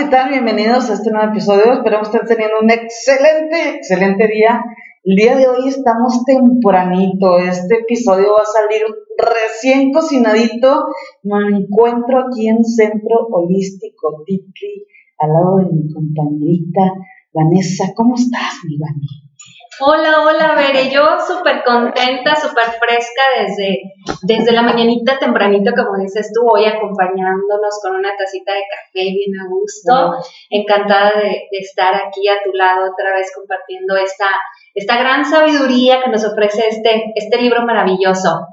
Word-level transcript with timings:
¿Qué 0.00 0.06
tal? 0.06 0.30
Bienvenidos 0.30 0.88
a 0.88 0.94
este 0.94 1.10
nuevo 1.10 1.30
episodio. 1.30 1.74
Esperamos 1.74 2.08
que 2.08 2.20
teniendo 2.20 2.60
un 2.62 2.70
excelente, 2.70 3.76
excelente 3.76 4.28
día. 4.28 4.64
El 5.04 5.14
día 5.14 5.36
de 5.36 5.46
hoy 5.46 5.68
estamos 5.68 6.24
tempranito. 6.24 7.36
Este 7.36 7.80
episodio 7.80 8.28
va 8.32 8.40
a 8.40 8.46
salir 8.46 8.80
recién 9.18 9.92
cocinadito. 9.92 10.86
Me 11.22 11.54
encuentro 11.54 12.18
aquí 12.20 12.48
en 12.48 12.64
Centro 12.64 13.26
Holístico 13.30 14.22
Titli, 14.24 14.86
al 15.18 15.34
lado 15.34 15.58
de 15.58 15.64
mi 15.64 15.92
compañerita 15.92 16.80
Vanessa. 17.34 17.92
¿Cómo 17.94 18.14
estás, 18.14 18.54
mi 18.66 18.78
Vanessa? 18.78 19.20
Hola, 19.82 20.22
hola, 20.26 20.54
Bere, 20.56 20.90
yo 20.90 21.02
súper 21.26 21.64
contenta, 21.64 22.36
súper 22.36 22.64
fresca 22.64 23.22
desde, 23.40 23.80
desde 24.20 24.52
la 24.52 24.60
mañanita 24.60 25.18
tempranito, 25.18 25.72
como 25.74 25.96
dices 25.96 26.30
tú, 26.34 26.46
hoy 26.46 26.66
acompañándonos 26.66 27.80
con 27.82 27.96
una 27.96 28.10
tacita 28.14 28.52
de 28.52 28.60
café 28.60 29.10
bien 29.10 29.40
a 29.40 29.48
gusto. 29.48 30.22
Encantada 30.50 31.12
de, 31.18 31.48
estar 31.52 31.94
aquí 31.94 32.28
a 32.28 32.42
tu 32.44 32.52
lado 32.52 32.92
otra 32.92 33.14
vez 33.14 33.32
compartiendo 33.34 33.96
esta, 33.96 34.26
esta 34.74 34.98
gran 34.98 35.24
sabiduría 35.24 36.02
que 36.04 36.10
nos 36.10 36.26
ofrece 36.26 36.68
este, 36.68 37.12
este 37.14 37.38
libro 37.38 37.64
maravilloso. 37.64 38.48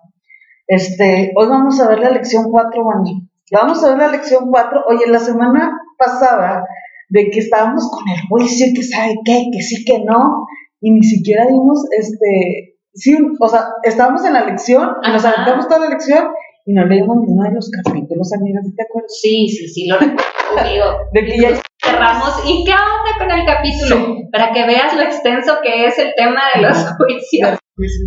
Este, 0.65 1.33
hoy 1.35 1.47
vamos 1.47 1.77
a 1.81 1.89
ver 1.89 1.99
la 1.99 2.11
lección 2.11 2.49
4, 2.49 2.85
Vani. 2.85 3.27
Vamos 3.51 3.83
a 3.83 3.89
ver 3.89 3.97
la 3.97 4.07
lección 4.07 4.49
4. 4.49 4.83
Oye, 4.87 5.07
la 5.07 5.19
semana 5.19 5.77
pasada 5.97 6.63
de 7.09 7.29
que 7.29 7.39
estábamos 7.39 7.89
con 7.91 8.07
el 8.07 8.21
juicio, 8.29 8.67
que 8.73 8.83
sabe 8.83 9.15
qué, 9.25 9.47
que 9.51 9.61
sí, 9.61 9.83
que 9.85 9.99
no, 9.99 10.45
y 10.81 10.91
ni 10.91 11.03
siquiera 11.03 11.45
dimos, 11.47 11.83
este, 11.97 12.75
sí, 12.93 13.17
o 13.39 13.47
sea, 13.47 13.65
estábamos 13.83 14.25
en 14.25 14.33
la 14.33 14.45
lección, 14.45 14.89
y 15.03 15.11
nos 15.11 15.25
aventamos 15.25 15.67
toda 15.67 15.81
la 15.81 15.89
lección 15.89 16.27
y 16.65 16.73
no 16.73 16.85
leímos 16.85 17.17
ni 17.21 17.31
uno 17.31 17.43
de 17.43 17.55
los 17.55 17.71
capítulos, 17.71 18.33
amigas, 18.33 18.65
¿te 18.75 18.83
acuerdas? 18.83 19.17
Sí, 19.21 19.47
sí, 19.47 19.67
sí, 19.69 19.87
lo 19.87 19.97
recuerdo, 19.97 20.97
de 21.13 21.25
que 21.25 21.39
ya 21.39 21.49
cerramos, 21.81 22.43
¿y 22.45 22.65
qué 22.65 22.71
onda 22.71 23.11
con 23.17 23.31
el 23.31 23.45
capítulo? 23.45 24.17
Para 24.31 24.51
que 24.51 24.65
veas 24.65 24.93
lo 24.93 25.01
extenso 25.01 25.59
que 25.63 25.85
es 25.85 25.97
el 25.97 26.13
tema 26.15 26.41
de 26.53 26.61
los 26.61 26.77
juicios. 26.97 27.57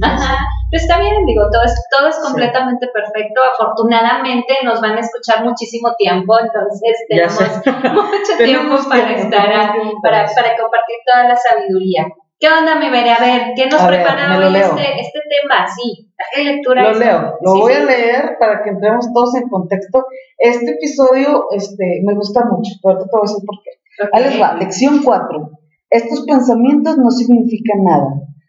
Ajá. 0.03 0.47
Pero 0.71 0.83
está 0.83 1.01
bien, 1.01 1.25
digo, 1.27 1.43
todo 1.51 1.65
es, 1.65 1.75
todo 1.91 2.09
es 2.09 2.17
completamente 2.17 2.87
perfecto. 2.93 3.41
Afortunadamente 3.55 4.55
nos 4.65 4.81
van 4.81 4.97
a 4.97 5.01
escuchar 5.01 5.45
muchísimo 5.45 5.95
tiempo, 5.97 6.39
entonces 6.39 6.97
tenemos 7.09 7.39
mucho 7.67 8.37
tiempo 8.39 8.77
para 8.89 9.13
estar, 9.17 9.73
para, 10.03 10.27
para 10.27 10.57
compartir 10.57 10.97
toda 11.07 11.29
la 11.29 11.37
sabiduría. 11.37 12.07
¿Qué 12.41 12.49
onda, 12.49 12.81
mi 12.81 12.89
Bere? 12.89 13.11
A 13.11 13.21
ver, 13.21 13.53
¿qué 13.55 13.67
nos 13.69 13.83
prepara 13.83 14.39
hoy 14.39 14.57
este, 14.57 14.99
este, 14.99 15.21
tema? 15.29 15.69
Sí, 15.69 16.11
¿qué 16.35 16.43
lectura 16.43 16.91
Lo 16.91 16.99
leo, 16.99 17.37
lo 17.43 17.61
voy 17.61 17.75
a 17.75 17.85
leer 17.85 18.39
para 18.41 18.63
que 18.63 18.71
entremos 18.71 19.13
todos 19.13 19.35
en 19.35 19.47
contexto. 19.51 20.07
Este 20.39 20.71
episodio 20.71 21.45
este, 21.55 22.01
me 22.03 22.15
gusta 22.15 22.47
mucho, 22.47 22.73
pero 22.83 22.97
te 22.97 23.05
voy 23.13 23.21
a 23.21 23.29
decir 23.29 23.45
por 23.45 23.57
qué. 23.63 23.71
Ahí 24.15 24.25
les 24.25 24.41
va, 24.41 24.55
lección 24.55 25.03
4. 25.05 25.51
Estos 25.91 26.25
pensamientos 26.25 26.97
no 26.97 27.11
significan 27.11 27.85
nada. 27.85 28.09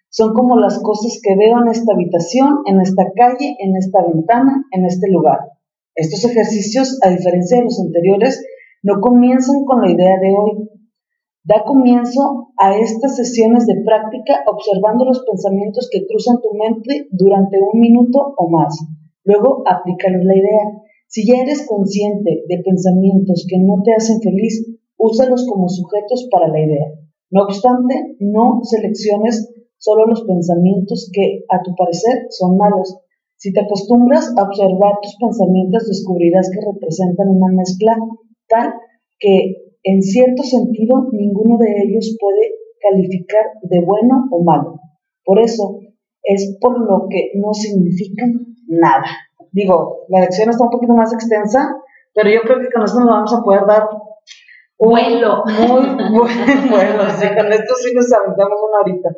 Son 0.09 0.33
como 0.33 0.58
las 0.58 0.81
cosas 0.81 1.20
que 1.22 1.36
veo 1.36 1.61
en 1.61 1.67
esta 1.67 1.92
habitación, 1.92 2.59
en 2.67 2.80
esta 2.80 3.03
calle, 3.14 3.58
en 3.59 3.76
esta 3.76 4.00
ventana, 4.08 4.64
en 4.72 4.86
este 4.86 5.11
lugar. 5.11 5.39
Estos 5.95 6.23
ejercicios, 6.23 6.98
a 7.04 7.10
diferencia 7.10 7.58
de 7.58 7.66
los 7.66 7.77
anteriores, 7.77 8.42
no 8.83 9.02
comienzan 9.02 9.66
con 9.66 9.82
la 9.82 9.92
idea 9.92 10.16
de 10.17 10.33
hoy, 10.33 10.70
Da 11.44 11.64
comienzo 11.66 12.54
a 12.56 12.78
estas 12.78 13.16
sesiones 13.16 13.66
de 13.66 13.82
práctica 13.84 14.46
observando 14.46 15.06
los 15.06 15.26
pensamientos 15.26 15.90
que 15.92 16.06
cruzan 16.06 16.38
tu 16.40 16.54
mente 16.54 17.08
durante 17.10 17.58
un 17.58 17.80
minuto 17.80 18.36
o 18.38 18.48
más. 18.50 18.78
Luego 19.24 19.64
aplícales 19.66 20.24
la 20.24 20.38
idea. 20.38 20.66
Si 21.08 21.26
ya 21.26 21.42
eres 21.42 21.66
consciente 21.68 22.46
de 22.48 22.64
pensamientos 22.64 23.48
que 23.50 23.58
no 23.58 23.82
te 23.84 23.94
hacen 23.94 24.22
feliz, 24.22 24.70
úsalos 24.98 25.48
como 25.50 25.68
sujetos 25.68 26.30
para 26.32 26.48
la 26.48 26.60
idea. 26.60 26.88
No 27.32 27.44
obstante, 27.44 28.18
no 28.20 28.60
selecciones 28.62 29.52
solo 29.78 30.06
los 30.06 30.22
pensamientos 30.23 31.10
que, 31.12 31.44
a 31.50 31.64
tu 31.64 31.73
parecer, 31.76 32.28
son 32.30 32.56
malos. 32.58 32.98
Si 33.38 33.52
te 33.52 33.62
acostumbras 33.62 34.32
a 34.38 34.44
observar 34.44 35.00
tus 35.02 35.18
pensamientos, 35.20 35.88
descubrirás 35.88 36.52
que 36.52 36.62
representan 36.72 37.30
una 37.30 37.48
mezcla 37.52 37.98
tal 38.48 38.76
que 39.18 39.70
en 39.83 40.02
cierto 40.02 40.43
sentido, 40.43 41.09
ninguno 41.11 41.58
de 41.58 41.83
ellos 41.83 42.15
puede 42.19 42.52
calificar 42.80 43.45
de 43.64 43.81
bueno 43.81 44.27
o 44.31 44.43
malo. 44.43 44.80
Por 45.23 45.39
eso, 45.39 45.80
es 46.23 46.58
por 46.59 46.80
lo 46.80 47.08
que 47.09 47.31
no 47.36 47.53
significan 47.53 48.55
nada. 48.67 49.05
Digo, 49.52 50.05
la 50.09 50.21
lección 50.21 50.49
está 50.49 50.64
un 50.64 50.71
poquito 50.71 50.93
más 50.93 51.14
extensa, 51.14 51.75
pero 52.14 52.30
yo 52.30 52.42
creo 52.42 52.59
que 52.59 52.71
con 52.71 52.83
esto 52.83 52.99
nos 52.99 53.09
vamos 53.09 53.33
a 53.33 53.43
poder 53.43 53.65
dar 53.65 53.83
un 54.77 54.89
vuelo. 54.89 55.43
Muy 55.45 56.19
buen 56.19 56.69
vuelo. 56.69 57.03
Así, 57.03 57.27
con 57.27 57.52
esto 57.52 57.73
sí 57.75 57.93
nos 57.93 58.11
aventamos 58.13 58.59
una 58.67 58.81
horita. 58.81 59.09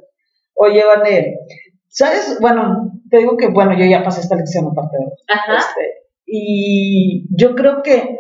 Oye, 0.55 0.83
Vané, 0.85 1.39
¿sabes? 1.87 2.37
Bueno, 2.41 2.91
te 3.09 3.17
digo 3.17 3.37
que, 3.37 3.49
bueno, 3.49 3.77
yo 3.77 3.85
ya 3.85 4.03
pasé 4.03 4.21
esta 4.21 4.35
lección 4.35 4.67
aparte 4.67 4.97
de 4.97 5.05
Ajá. 5.27 5.57
Este, 5.57 6.03
y 6.25 7.27
yo 7.35 7.55
creo 7.55 7.81
que 7.83 8.17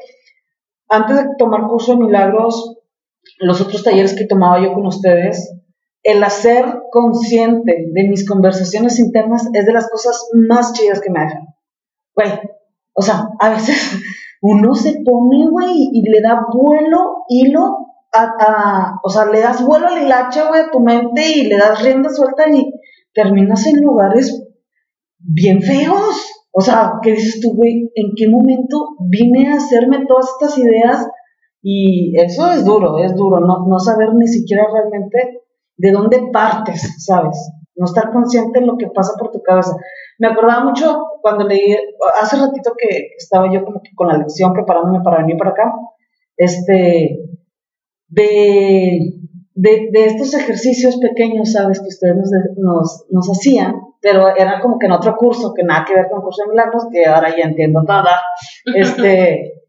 antes 0.93 1.17
de 1.17 1.29
tomar 1.39 1.67
curso 1.67 1.93
de 1.93 2.05
milagros, 2.05 2.77
los 3.39 3.59
otros 3.61 3.83
talleres 3.83 4.13
que 4.13 4.27
tomaba 4.27 4.61
yo 4.61 4.73
con 4.73 4.85
ustedes, 4.85 5.51
el 6.03 6.23
hacer 6.23 6.65
consciente 6.91 7.87
de 7.91 8.03
mis 8.07 8.27
conversaciones 8.27 8.99
internas 8.99 9.49
es 9.53 9.65
de 9.65 9.73
las 9.73 9.89
cosas 9.89 10.29
más 10.33 10.73
chidas 10.73 11.01
que 11.01 11.09
me 11.09 11.21
dejan. 11.21 11.47
Güey, 12.15 12.29
o 12.93 13.01
sea, 13.01 13.27
a 13.39 13.49
veces 13.49 13.75
uno 14.41 14.75
se 14.75 15.01
pone, 15.03 15.47
güey, 15.49 15.89
y 15.91 16.07
le 16.07 16.21
da 16.21 16.45
vuelo, 16.53 17.23
hilo, 17.27 17.87
a, 18.13 18.99
o 19.03 19.09
sea, 19.09 19.25
le 19.25 19.39
das 19.39 19.65
vuelo 19.65 19.87
al 19.87 20.03
hilacha, 20.03 20.47
güey, 20.47 20.61
a 20.61 20.69
tu 20.69 20.79
mente 20.79 21.27
y 21.37 21.47
le 21.47 21.57
das 21.57 21.81
rienda 21.81 22.11
suelta 22.11 22.47
y 22.49 22.71
terminas 23.13 23.65
en 23.65 23.81
lugares 23.81 24.45
bien 25.17 25.63
feos. 25.63 26.42
O 26.55 26.61
sea, 26.61 26.99
¿qué 27.01 27.13
dices 27.13 27.41
tú, 27.41 27.55
güey? 27.55 27.91
¿En 27.95 28.11
qué 28.15 28.27
momento 28.29 28.95
vine 29.09 29.51
a 29.51 29.55
hacerme 29.55 30.05
todas 30.07 30.29
estas 30.29 30.55
ideas? 30.59 31.07
Y 31.63 32.13
eso 32.19 32.51
es 32.51 32.63
duro, 32.63 32.99
es 32.99 33.15
duro, 33.15 33.39
no, 33.39 33.65
no 33.67 33.79
saber 33.79 34.13
ni 34.13 34.27
siquiera 34.27 34.67
realmente 34.71 35.41
de 35.77 35.91
dónde 35.91 36.29
partes, 36.31 37.03
¿sabes? 37.03 37.37
No 37.75 37.85
estar 37.85 38.11
consciente 38.11 38.59
de 38.59 38.67
lo 38.67 38.77
que 38.77 38.87
pasa 38.93 39.13
por 39.17 39.31
tu 39.31 39.41
cabeza. 39.41 39.75
Me 40.19 40.27
acordaba 40.27 40.63
mucho 40.63 41.03
cuando 41.21 41.47
leí, 41.47 41.75
hace 42.21 42.37
ratito 42.37 42.73
que 42.77 43.13
estaba 43.17 43.51
yo 43.51 43.65
como 43.65 43.81
que 43.81 43.95
con 43.95 44.09
la 44.09 44.17
lección 44.17 44.53
preparándome 44.53 45.01
para 45.03 45.21
venir 45.21 45.37
para 45.37 45.51
acá, 45.51 45.73
este, 46.37 47.17
de, 48.09 48.99
de, 49.55 50.05
estos 50.05 50.35
ejercicios 50.35 50.97
pequeños, 50.97 51.53
¿sabes? 51.53 51.79
Que 51.79 51.87
ustedes 51.87 52.15
nos, 52.57 53.05
nos 53.09 53.29
hacían 53.31 53.73
pero 54.03 54.35
era 54.35 54.59
como 54.59 54.77
que 54.77 54.87
en 54.87 54.91
otro 54.91 55.15
curso, 55.15 55.53
que 55.55 55.63
nada 55.63 55.85
que 55.85 55.93
ver 55.95 56.07
con 56.09 56.19
el 56.19 56.23
curso 56.23 56.43
de 56.43 56.49
milagros, 56.49 56.87
que 56.91 57.05
ahora 57.05 57.29
ya 57.29 57.45
entiendo 57.45 57.83
toda, 57.87 58.21
este, 58.75 59.63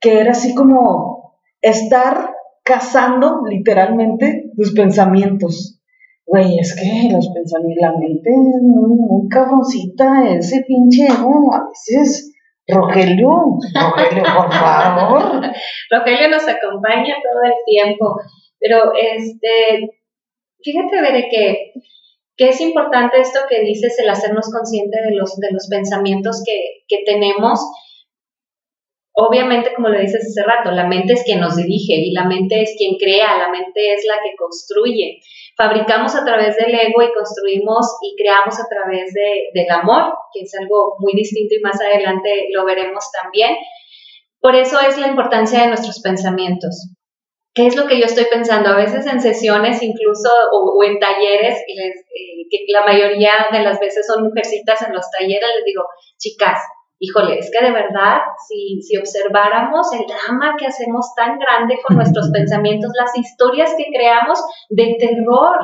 que 0.00 0.20
era 0.20 0.32
así 0.32 0.52
como 0.52 1.38
estar 1.60 2.34
cazando 2.64 3.42
literalmente 3.48 4.50
tus 4.56 4.74
pensamientos. 4.74 5.80
Güey, 6.26 6.58
es 6.58 6.74
que 6.74 7.08
los 7.12 7.28
pensamientos, 7.32 7.80
la 7.80 7.92
mente 7.92 8.30
es 8.30 8.62
muy, 8.62 9.28
cabroncita, 9.28 10.28
ese 10.28 10.64
pinche 10.66 11.06
ego, 11.06 11.54
a 11.54 11.68
veces, 11.68 12.34
Rogelio, 12.66 13.60
Rogelio, 13.80 14.24
por 14.24 14.52
favor. 14.52 15.40
Rogelio 15.92 16.28
nos 16.30 16.48
acompaña 16.48 17.14
todo 17.22 17.44
el 17.44 17.54
tiempo, 17.64 18.16
pero 18.58 18.90
este, 19.00 20.00
fíjate, 20.64 21.00
Bere, 21.00 21.28
que 21.30 21.72
que 22.36 22.48
es 22.48 22.60
importante 22.60 23.20
esto 23.20 23.40
que 23.48 23.60
dices, 23.60 23.98
el 23.98 24.10
hacernos 24.10 24.50
consciente 24.52 24.98
de 25.02 25.14
los, 25.14 25.36
de 25.36 25.48
los 25.52 25.68
pensamientos 25.68 26.42
que, 26.44 26.84
que 26.86 27.02
tenemos. 27.04 27.60
Obviamente, 29.12 29.72
como 29.74 29.88
lo 29.88 29.98
dices 29.98 30.26
hace 30.28 30.46
rato, 30.46 30.70
la 30.72 30.86
mente 30.86 31.14
es 31.14 31.24
quien 31.24 31.40
nos 31.40 31.56
dirige 31.56 31.94
y 31.94 32.12
la 32.12 32.26
mente 32.26 32.60
es 32.60 32.74
quien 32.76 32.98
crea, 32.98 33.38
la 33.38 33.50
mente 33.50 33.94
es 33.94 34.04
la 34.06 34.16
que 34.22 34.36
construye. 34.36 35.20
Fabricamos 35.56 36.14
a 36.14 36.24
través 36.26 36.56
del 36.56 36.74
ego 36.74 37.00
y 37.02 37.14
construimos 37.14 37.96
y 38.02 38.14
creamos 38.22 38.60
a 38.60 38.68
través 38.68 39.14
de, 39.14 39.48
del 39.54 39.70
amor, 39.70 40.12
que 40.34 40.42
es 40.42 40.54
algo 40.60 40.96
muy 40.98 41.14
distinto 41.14 41.54
y 41.54 41.62
más 41.62 41.80
adelante 41.80 42.48
lo 42.52 42.66
veremos 42.66 43.04
también. 43.22 43.56
Por 44.38 44.54
eso 44.54 44.78
es 44.86 44.98
la 44.98 45.08
importancia 45.08 45.62
de 45.62 45.68
nuestros 45.68 46.00
pensamientos. 46.02 46.95
¿Qué 47.56 47.66
es 47.66 47.74
lo 47.74 47.86
que 47.86 47.98
yo 47.98 48.04
estoy 48.04 48.26
pensando? 48.30 48.68
A 48.68 48.76
veces 48.76 49.06
en 49.06 49.20
sesiones 49.20 49.82
incluso 49.82 50.28
o, 50.52 50.84
en 50.84 51.00
talleres, 51.00 51.56
eh, 51.66 52.46
que 52.50 52.58
la 52.68 52.84
mayoría 52.84 53.32
de 53.50 53.60
las 53.60 53.80
veces 53.80 54.06
son 54.06 54.24
mujercitas 54.24 54.82
en 54.82 54.92
los 54.92 55.10
talleres, 55.10 55.48
les 55.56 55.64
digo, 55.64 55.84
chicas, 56.18 56.60
híjole, 56.98 57.38
es 57.38 57.50
que 57.50 57.64
de 57.64 57.72
verdad, 57.72 58.18
si, 58.46 58.80
si 58.82 58.98
observáramos 58.98 59.90
el 59.94 60.04
drama 60.06 60.54
que 60.58 60.66
hacemos 60.66 61.14
tan 61.16 61.38
grande 61.38 61.78
con 61.84 61.96
nuestros 61.96 62.30
pensamientos, 62.30 62.92
las 62.94 63.16
historias 63.16 63.74
que 63.76 63.86
creamos 63.92 64.38
de 64.68 64.96
terror, 65.00 65.56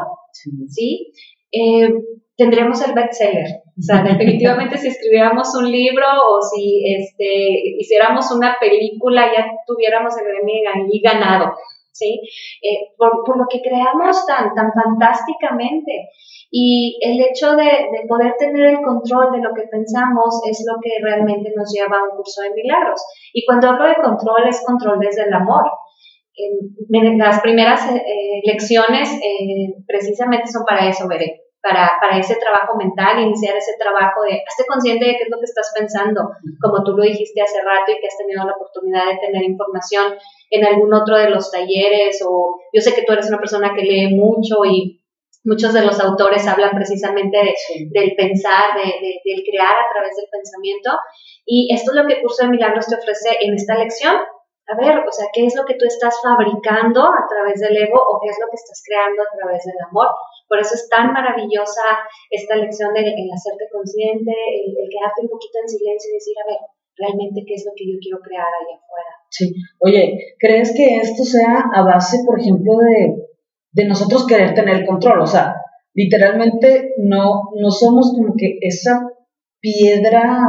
¿sí? 0.69 1.13
Eh, 1.53 1.93
tendremos 2.37 2.83
el 2.87 2.95
bestseller. 2.95 3.63
O 3.79 3.83
sea, 3.83 4.03
definitivamente 4.03 4.79
si 4.79 4.89
escribiéramos 4.89 5.55
un 5.55 5.71
libro 5.71 6.07
o 6.31 6.41
si 6.41 6.83
este, 6.95 7.77
hiciéramos 7.79 8.31
una 8.33 8.57
película, 8.59 9.31
ya 9.33 9.47
tuviéramos 9.67 10.15
el 10.19 10.27
Emmy 10.41 10.65
ahí 10.67 11.01
ganado. 11.03 11.53
¿Sí? 11.93 12.21
Eh, 12.63 12.93
por, 12.97 13.25
por, 13.25 13.39
lo 13.39 13.47
que 13.49 13.61
creamos 13.61 14.27
tan, 14.27 14.55
tan 14.55 14.73
fantásticamente. 14.73 16.09
Y 16.51 16.99
el 17.01 17.21
hecho 17.21 17.55
de, 17.57 17.65
de, 17.65 18.07
poder 18.09 18.35
tener 18.39 18.67
el 18.67 18.83
control 18.83 19.33
de 19.33 19.41
lo 19.41 19.55
que 19.55 19.63
pensamos 19.71 20.43
es 20.49 20.65
lo 20.67 20.81
que 20.83 21.03
realmente 21.03 21.53
nos 21.57 21.73
lleva 21.73 21.99
a 21.99 22.05
un 22.05 22.17
curso 22.17 22.43
de 22.43 22.53
milagros. 22.53 23.01
Y 23.33 23.45
cuando 23.47 23.69
hablo 23.69 23.87
de 23.87 24.03
control, 24.03 24.49
es 24.49 24.63
control 24.67 24.99
desde 25.01 25.23
el 25.25 25.33
amor. 25.33 25.65
Las 27.19 27.41
primeras 27.41 27.89
eh, 27.91 28.41
lecciones 28.45 29.13
eh, 29.13 29.75
precisamente 29.87 30.49
son 30.51 30.65
para 30.65 30.89
eso, 30.89 31.07
veré. 31.07 31.43
Para, 31.63 31.93
para, 32.01 32.19
ese 32.19 32.35
trabajo 32.37 32.77
mental, 32.77 33.21
iniciar 33.21 33.57
ese 33.57 33.75
trabajo 33.79 34.23
de, 34.23 34.43
hazte 34.49 34.67
consciente 34.67 35.07
de 35.07 35.13
qué 35.13 35.23
es 35.23 35.31
lo 35.31 35.39
que 35.39 35.45
estás 35.45 35.73
pensando, 35.79 36.29
como 36.61 36.83
tú 36.83 36.97
lo 36.97 37.05
dijiste 37.05 37.41
hace 37.41 37.63
rato 37.63 37.93
y 37.93 38.01
que 38.01 38.09
has 38.09 38.19
tenido 38.19 38.45
la 38.45 38.55
oportunidad 38.55 39.07
de 39.07 39.19
tener 39.25 39.45
información 39.45 40.13
en 40.51 40.67
algún 40.67 40.93
otro 40.93 41.17
de 41.17 41.31
los 41.31 41.53
talleres, 41.53 42.21
o 42.27 42.59
yo 42.73 42.81
sé 42.81 42.93
que 42.95 43.05
tú 43.05 43.13
eres 43.13 43.29
una 43.29 43.39
persona 43.39 43.73
que 43.77 43.83
lee 43.83 44.17
mucho 44.17 44.65
y 44.65 45.03
Muchos 45.45 45.73
de 45.75 45.83
los 45.83 45.99
autores 45.99 46.47
hablan 46.47 46.71
precisamente 46.71 47.37
del 47.91 48.15
pensar, 48.15 48.77
de, 48.77 48.87
del 49.25 49.43
crear 49.43 49.75
a 49.75 49.91
través 49.93 50.15
del 50.15 50.31
pensamiento. 50.31 50.91
Y 51.45 51.75
esto 51.75 51.91
es 51.91 51.97
lo 51.97 52.07
que 52.07 52.23
Curso 52.23 52.45
de 52.45 52.51
Milagros 52.51 52.87
te 52.87 52.95
ofrece 52.95 53.39
en 53.41 53.55
esta 53.55 53.75
lección. 53.75 54.15
A 54.69 54.77
ver, 54.79 55.03
o 55.03 55.11
sea, 55.11 55.27
¿qué 55.33 55.47
es 55.47 55.57
lo 55.57 55.65
que 55.65 55.75
tú 55.75 55.85
estás 55.85 56.15
fabricando 56.23 57.03
a 57.03 57.27
través 57.29 57.59
del 57.59 57.77
ego 57.77 57.99
o 57.99 58.21
qué 58.23 58.31
es 58.31 58.39
lo 58.41 58.47
que 58.47 58.55
estás 58.57 58.81
creando 58.87 59.23
a 59.23 59.37
través 59.37 59.65
del 59.65 59.83
amor? 59.91 60.15
Por 60.49 60.59
eso 60.61 60.75
es 60.75 60.89
tan 60.89 61.13
maravillosa 61.13 62.03
esta 62.31 62.57
lección 62.57 62.93
del 62.95 63.07
el 63.07 63.31
hacerte 63.33 63.67
consciente, 63.73 64.31
el, 64.31 64.73
el, 64.73 64.89
quedarte 64.89 65.23
un 65.23 65.31
poquito 65.31 65.59
en 65.63 65.69
silencio 65.69 66.11
y 66.11 66.19
decir, 66.19 66.37
a 66.39 66.49
ver, 66.51 66.61
realmente 66.97 67.45
qué 67.47 67.55
es 67.55 67.65
lo 67.67 67.73
que 67.77 67.87
yo 67.87 67.99
quiero 68.01 68.19
crear 68.21 68.47
allá 68.47 68.77
afuera. 68.77 69.13
Sí, 69.31 69.55
oye, 69.81 70.37
¿crees 70.39 70.75
que 70.77 70.97
esto 70.97 71.25
sea 71.25 71.71
a 71.73 71.83
base, 71.83 72.19
por 72.27 72.39
ejemplo, 72.39 72.77
de 72.79 73.23
de 73.73 73.87
nosotros 73.87 74.27
querer 74.27 74.55
tener 74.55 74.77
el 74.77 74.87
control. 74.87 75.21
O 75.21 75.27
sea, 75.27 75.57
literalmente 75.95 76.95
no, 76.99 77.51
no 77.59 77.71
somos 77.71 78.13
como 78.15 78.35
que 78.37 78.59
esa 78.61 79.01
piedra 79.61 80.41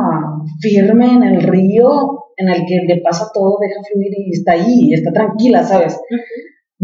firme 0.59 1.13
en 1.13 1.23
el 1.23 1.43
río 1.43 2.19
en 2.35 2.49
el 2.49 2.65
que 2.65 2.79
le 2.87 3.01
pasa 3.01 3.29
todo, 3.33 3.59
deja 3.61 3.79
fluir 3.91 4.11
y 4.17 4.31
está 4.31 4.53
ahí, 4.53 4.93
está 4.93 5.11
tranquila, 5.11 5.63
¿sabes? 5.63 5.99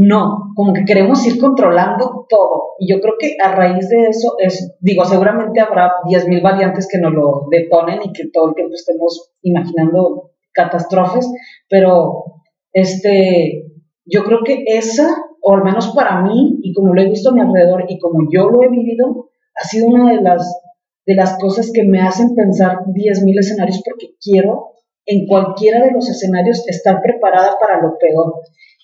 No, 0.02 0.54
como 0.56 0.72
que 0.72 0.86
queremos 0.86 1.26
ir 1.28 1.38
controlando 1.42 2.26
todo. 2.30 2.76
Y 2.80 2.90
yo 2.90 3.02
creo 3.02 3.16
que 3.20 3.36
a 3.44 3.54
raíz 3.54 3.90
de 3.90 4.06
eso 4.06 4.36
es, 4.40 4.78
digo, 4.80 5.04
seguramente 5.04 5.60
habrá 5.60 5.92
10.000 6.06 6.42
variantes 6.42 6.88
que 6.90 7.00
nos 7.00 7.12
lo 7.12 7.48
detonen 7.52 8.00
y 8.06 8.14
que 8.14 8.30
todo 8.32 8.48
el 8.48 8.56
tiempo 8.56 8.76
estemos 8.76 9.34
imaginando 9.42 10.32
catástrofes, 10.54 11.30
pero 11.68 12.24
este, 12.72 13.66
yo 14.06 14.24
creo 14.24 14.40
que 14.46 14.64
esa 14.68 15.18
o 15.42 15.54
al 15.54 15.66
menos 15.66 15.90
para 15.94 16.22
mí, 16.22 16.60
y 16.64 16.74
como 16.74 16.94
lo 16.94 17.02
he 17.02 17.10
visto 17.10 17.32
a 17.32 17.34
mi 17.34 17.42
alrededor 17.42 17.84
y 17.90 18.00
como 18.00 18.30
yo 18.32 18.50
lo 18.50 18.64
he 18.64 18.70
vivido, 18.70 19.32
ha 19.54 19.68
sido 19.68 19.88
una 19.88 20.14
de 20.14 20.22
las, 20.22 20.62
de 21.06 21.16
las 21.16 21.38
cosas 21.40 21.72
que 21.74 21.84
me 21.84 22.00
hacen 22.00 22.36
pensar 22.36 22.86
10.000 22.86 23.38
escenarios 23.38 23.82
porque 23.84 24.16
quiero 24.22 24.76
en 25.06 25.28
cualquiera 25.28 25.84
de 25.84 25.92
los 25.92 26.10
escenarios 26.10 26.66
estar 26.70 27.02
preparada 27.02 27.58
para 27.60 27.82
lo 27.82 27.98
peor. 27.98 28.36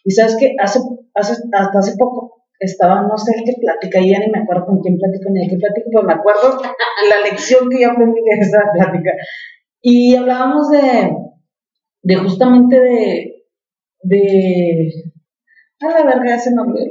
Y 0.06 0.12
sabes 0.12 0.38
que 0.40 0.56
hace, 0.62 0.80
hace, 1.16 1.34
hasta 1.52 1.80
hace 1.80 1.98
poco 1.98 2.44
estaba, 2.60 3.02
no 3.02 3.18
sé 3.18 3.34
qué 3.44 3.54
plática, 3.60 4.00
y 4.00 4.12
ya 4.12 4.20
ni 4.20 4.30
me 4.30 4.40
acuerdo 4.40 4.68
con 4.68 4.80
quién 4.80 4.98
platico 4.98 5.30
ni 5.32 5.42
de 5.42 5.50
qué 5.50 5.58
platico, 5.58 5.90
pero 5.92 6.04
me 6.04 6.14
acuerdo 6.14 6.62
la 7.10 7.30
lección 7.30 7.70
que 7.70 7.82
yo 7.82 7.92
aprendí 7.92 8.22
de 8.22 8.40
esa 8.40 8.60
plática. 8.72 9.12
Y 9.82 10.16
hablábamos 10.16 10.70
de, 10.70 11.12
de 12.04 12.16
justamente 12.18 12.80
de, 12.80 13.44
de 14.04 14.94
a 15.82 15.90
la 15.90 16.06
verga 16.06 16.36
ese 16.36 16.54
nombre. 16.54 16.84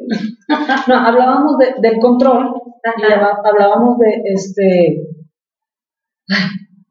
no, 0.88 0.94
hablábamos 0.94 1.56
de, 1.58 1.88
del 1.88 1.98
control, 2.00 2.52
hablábamos 3.44 3.98
de 3.98 4.22
este, 4.24 5.06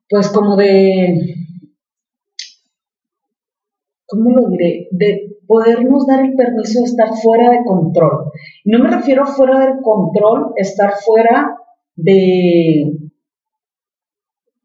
pues 0.09 0.29
como 0.29 0.55
de, 0.55 1.35
¿cómo 4.07 4.29
lo 4.31 4.49
diré? 4.49 4.87
De 4.91 5.32
podernos 5.47 6.05
dar 6.07 6.21
el 6.21 6.35
permiso 6.35 6.79
de 6.79 6.85
estar 6.85 7.09
fuera 7.21 7.49
de 7.49 7.63
control. 7.65 8.31
No 8.65 8.79
me 8.79 8.89
refiero 8.89 9.25
fuera 9.25 9.59
del 9.59 9.81
control, 9.81 10.53
estar 10.55 10.93
fuera 11.03 11.55
de 11.95 12.93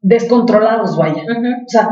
descontrolados, 0.01 0.97
vaya. 0.97 1.23
O 1.23 1.69
sea, 1.69 1.89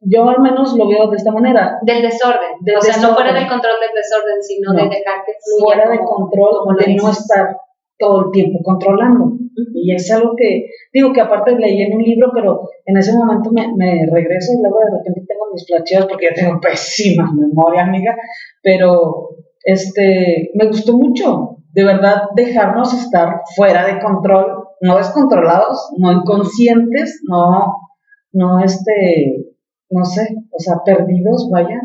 yo 0.00 0.28
al 0.28 0.40
menos 0.40 0.76
lo 0.76 0.88
veo 0.88 1.08
de 1.08 1.16
esta 1.16 1.32
manera. 1.32 1.78
Del 1.82 2.02
desorden. 2.02 2.56
o 2.76 2.80
sea, 2.80 2.96
no 2.96 3.14
fuera 3.14 3.32
del 3.32 3.48
control 3.48 3.74
del 3.80 3.94
desorden, 3.94 4.42
sino 4.42 4.72
de 4.72 4.82
dejar 4.84 5.24
que 5.24 5.32
fluya. 5.42 5.62
Fuera 5.62 5.90
de 5.90 5.98
control, 6.04 6.76
de 6.78 6.94
no 6.94 7.10
estar 7.10 7.56
todo 7.98 8.26
el 8.26 8.30
tiempo 8.32 8.60
controlando. 8.62 9.32
Y 9.74 9.94
es 9.94 10.10
algo 10.10 10.34
que, 10.36 10.66
digo 10.92 11.12
que 11.12 11.20
aparte 11.20 11.56
leí 11.58 11.82
en 11.82 11.94
un 11.94 12.02
libro, 12.02 12.30
pero 12.34 12.68
en 12.84 12.96
ese 12.96 13.16
momento 13.16 13.50
me, 13.52 13.74
me 13.76 14.06
regreso 14.10 14.52
y 14.52 14.62
luego 14.62 14.78
de 14.78 14.98
repente 14.98 15.24
tengo 15.26 15.46
mis 15.52 15.66
flacheos 15.66 16.06
porque 16.06 16.28
ya 16.30 16.34
tengo 16.34 16.60
pésima 16.62 17.32
memoria, 17.32 17.84
amiga, 17.84 18.16
pero 18.62 19.30
este, 19.64 20.50
me 20.54 20.66
gustó 20.66 20.96
mucho, 20.96 21.56
de 21.72 21.84
verdad, 21.84 22.22
dejarnos 22.34 22.92
estar 22.94 23.42
fuera 23.54 23.86
de 23.86 24.00
control, 24.00 24.64
no 24.80 24.96
descontrolados, 24.96 25.90
no 25.98 26.12
inconscientes, 26.12 27.20
no, 27.28 27.76
no 28.32 28.60
este, 28.64 29.46
no 29.90 30.04
sé, 30.04 30.28
o 30.50 30.58
sea, 30.58 30.76
perdidos, 30.84 31.48
vaya, 31.50 31.80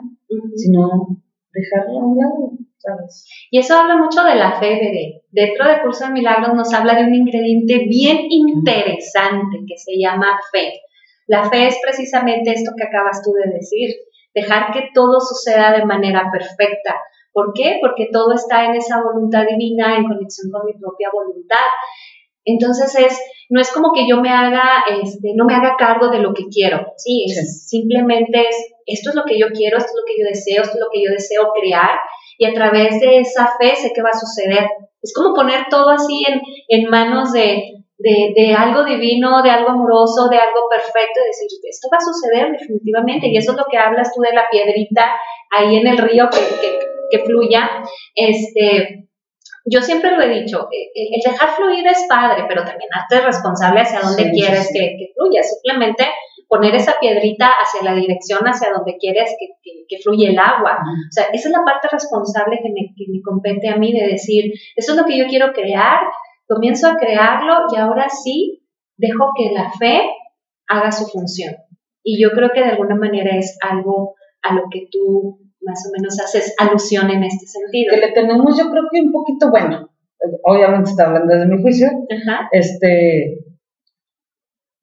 sino 0.55 1.19
dejarlo 1.53 1.99
a 1.99 2.05
un 2.05 2.17
lado, 2.17 2.51
¿sabes? 2.85 3.27
Y 3.51 3.59
eso 3.59 3.75
habla 3.77 3.97
mucho 3.97 4.23
de 4.23 4.35
la 4.35 4.59
fe. 4.59 5.23
Dentro 5.31 5.67
del 5.67 5.81
curso 5.81 6.05
de 6.05 6.11
milagros 6.11 6.53
nos 6.53 6.73
habla 6.73 6.95
de 6.95 7.03
un 7.03 7.13
ingrediente 7.13 7.85
bien 7.87 8.19
interesante 8.29 9.57
que 9.67 9.77
se 9.77 9.93
llama 9.97 10.39
fe. 10.51 10.81
La 11.27 11.49
fe 11.49 11.67
es 11.67 11.77
precisamente 11.81 12.51
esto 12.51 12.71
que 12.77 12.83
acabas 12.83 13.21
tú 13.23 13.31
de 13.33 13.51
decir, 13.51 13.95
dejar 14.33 14.71
que 14.71 14.89
todo 14.93 15.19
suceda 15.19 15.71
de 15.71 15.85
manera 15.85 16.29
perfecta. 16.31 17.01
¿Por 17.33 17.51
qué? 17.53 17.79
Porque 17.81 18.09
todo 18.11 18.33
está 18.33 18.65
en 18.65 18.75
esa 18.75 19.01
voluntad 19.01 19.45
divina, 19.49 19.97
en 19.97 20.07
conexión 20.07 20.51
con 20.51 20.65
mi 20.65 20.73
propia 20.73 21.09
voluntad. 21.11 21.65
Entonces 22.45 22.95
es, 22.95 23.19
no 23.49 23.59
es 23.59 23.71
como 23.71 23.91
que 23.91 24.07
yo 24.07 24.21
me 24.21 24.29
haga, 24.29 24.85
este, 25.01 25.33
no 25.35 25.45
me 25.45 25.55
haga 25.55 25.75
cargo 25.77 26.09
de 26.09 26.19
lo 26.19 26.33
que 26.33 26.43
quiero, 26.47 26.93
sí, 26.95 27.25
simplemente 27.27 28.39
es, 28.47 28.55
esto 28.85 29.09
es 29.09 29.15
lo 29.15 29.23
que 29.23 29.39
yo 29.39 29.47
quiero, 29.47 29.77
esto 29.77 29.89
es 29.89 29.95
lo 29.95 30.05
que 30.05 30.21
yo 30.21 30.27
deseo, 30.27 30.61
esto 30.61 30.75
es 30.75 30.79
lo 30.79 30.89
que 30.93 31.03
yo 31.03 31.11
deseo 31.11 31.51
crear 31.59 31.97
y 32.37 32.45
a 32.45 32.53
través 32.53 32.99
de 32.99 33.19
esa 33.19 33.49
fe 33.59 33.75
sé 33.75 33.91
qué 33.93 34.01
va 34.01 34.09
a 34.09 34.19
suceder. 34.19 34.67
Es 35.01 35.13
como 35.13 35.33
poner 35.33 35.67
todo 35.69 35.89
así 35.89 36.23
en, 36.27 36.41
en 36.69 36.89
manos 36.89 37.31
de, 37.31 37.63
de, 37.97 38.33
de, 38.35 38.53
algo 38.53 38.83
divino, 38.83 39.41
de 39.43 39.51
algo 39.51 39.69
amoroso, 39.69 40.27
de 40.29 40.37
algo 40.37 40.67
perfecto, 40.69 41.19
y 41.23 41.27
decir, 41.27 41.47
esto 41.69 41.87
va 41.91 41.97
a 41.97 42.11
suceder 42.11 42.51
definitivamente, 42.51 43.27
y 43.27 43.37
eso 43.37 43.51
es 43.51 43.57
lo 43.57 43.65
que 43.69 43.77
hablas 43.77 44.11
tú 44.13 44.21
de 44.21 44.33
la 44.33 44.45
piedrita 44.49 45.15
ahí 45.51 45.77
en 45.77 45.87
el 45.87 45.97
río 45.97 46.27
que, 46.29 46.39
que, 46.39 46.79
que 47.11 47.23
fluya, 47.23 47.69
este, 48.15 49.05
yo 49.65 49.81
siempre 49.81 50.11
lo 50.11 50.21
he 50.21 50.41
dicho, 50.41 50.67
eh, 50.71 50.91
eh, 50.93 51.09
el 51.11 51.31
dejar 51.31 51.49
fluir 51.55 51.85
es 51.87 52.05
padre, 52.07 52.45
pero 52.47 52.63
también 52.63 52.89
hazte 52.93 53.19
responsable 53.21 53.81
hacia 53.81 54.01
dónde 54.01 54.29
quieres 54.29 54.69
Que, 54.71 54.95
que, 54.97 55.11
fluya. 55.15 55.41
Simplemente 55.41 56.07
poner 56.47 56.75
esa 56.75 56.95
piedrita 56.99 57.47
hacia 57.47 57.83
la 57.83 57.95
dirección 57.95 58.43
hacia 58.45 58.71
donde 58.71 58.97
quieres 58.97 59.35
que, 59.39 59.47
que, 59.87 59.97
fluya 60.01 60.29
el 60.29 60.39
agua. 60.39 60.79
O 60.81 61.11
sea, 61.11 61.25
esa 61.33 61.49
es 61.49 61.51
la 61.51 61.63
parte 61.63 61.87
responsable 61.91 62.59
que 62.61 62.69
me, 62.69 62.93
que 62.95 63.05
me 63.11 63.21
compete 63.21 63.69
a 63.69 63.77
mí 63.77 63.93
de 63.93 64.07
decir, 64.07 64.51
eso 64.75 64.91
es 64.91 64.97
lo 64.97 65.05
que 65.05 65.17
yo 65.17 65.25
quiero 65.27 65.53
crear, 65.53 65.99
comienzo 66.47 66.87
a 66.89 66.97
crearlo 66.97 67.65
y 67.73 67.77
ahora 67.77 68.07
sí 68.09 68.63
dejo 68.97 69.31
que 69.37 69.51
la 69.51 69.71
fe 69.71 70.01
haga 70.67 70.91
su 70.91 71.05
función. 71.05 71.55
Y 72.03 72.21
yo 72.21 72.31
creo 72.31 72.49
que 72.53 72.61
de 72.61 72.71
alguna 72.71 72.95
manera 72.95 73.35
es 73.37 73.57
algo 73.61 74.15
a 74.41 74.53
lo 74.53 74.63
que 74.69 74.87
tú 74.91 75.39
más 75.61 75.83
o 75.87 75.91
menos 75.97 76.19
haces 76.19 76.53
alusión 76.59 77.09
en 77.09 77.23
este 77.23 77.47
sentido. 77.47 77.95
Que 77.95 78.01
le 78.01 78.11
tenemos, 78.11 78.57
yo 78.57 78.69
creo 78.69 78.83
que 78.91 79.01
un 79.01 79.11
poquito, 79.11 79.49
bueno, 79.49 79.89
obviamente 80.43 80.91
está 80.91 81.07
hablando 81.07 81.33
desde 81.33 81.47
mi 81.47 81.61
juicio, 81.61 81.89
este, 82.51 83.44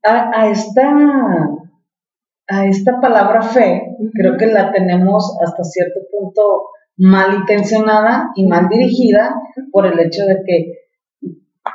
a, 0.04 0.48
esta, 0.48 0.90
a 2.48 2.66
esta 2.66 3.00
palabra 3.00 3.42
fe, 3.42 3.96
creo 4.14 4.36
que 4.36 4.46
la 4.46 4.72
tenemos 4.72 5.38
hasta 5.44 5.64
cierto 5.64 6.00
punto 6.10 6.70
malintencionada 6.96 8.30
y 8.34 8.46
mal 8.46 8.68
dirigida 8.68 9.34
por 9.70 9.86
el 9.86 9.98
hecho 9.98 10.24
de 10.24 10.42
que 10.46 10.82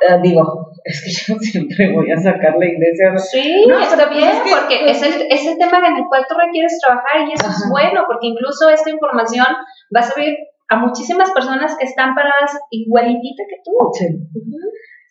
eh, 0.00 0.18
digo, 0.22 0.70
es 0.84 1.02
que 1.02 1.10
yo 1.10 1.38
siempre 1.40 1.92
voy 1.92 2.10
a 2.12 2.18
sacar 2.18 2.56
la 2.58 2.66
iglesia. 2.66 3.16
Sí, 3.18 3.64
está 3.82 4.08
bien, 4.10 4.32
porque 4.50 4.90
es, 4.90 5.02
el, 5.02 5.26
es 5.30 5.46
el 5.46 5.58
tema 5.58 5.78
en 5.78 5.96
el 5.96 6.04
cual 6.08 6.24
tú 6.28 6.34
requieres 6.38 6.78
trabajar 6.80 7.28
y 7.28 7.32
eso 7.32 7.46
es 7.48 7.68
bueno, 7.70 8.02
porque 8.06 8.28
incluso 8.28 8.68
esta 8.68 8.90
información 8.90 9.46
va 9.94 10.00
a 10.00 10.02
servir 10.02 10.36
a 10.68 10.76
muchísimas 10.76 11.30
personas 11.32 11.76
que 11.78 11.86
están 11.86 12.14
paradas 12.14 12.58
igualitita 12.70 13.42
que 13.48 13.56
tú. 13.64 13.72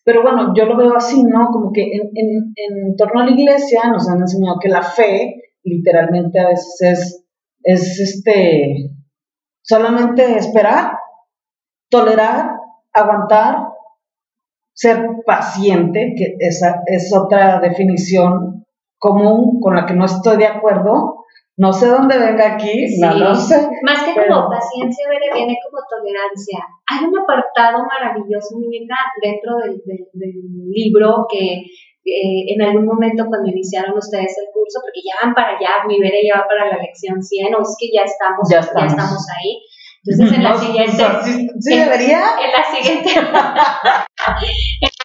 Pero 0.08 0.22
bueno, 0.22 0.54
yo 0.56 0.64
lo 0.64 0.78
veo 0.78 0.96
así, 0.96 1.22
¿no? 1.22 1.50
Como 1.52 1.74
que 1.74 1.84
en, 1.84 2.10
en, 2.16 2.54
en 2.56 2.96
torno 2.96 3.20
a 3.20 3.26
la 3.26 3.32
iglesia 3.32 3.82
nos 3.92 4.08
han 4.08 4.20
enseñado 4.22 4.58
que 4.58 4.70
la 4.70 4.82
fe, 4.82 5.52
literalmente 5.64 6.40
a 6.40 6.48
veces 6.48 6.78
es, 6.80 7.26
es 7.62 8.00
este, 8.00 8.90
solamente 9.62 10.38
esperar, 10.38 10.94
tolerar, 11.90 12.52
aguantar, 12.94 13.68
ser 14.74 15.10
paciente, 15.26 16.14
que 16.16 16.38
esa 16.40 16.84
es 16.86 17.14
otra 17.14 17.60
definición 17.60 18.64
común 18.98 19.60
con 19.60 19.76
la 19.76 19.86
que 19.86 19.94
no 19.94 20.06
estoy 20.06 20.38
de 20.38 20.48
acuerdo. 20.48 21.17
No 21.58 21.74
sé 21.74 21.88
dónde 21.88 22.20
venga 22.20 22.54
aquí, 22.54 22.86
no 23.02 23.18
lo 23.18 23.34
sé. 23.34 23.58
Más 23.82 24.04
que 24.04 24.14
como 24.14 24.48
paciencia, 24.48 25.10
viene 25.10 25.58
como 25.66 25.82
tolerancia. 25.90 26.60
Hay 26.86 27.04
un 27.04 27.18
apartado 27.18 27.84
maravilloso, 27.84 28.60
muñeca, 28.60 28.96
dentro 29.22 29.58
del, 29.66 29.82
libro 30.70 31.26
que 31.32 31.66
eh, 32.06 32.54
en 32.54 32.62
algún 32.62 32.86
momento 32.86 33.26
cuando 33.26 33.50
iniciaron 33.50 33.98
ustedes 33.98 34.38
el 34.38 34.54
curso, 34.54 34.80
porque 34.84 35.02
ya 35.02 35.26
van 35.26 35.34
para 35.34 35.58
allá, 35.58 35.88
mi 35.88 36.00
Bere 36.00 36.22
ya 36.24 36.42
va 36.42 36.48
para 36.48 36.70
la 36.70 36.78
lección 36.78 37.24
100, 37.24 37.56
o 37.56 37.62
es 37.62 37.76
que 37.80 37.90
ya 37.92 38.04
estamos, 38.04 38.48
ya 38.52 38.60
estamos, 38.60 38.94
ya 38.94 39.02
estamos 39.02 39.26
ahí. 39.34 39.64
Entonces, 40.06 40.38
en 40.38 40.44
la 40.44 40.58
siguiente. 40.64 41.04
sí, 41.60 41.76
debería. 41.76 42.22
En 42.38 42.52
la 42.52 42.64
siguiente. 42.70 43.10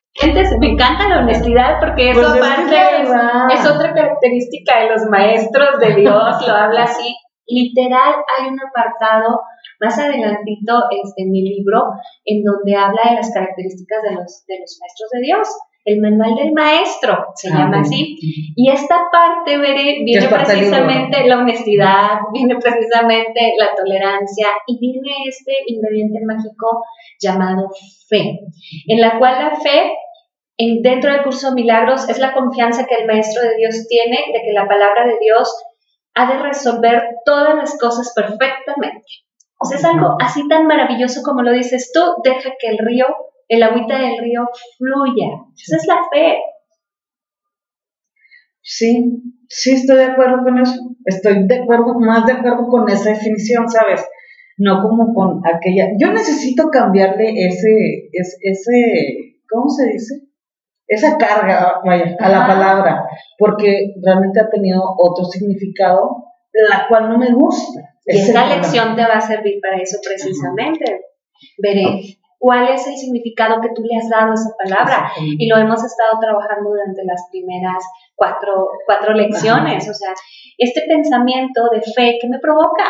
me 0.59 0.69
encanta 0.69 1.09
la 1.09 1.21
honestidad 1.21 1.81
porque 1.81 2.11
eso 2.11 2.21
pues 2.21 2.43
aparte 2.43 3.55
es, 3.55 3.67
otra 3.67 3.93
característica 3.93 4.81
de 4.81 4.91
los 4.91 5.05
maestros 5.11 5.79
de 5.81 5.95
Dios, 5.97 6.47
lo 6.47 6.55
habla 6.55 6.85
así. 6.85 7.14
Literal, 7.47 8.14
hay 8.38 8.49
un 8.49 8.59
apartado 8.61 9.41
más 9.81 9.99
adelantito 9.99 10.85
este, 10.91 11.23
en 11.23 11.31
mi 11.31 11.43
libro 11.43 11.85
en 12.25 12.43
donde 12.45 12.76
habla 12.76 13.02
de 13.11 13.17
las 13.17 13.33
características 13.33 14.02
de 14.02 14.14
los, 14.14 14.45
de 14.47 14.61
los 14.61 14.79
maestros 14.81 15.11
de 15.12 15.21
Dios. 15.21 15.49
El 15.85 16.00
manual 16.00 16.37
del 16.37 16.52
maestro, 16.52 17.26
se 17.35 17.49
ah, 17.49 17.59
llama 17.59 17.81
así. 17.81 18.17
Y 18.55 18.71
esta 18.71 19.11
parte, 19.11 19.59
viene 19.59 20.29
precisamente 20.29 21.26
la 21.26 21.38
honestidad, 21.38 22.21
viene 22.33 22.55
precisamente 22.55 23.55
la 23.59 23.75
tolerancia 23.75 24.47
y 24.69 24.79
viene 24.79 25.11
este 25.26 25.52
ingrediente 25.67 26.21
mágico 26.25 26.85
llamado 27.21 27.69
fe, 28.09 28.38
en 28.87 29.00
la 29.00 29.19
cual 29.19 29.35
la 29.41 29.57
fe 29.57 29.93
en, 30.62 30.83
dentro 30.83 31.12
del 31.12 31.23
curso 31.23 31.49
de 31.49 31.54
milagros 31.54 32.09
es 32.09 32.19
la 32.19 32.33
confianza 32.33 32.87
que 32.87 32.95
el 32.95 33.07
maestro 33.07 33.42
de 33.42 33.57
Dios 33.57 33.87
tiene 33.88 34.19
de 34.33 34.42
que 34.42 34.52
la 34.52 34.69
palabra 34.69 35.07
de 35.07 35.19
Dios 35.21 35.49
ha 36.14 36.33
de 36.33 36.42
resolver 36.42 37.02
todas 37.25 37.54
las 37.54 37.78
cosas 37.78 38.12
perfectamente. 38.14 39.07
O 39.59 39.64
sea, 39.64 39.78
es 39.78 39.85
algo 39.85 40.16
así 40.21 40.47
tan 40.49 40.66
maravilloso 40.66 41.23
como 41.23 41.42
lo 41.42 41.52
dices 41.52 41.90
tú, 41.92 42.00
deja 42.25 42.50
que 42.59 42.69
el 42.69 42.78
río 42.78 43.07
el 43.52 43.62
agüita 43.62 43.99
del 43.99 44.19
río 44.19 44.49
fluya. 44.78 45.28
Esa 45.54 45.76
es 45.76 45.87
la 45.87 46.00
fe. 46.11 46.38
Sí, 48.62 49.23
sí 49.47 49.73
estoy 49.73 49.97
de 49.97 50.04
acuerdo 50.04 50.42
con 50.42 50.59
eso. 50.59 50.75
Estoy 51.04 51.47
de 51.47 51.57
acuerdo, 51.57 51.99
más 52.00 52.25
de 52.25 52.33
acuerdo 52.33 52.66
con 52.69 52.88
esa 52.88 53.11
definición, 53.11 53.69
¿sabes? 53.69 54.07
No 54.57 54.81
como 54.81 55.12
con 55.12 55.42
aquella. 55.45 55.88
Yo 55.99 56.12
necesito 56.12 56.71
cambiarle 56.71 57.47
ese, 57.47 58.09
ese, 58.12 58.37
ese 58.40 59.37
¿cómo 59.50 59.69
se 59.69 59.88
dice? 59.92 60.32
Esa 60.92 61.16
carga, 61.16 61.80
vaya, 61.84 62.16
a 62.20 62.28
la 62.28 62.46
palabra, 62.46 63.08
porque 63.38 63.94
realmente 64.04 64.40
ha 64.40 64.50
tenido 64.50 64.82
otro 64.99 65.25
significado, 65.25 66.25
la 66.52 66.87
cual 66.87 67.08
no 67.08 67.16
me 67.16 67.32
gusta. 67.32 67.80
Y 68.04 68.18
esta 68.18 68.46
lección 68.46 68.94
te 68.94 69.02
va 69.02 69.14
a 69.14 69.20
servir 69.20 69.58
para 69.62 69.76
eso 69.76 69.99
precisamente. 70.04 70.84
Veré 71.56 72.18
cuál 72.38 72.68
es 72.68 72.87
el 72.88 72.96
significado 72.96 73.61
que 73.61 73.70
tú 73.75 73.82
le 73.82 73.96
has 73.96 74.11
dado 74.11 74.32
a 74.32 74.34
esa 74.34 74.50
palabra. 74.62 75.12
Y 75.16 75.49
lo 75.49 75.56
hemos 75.56 75.82
estado 75.82 76.18
trabajando 76.20 76.70
durante 76.70 77.04
las 77.04 77.28
primeras 77.30 77.84
cuatro, 78.14 78.68
cuatro 78.84 79.14
lecciones. 79.14 79.88
O 79.88 79.94
sea, 79.94 80.12
este 80.58 80.82
pensamiento 80.88 81.70
de 81.72 81.80
fe 81.80 82.18
que 82.20 82.28
me 82.28 82.38
provoca. 82.38 82.84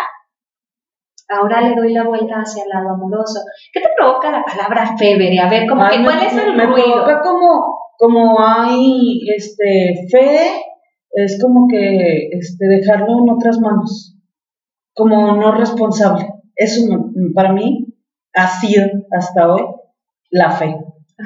Ahora 1.28 1.60
le 1.60 1.76
doy 1.76 1.92
la 1.92 2.04
vuelta 2.04 2.36
hacia 2.40 2.64
el 2.64 2.68
lado 2.68 2.90
amoroso. 2.90 3.40
¿Qué 3.72 3.80
te 3.80 3.90
provoca 3.96 4.30
la 4.32 4.42
palabra 4.42 4.96
fe, 4.96 5.16
Bere? 5.16 5.38
A 5.38 5.48
ver, 5.48 5.68
como 5.68 5.88
que, 5.88 6.02
¿cuál 6.02 6.22
es 6.22 6.36
el 6.36 6.54
me 6.54 6.66
provoca 6.66 7.20
como, 7.20 7.81
como 7.98 8.40
hay 8.40 9.20
este, 9.36 10.06
fe, 10.10 10.62
es 11.12 11.42
como 11.42 11.68
que 11.68 12.28
este, 12.32 12.66
dejarlo 12.66 13.18
en 13.18 13.30
otras 13.30 13.58
manos, 13.60 14.16
como 14.94 15.36
no 15.36 15.52
responsable. 15.52 16.26
Eso 16.56 16.86
para 17.34 17.52
mí 17.52 17.86
ha 18.34 18.48
sido 18.48 18.86
hasta 19.10 19.52
hoy 19.52 19.62
la 20.30 20.50
fe, 20.52 20.76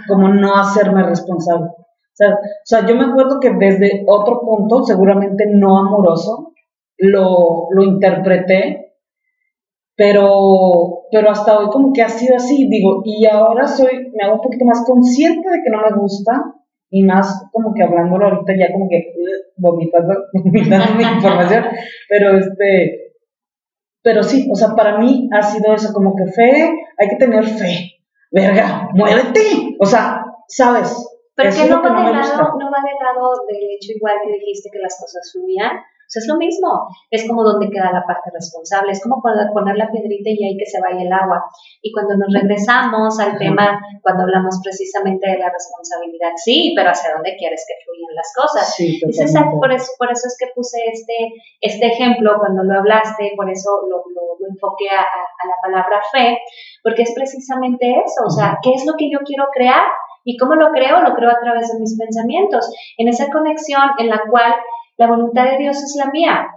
como 0.08 0.28
no 0.28 0.56
hacerme 0.56 1.02
responsable. 1.02 1.66
O 1.68 2.64
sea, 2.64 2.86
yo 2.86 2.96
me 2.96 3.04
acuerdo 3.04 3.38
que 3.40 3.50
desde 3.50 4.04
otro 4.06 4.40
punto, 4.40 4.82
seguramente 4.84 5.44
no 5.52 5.78
amoroso, 5.78 6.54
lo, 6.98 7.68
lo 7.70 7.82
interpreté, 7.82 8.85
pero, 9.96 11.04
pero 11.10 11.30
hasta 11.30 11.58
hoy 11.58 11.66
como 11.70 11.92
que 11.92 12.02
ha 12.02 12.08
sido 12.08 12.36
así, 12.36 12.68
digo, 12.68 13.02
y 13.04 13.26
ahora 13.26 13.66
soy, 13.66 14.12
me 14.14 14.24
hago 14.24 14.36
un 14.36 14.42
poquito 14.42 14.64
más 14.64 14.84
consciente 14.86 15.48
de 15.50 15.62
que 15.64 15.70
no 15.70 15.82
me 15.82 15.96
gusta, 15.96 16.32
y 16.90 17.02
más 17.02 17.48
como 17.52 17.74
que 17.74 17.82
hablándolo 17.82 18.26
ahorita 18.26 18.52
ya 18.56 18.72
como 18.72 18.88
que 18.88 19.12
vomitando, 19.56 20.14
vomitando 20.32 20.94
mi 20.94 21.02
información, 21.02 21.64
pero 22.08 22.38
este, 22.38 23.06
pero 24.02 24.22
sí, 24.22 24.48
o 24.52 24.54
sea, 24.54 24.76
para 24.76 24.98
mí 24.98 25.28
ha 25.32 25.42
sido 25.42 25.74
eso, 25.74 25.92
como 25.92 26.14
que 26.14 26.26
fe, 26.30 26.70
hay 26.96 27.08
que 27.08 27.16
tener 27.16 27.44
fe. 27.44 27.96
Verga, 28.30 28.88
muévete. 28.94 29.74
O 29.80 29.84
sea, 29.84 30.22
¿sabes? 30.46 30.94
Pero 31.34 31.50
que 31.50 31.68
no, 31.68 31.82
va 31.82 31.90
de 31.90 32.12
lado, 32.12 32.54
no 32.58 32.70
va 32.70 32.80
de 32.86 32.94
lado 33.02 33.32
del 33.48 33.58
hecho 33.74 33.92
igual 33.96 34.14
que 34.24 34.32
dijiste 34.32 34.70
que 34.72 34.78
las 34.78 34.96
cosas 35.00 35.28
fluían, 35.32 35.72
o 36.06 36.08
sea, 36.08 36.20
es 36.22 36.28
lo 36.28 36.36
mismo. 36.36 36.86
Es 37.10 37.26
como 37.26 37.42
donde 37.42 37.68
queda 37.68 37.90
la 37.90 38.06
parte 38.06 38.30
responsable. 38.32 38.92
Es 38.92 39.02
como 39.02 39.20
poner, 39.20 39.76
la 39.76 39.90
piedrita 39.90 40.30
y 40.30 40.38
ahí 40.44 40.56
que 40.56 40.66
se 40.66 40.80
vaya 40.80 41.02
el 41.02 41.12
agua. 41.12 41.42
Y 41.82 41.90
cuando 41.90 42.16
nos 42.16 42.32
regresamos 42.32 43.18
al 43.18 43.36
tema, 43.38 43.80
cuando 44.02 44.22
hablamos 44.22 44.60
precisamente 44.62 45.26
de 45.26 45.38
la 45.38 45.50
responsabilidad, 45.50 46.30
sí, 46.36 46.72
pero 46.76 46.90
¿hacia 46.90 47.14
dónde 47.14 47.34
quieres 47.36 47.66
que 47.66 47.74
fluyan 47.82 48.14
las 48.14 48.30
cosas? 48.38 48.74
Sí, 48.74 49.00
es 49.02 49.34
por, 49.58 49.72
eso, 49.72 49.90
por 49.98 50.12
eso 50.12 50.28
es 50.28 50.36
que 50.38 50.46
puse 50.54 50.78
este, 50.86 51.34
este 51.60 51.86
ejemplo 51.86 52.38
cuando 52.38 52.62
lo 52.62 52.78
hablaste, 52.78 53.32
por 53.36 53.50
eso 53.50 53.82
lo, 53.90 54.04
lo, 54.14 54.46
enfoqué 54.46 54.88
a, 54.88 55.02
a, 55.02 55.42
la 55.42 55.56
palabra 55.60 56.00
fe, 56.12 56.38
porque 56.84 57.02
es 57.02 57.12
precisamente 57.14 57.90
eso. 57.90 58.22
O 58.24 58.30
sea, 58.30 58.58
¿qué 58.62 58.74
es 58.74 58.86
lo 58.86 58.94
que 58.94 59.10
yo 59.10 59.18
quiero 59.26 59.46
crear? 59.52 59.82
¿Y 60.22 60.36
cómo 60.36 60.54
lo 60.54 60.70
creo? 60.70 61.02
Lo 61.02 61.14
creo 61.14 61.30
a 61.30 61.40
través 61.40 61.72
de 61.72 61.78
mis 61.80 61.98
pensamientos, 61.98 62.68
en 62.96 63.08
esa 63.08 63.28
conexión 63.30 63.90
en 63.98 64.08
la 64.08 64.22
cual 64.30 64.54
la 64.96 65.06
voluntad 65.06 65.44
de 65.44 65.58
Dios 65.58 65.76
es 65.76 65.96
la 65.98 66.10
mía. 66.10 66.48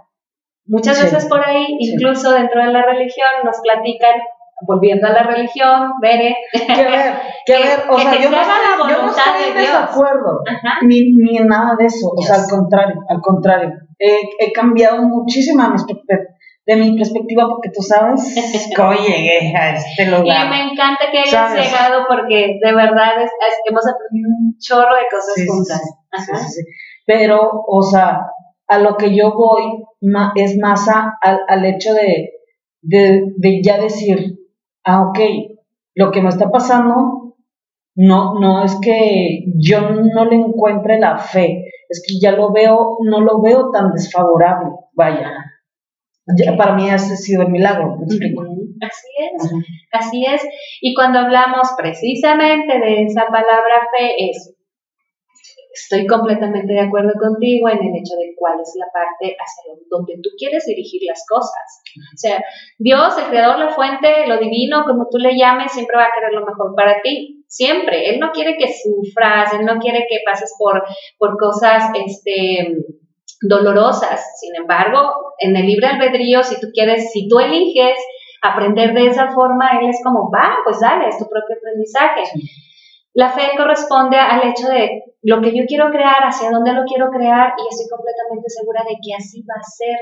Muchas 0.66 1.02
veces 1.02 1.26
por 1.26 1.44
ahí, 1.44 1.66
incluso 1.78 2.32
dentro 2.32 2.64
de 2.64 2.72
la 2.72 2.82
religión, 2.82 3.28
nos 3.44 3.56
platican, 3.60 4.20
volviendo 4.66 5.06
a 5.08 5.10
la 5.10 5.22
religión, 5.24 5.92
Bere, 6.00 6.36
que 6.52 6.84
ver, 6.84 7.14
que, 7.46 7.52
ver, 7.52 7.80
o 7.90 7.98
sea, 7.98 8.20
yo 8.20 8.30
no, 8.30 8.88
yo 8.88 9.02
no 9.02 9.10
estoy 9.10 9.52
de 9.54 9.60
desacuerdo, 9.60 10.42
ni, 10.82 11.12
ni 11.14 11.38
en 11.38 11.48
nada 11.48 11.74
de 11.78 11.86
eso, 11.86 12.08
o 12.16 12.22
sea, 12.22 12.36
al 12.36 12.48
contrario, 12.48 12.96
al 13.08 13.20
contrario, 13.20 13.72
he, 13.98 14.52
cambiado 14.52 15.02
muchísimo 15.02 15.62
de 16.66 16.76
mi 16.76 16.96
perspectiva 16.96 17.48
porque 17.48 17.70
tú 17.74 17.82
sabes 17.82 18.70
cómo 18.76 18.92
llegué 18.92 19.54
a 19.56 19.74
este 19.74 20.06
lugar. 20.06 20.46
Y 20.46 20.50
me 20.50 20.72
encanta 20.72 21.10
que 21.10 21.18
hayas 21.18 21.54
llegado 21.54 22.04
porque 22.08 22.58
de 22.62 22.74
verdad 22.74 23.14
hemos 23.66 23.84
aprendido 23.88 24.28
un 24.38 24.56
chorro 24.58 24.94
de 24.94 25.06
cosas 25.10 25.46
juntas. 25.46 25.82
Sí, 26.54 26.62
pero, 27.06 27.64
o 27.66 27.82
sea, 27.82 28.26
a 28.68 28.78
lo 28.78 28.96
que 28.96 29.14
yo 29.14 29.32
voy 29.34 29.84
es 30.36 30.56
más 30.58 30.88
al 30.88 31.64
hecho 31.64 31.92
de, 31.94 32.30
de, 32.82 33.62
ya 33.62 33.80
decir, 33.80 34.38
ah, 34.84 35.02
ok, 35.02 35.18
lo 35.94 36.10
que 36.10 36.22
me 36.22 36.28
está 36.28 36.50
pasando 36.50 37.36
no, 37.96 38.40
no 38.40 38.64
es 38.64 38.78
que 38.80 39.44
yo 39.56 39.90
no 39.90 40.24
le 40.24 40.36
encuentre 40.36 40.98
la 40.98 41.18
fe, 41.18 41.64
es 41.88 42.02
que 42.06 42.18
ya 42.20 42.32
lo 42.32 42.52
veo, 42.52 42.98
no 43.02 43.20
lo 43.20 43.42
veo 43.42 43.70
tan 43.70 43.92
desfavorable, 43.92 44.70
vaya. 44.94 45.32
para 46.56 46.74
mí 46.74 46.88
ese 46.88 47.14
ha 47.14 47.16
sido 47.16 47.42
el 47.42 47.50
milagro, 47.50 47.96
¿me 47.98 48.04
explico? 48.04 48.42
Así 48.80 49.08
es, 49.18 49.52
así 49.92 50.24
es. 50.24 50.42
Y 50.80 50.94
cuando 50.94 51.18
hablamos 51.18 51.68
precisamente 51.76 52.78
de 52.78 53.02
esa 53.02 53.26
palabra 53.26 53.88
fe, 53.94 54.30
es 54.30 54.56
estoy 55.82 56.06
completamente 56.06 56.72
de 56.72 56.80
acuerdo 56.80 57.12
contigo 57.18 57.68
en 57.68 57.78
el 57.78 57.96
hecho 57.96 58.14
de 58.16 58.34
cuál 58.36 58.60
es 58.60 58.72
la 58.76 58.86
parte 58.92 59.36
hacia 59.36 59.74
donde 59.88 60.14
tú 60.22 60.30
quieres 60.36 60.66
dirigir 60.66 61.02
las 61.06 61.24
cosas. 61.28 61.82
O 62.14 62.16
sea, 62.16 62.42
Dios, 62.78 63.16
el 63.18 63.26
creador, 63.26 63.58
la 63.58 63.70
fuente, 63.70 64.26
lo 64.26 64.38
divino, 64.38 64.84
como 64.84 65.08
tú 65.10 65.18
le 65.18 65.36
llames, 65.36 65.72
siempre 65.72 65.96
va 65.96 66.04
a 66.04 66.14
querer 66.14 66.32
lo 66.32 66.46
mejor 66.46 66.74
para 66.74 67.00
ti. 67.02 67.44
Siempre. 67.48 68.10
Él 68.10 68.20
no 68.20 68.30
quiere 68.30 68.56
que 68.56 68.68
sufras, 68.72 69.52
él 69.54 69.64
no 69.64 69.78
quiere 69.78 70.06
que 70.08 70.18
pases 70.24 70.54
por, 70.58 70.84
por 71.18 71.36
cosas, 71.36 71.90
este, 71.94 72.76
dolorosas. 73.40 74.38
Sin 74.38 74.54
embargo, 74.54 75.34
en 75.38 75.56
el 75.56 75.66
libre 75.66 75.86
albedrío, 75.86 76.42
si 76.42 76.60
tú 76.60 76.68
quieres, 76.72 77.10
si 77.12 77.28
tú 77.28 77.40
eliges 77.40 77.98
aprender 78.42 78.94
de 78.94 79.06
esa 79.06 79.32
forma, 79.32 79.70
él 79.80 79.88
es 79.88 80.00
como, 80.02 80.30
va, 80.30 80.58
pues 80.64 80.80
dale, 80.80 81.08
es 81.08 81.18
tu 81.18 81.28
propio 81.28 81.56
aprendizaje. 81.56 82.22
La 83.14 83.30
fe 83.30 83.42
corresponde 83.56 84.16
al 84.16 84.48
hecho 84.48 84.68
de 84.68 85.02
lo 85.22 85.40
que 85.40 85.56
yo 85.56 85.64
quiero 85.66 85.90
crear, 85.90 86.22
hacia 86.22 86.50
dónde 86.50 86.72
lo 86.72 86.84
quiero 86.84 87.10
crear, 87.10 87.52
y 87.58 87.68
estoy 87.68 87.88
completamente 87.90 88.48
segura 88.48 88.82
de 88.82 88.96
que 89.02 89.14
así 89.16 89.42
va 89.42 89.54
a 89.58 89.62
ser, 89.62 89.98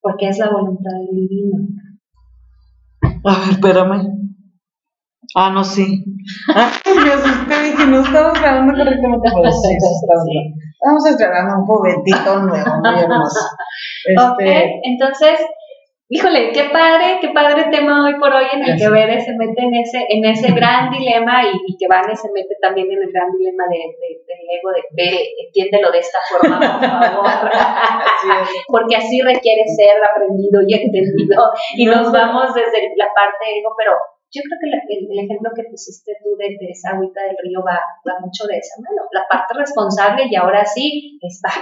porque 0.00 0.28
es 0.28 0.38
la 0.38 0.50
voluntad 0.50 0.92
del 0.92 1.28
divino. 1.28 1.58
Ay, 3.24 3.50
espérame. 3.50 4.16
Ah, 5.34 5.50
no, 5.50 5.64
sí. 5.64 6.04
Ay, 6.54 6.94
me 7.04 7.12
asusté, 7.12 7.62
dije, 7.62 7.86
no 7.86 8.00
estamos 8.00 8.40
grabando 8.40 8.72
correctamente. 8.72 9.28
Sí, 9.28 9.76
sí, 9.80 10.56
Vamos 10.84 11.04
a 11.04 11.10
estrenar 11.10 11.58
un 11.58 11.66
juguetito 11.66 12.42
nuevo, 12.42 12.70
muy 12.78 13.00
hermoso. 13.00 13.40
Este... 14.04 14.24
Ok, 14.24 14.70
entonces, 14.84 15.40
Híjole, 16.08 16.52
qué 16.52 16.70
padre, 16.72 17.18
qué 17.20 17.30
padre 17.30 17.66
tema 17.72 18.06
hoy 18.06 18.14
por 18.20 18.32
hoy 18.32 18.46
en 18.52 18.62
el 18.62 18.78
que 18.78 18.88
Bede 18.88 19.20
se 19.20 19.34
mete 19.34 19.60
en 19.60 19.74
ese, 19.74 20.06
en 20.08 20.24
ese 20.24 20.52
gran 20.52 20.88
dilema 20.88 21.42
y, 21.42 21.76
que 21.76 21.88
Vane 21.88 22.14
se 22.14 22.30
mete 22.32 22.54
también 22.62 22.86
en 22.92 23.02
el 23.02 23.10
gran 23.10 23.26
dilema 23.32 23.64
de, 23.68 23.76
del 24.22 24.46
ego 24.46 24.70
de 24.70 24.82
Bede, 24.92 25.34
entiéndelo 25.44 25.90
de 25.90 25.98
esta 25.98 26.18
forma, 26.30 26.60
por 26.60 26.88
favor. 26.88 27.26
Porque 28.68 28.94
así 28.94 29.20
requiere 29.20 29.66
ser 29.66 29.98
aprendido 29.98 30.62
y 30.68 30.74
entendido. 30.74 31.50
Y 31.74 31.86
nos 31.86 32.12
vamos 32.12 32.54
desde 32.54 32.86
la 32.96 33.08
parte 33.12 33.58
ego, 33.58 33.74
pero 33.76 33.90
yo 34.32 34.42
creo 34.42 34.58
que 34.60 34.68
el, 34.98 35.18
ejemplo 35.24 35.50
que 35.54 35.70
pusiste 35.70 36.12
tú 36.22 36.36
de, 36.36 36.56
esa 36.70 36.96
agüita 36.96 37.22
del 37.22 37.36
río 37.42 37.60
va, 37.60 37.80
va 38.06 38.20
mucho 38.20 38.46
de 38.46 38.58
esa 38.58 38.80
mano. 38.82 39.06
La 39.12 39.24
parte 39.28 39.54
responsable 39.54 40.24
y 40.30 40.36
ahora 40.36 40.64
sí 40.64 41.18
es 41.22 41.40
va 41.44 41.52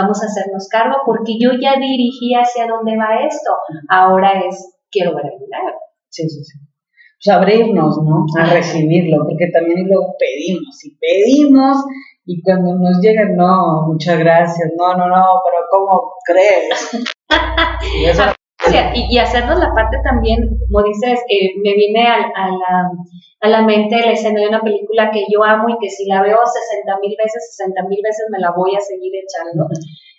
vamos 0.00 0.22
a 0.22 0.26
hacernos 0.26 0.68
cargo 0.68 0.96
porque 1.04 1.36
yo 1.38 1.50
ya 1.60 1.74
dirigí 1.78 2.34
hacia 2.34 2.66
dónde 2.66 2.96
va 2.96 3.24
esto, 3.26 3.50
ahora 3.88 4.40
es, 4.40 4.78
quiero 4.90 5.14
ver 5.14 5.26
el 5.26 5.40
milagro. 5.40 5.78
Sí, 6.08 6.28
sí, 6.28 6.44
sí. 6.44 6.58
Pues 7.22 7.36
abrirnos, 7.36 7.98
¿no? 8.02 8.24
A 8.40 8.46
recibirlo, 8.46 9.24
porque 9.24 9.50
también 9.52 9.86
luego 9.86 10.14
pedimos 10.18 10.82
y 10.84 10.96
pedimos 10.96 11.76
y 12.24 12.42
cuando 12.42 12.76
nos 12.76 13.00
llega, 13.00 13.28
no, 13.36 13.86
muchas 13.88 14.18
gracias, 14.18 14.70
no, 14.78 14.94
no, 14.94 15.08
no, 15.08 15.24
pero 15.44 15.66
¿cómo 15.70 16.12
crees? 16.24 17.06
y, 17.94 18.06
eso... 18.70 18.90
y, 18.94 19.18
hacernos 19.18 19.58
la 19.58 19.74
parte 19.74 19.96
también, 20.04 20.38
como 20.66 20.84
dices, 20.84 21.20
eh, 21.28 21.50
me 21.62 21.74
viene 21.74 22.06
a, 22.06 22.48
la, 22.48 22.90
a 23.40 23.48
la 23.48 23.62
mente 23.62 24.00
la 24.00 24.12
escena 24.12 24.40
de 24.40 24.48
una 24.48 24.60
película 24.60 25.10
que 25.10 25.24
yo 25.30 25.42
amo 25.44 25.68
y 25.68 25.78
que 25.80 25.90
si 25.90 26.06
la 26.06 26.22
veo 26.22 26.38
60 26.44 26.98
mil 27.00 27.16
veces, 27.16 27.56
60 27.56 27.82
mil 27.88 28.00
veces 28.02 28.26
me 28.30 28.38
la 28.38 28.52
voy 28.56 28.74
a 28.76 28.80
seguir 28.80 29.12
echando. 29.14 29.66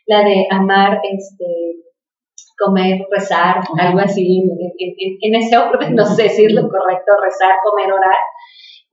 La 0.08 0.24
de 0.24 0.48
amar, 0.50 1.00
este, 1.04 1.46
comer, 2.62 3.02
rezar, 3.10 3.62
algo 3.80 4.00
así, 4.00 4.44
en, 5.22 5.36
ese 5.36 5.58
orden, 5.58 5.96
no 5.96 6.06
sé 6.06 6.30
si 6.30 6.46
es 6.46 6.54
lo 6.54 6.70
correcto, 6.70 7.12
rezar, 7.22 7.56
comer, 7.64 7.92
orar. 7.92 8.18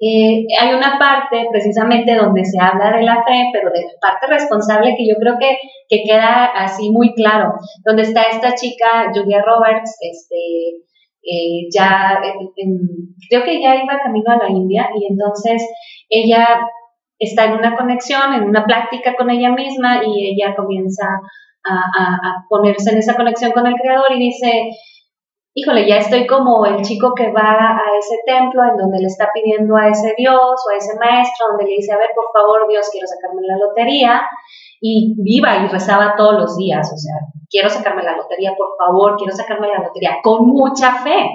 Eh, 0.00 0.46
hay 0.60 0.74
una 0.74 0.96
parte 0.98 1.48
precisamente 1.50 2.14
donde 2.14 2.44
se 2.44 2.58
habla 2.60 2.96
de 2.96 3.02
la 3.02 3.16
fe, 3.24 3.50
pero 3.52 3.70
de 3.70 3.82
la 3.82 3.98
parte 4.00 4.26
responsable 4.28 4.94
que 4.96 5.08
yo 5.08 5.16
creo 5.20 5.36
que, 5.38 5.58
que 5.88 6.04
queda 6.04 6.44
así 6.44 6.90
muy 6.90 7.14
claro, 7.14 7.54
donde 7.84 8.02
está 8.02 8.22
esta 8.22 8.54
chica, 8.54 9.10
Julia 9.12 9.42
Roberts, 9.42 9.96
este, 10.00 10.36
eh, 11.22 11.68
ya, 11.74 12.20
creo 13.28 13.44
que 13.44 13.60
ya 13.60 13.74
iba 13.74 13.98
camino 14.02 14.30
a 14.30 14.36
la 14.36 14.50
India 14.50 14.88
y 14.94 15.12
entonces 15.12 15.62
ella 16.08 16.46
está 17.18 17.46
en 17.46 17.54
una 17.54 17.76
conexión, 17.76 18.34
en 18.34 18.44
una 18.44 18.64
práctica 18.64 19.14
con 19.16 19.30
ella 19.30 19.50
misma 19.50 20.00
y 20.04 20.32
ella 20.32 20.54
comienza 20.56 21.04
a, 21.64 22.44
ponerse 22.48 22.92
en 22.92 22.98
esa 22.98 23.14
conexión 23.14 23.52
con 23.52 23.66
el 23.66 23.74
Creador 23.74 24.12
y 24.12 24.20
dice, 24.20 24.70
híjole, 25.58 25.88
ya 25.88 25.96
estoy 25.96 26.26
como 26.26 26.64
el 26.66 26.82
chico 26.82 27.12
que 27.14 27.32
va 27.32 27.50
a 27.50 27.98
ese 27.98 28.18
templo 28.24 28.62
en 28.62 28.76
donde 28.76 29.00
le 29.00 29.06
está 29.06 29.28
pidiendo 29.34 29.76
a 29.76 29.88
ese 29.88 30.14
Dios 30.16 30.36
o 30.36 30.70
a 30.70 30.76
ese 30.76 30.96
maestro, 30.98 31.48
donde 31.48 31.64
le 31.64 31.76
dice, 31.76 31.92
a 31.92 31.98
ver, 31.98 32.10
por 32.14 32.26
favor, 32.32 32.68
Dios, 32.68 32.88
quiero 32.92 33.06
sacarme 33.06 33.42
la 33.42 33.58
lotería 33.58 34.22
y 34.80 35.14
viva 35.18 35.56
y 35.56 35.66
rezaba 35.66 36.14
todos 36.16 36.40
los 36.40 36.56
días, 36.56 36.88
o 36.92 36.96
sea, 36.96 37.14
quiero 37.50 37.68
sacarme 37.68 38.04
la 38.04 38.16
lotería, 38.16 38.54
por 38.56 38.76
favor, 38.78 39.16
quiero 39.16 39.34
sacarme 39.34 39.68
la 39.68 39.82
lotería, 39.82 40.18
con 40.22 40.46
mucha 40.46 41.02
fe, 41.02 41.28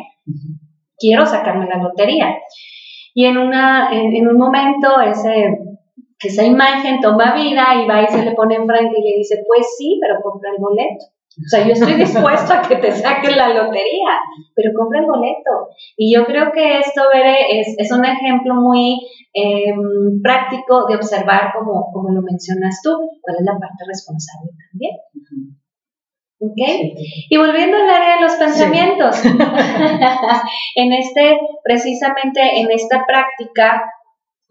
quiero 0.98 1.26
sacarme 1.26 1.68
la 1.68 1.78
lotería. 1.78 2.38
Y 3.14 3.26
en, 3.26 3.38
una, 3.38 3.90
en, 3.92 4.28
un 4.28 4.38
momento 4.38 5.02
ese, 5.02 5.60
esa 6.20 6.44
imagen 6.46 7.02
toma 7.02 7.36
vida 7.36 7.76
y 7.76 7.88
va 7.88 8.02
y 8.02 8.08
se 8.08 8.24
le 8.24 8.32
pone 8.32 8.56
enfrente 8.56 8.96
y 8.98 9.04
le 9.04 9.18
dice, 9.18 9.44
pues 9.46 9.68
sí, 9.78 10.00
pero 10.02 10.22
compra 10.22 10.50
el 10.50 10.62
boleto. 10.62 11.06
O 11.36 11.50
sea, 11.50 11.66
yo 11.66 11.74
estoy 11.74 11.96
dispuesto 11.96 12.54
a 12.54 12.62
que 12.62 12.76
te 12.76 12.92
saquen 12.92 13.36
la 13.36 13.50
lotería, 13.50 14.14
pero 14.56 14.72
compra 14.78 15.00
el 15.00 15.08
boleto. 15.08 15.70
Y 15.98 16.14
yo 16.14 16.26
creo 16.26 16.52
que 16.52 16.78
esto, 16.78 17.02
Bere, 17.12 17.60
es, 17.60 17.76
es 17.78 17.92
un 17.92 18.06
ejemplo 18.06 18.54
muy 18.56 19.00
em, 19.34 20.22
práctico 20.22 20.86
de 20.88 20.96
observar, 20.96 21.52
como, 21.58 21.92
como 21.92 22.10
lo 22.12 22.22
mencionas 22.22 22.80
tú, 22.84 22.92
cuál 23.22 23.38
es 23.40 23.46
la 23.46 23.54
parte 23.54 23.84
responsable 23.88 24.52
también. 24.70 24.96
¿Ok? 26.40 26.94
Y 27.30 27.38
volviendo 27.38 27.78
al 27.78 27.90
área 27.90 28.16
de 28.18 28.22
los 28.22 28.34
pensamientos, 28.34 29.24
en 30.76 30.94
este, 30.94 31.40
precisamente 31.64 32.60
en 32.60 32.70
esta 32.70 33.06
práctica, 33.08 33.82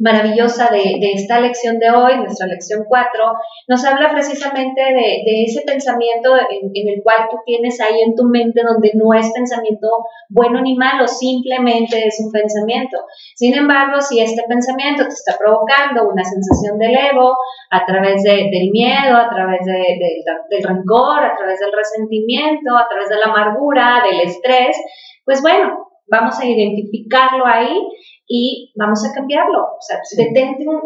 maravillosa 0.03 0.69
de, 0.71 0.99
esta 1.15 1.41
lección 1.41 1.79
de 1.79 1.91
hoy, 1.91 2.17
nuestra 2.17 2.49
lección 2.49 2.85
4, 2.89 3.25
nos 3.69 3.85
habla 3.85 4.11
precisamente 4.11 4.81
de, 4.83 5.45
ese 5.45 5.63
pensamiento 5.63 6.35
en, 6.37 6.89
el 6.89 7.03
cual 7.03 7.29
tú 7.31 7.39
tienes 7.47 7.81
ahí 7.81 8.03
en 8.03 8.17
tu 8.17 8.25
mente 8.25 8.63
donde 8.67 8.91
no 8.95 9.15
es 9.15 9.31
pensamiento 9.33 9.89
bueno 10.29 10.61
ni 10.61 10.75
malo, 10.75 11.07
simplemente 11.07 12.05
es 12.07 12.21
un 12.21 12.33
pensamiento. 12.33 12.99
Sin 13.37 13.55
embargo, 13.55 14.01
si 14.01 14.21
este 14.21 14.43
pensamiento 14.49 15.05
te 15.05 15.15
está 15.15 15.37
provocando 15.39 16.09
una 16.09 16.25
sensación 16.25 16.79
del 16.79 16.97
ego 16.97 17.37
a 17.71 17.87
través 17.87 18.25
del 18.25 18.71
miedo, 18.73 19.17
a 19.17 19.31
través 19.31 19.61
del 19.65 20.63
rencor, 20.65 21.25
a 21.25 21.37
través 21.37 21.61
del 21.61 21.73
resentimiento, 21.73 22.77
a 22.77 22.89
través 22.89 23.09
de 23.09 23.19
la 23.19 23.27
amargura, 23.27 24.03
del 24.05 24.21
estrés, 24.21 24.77
pues 25.25 25.41
bueno, 25.43 25.93
vamos 26.11 26.39
a 26.41 26.45
identificarlo 26.45 27.47
ahí 27.47 27.79
y 28.27 28.73
vamos 28.77 29.05
a 29.05 29.13
cambiarlo. 29.13 29.61
O 29.77 29.81
sea, 29.81 29.99
detente 30.17 30.65
un, 30.67 30.81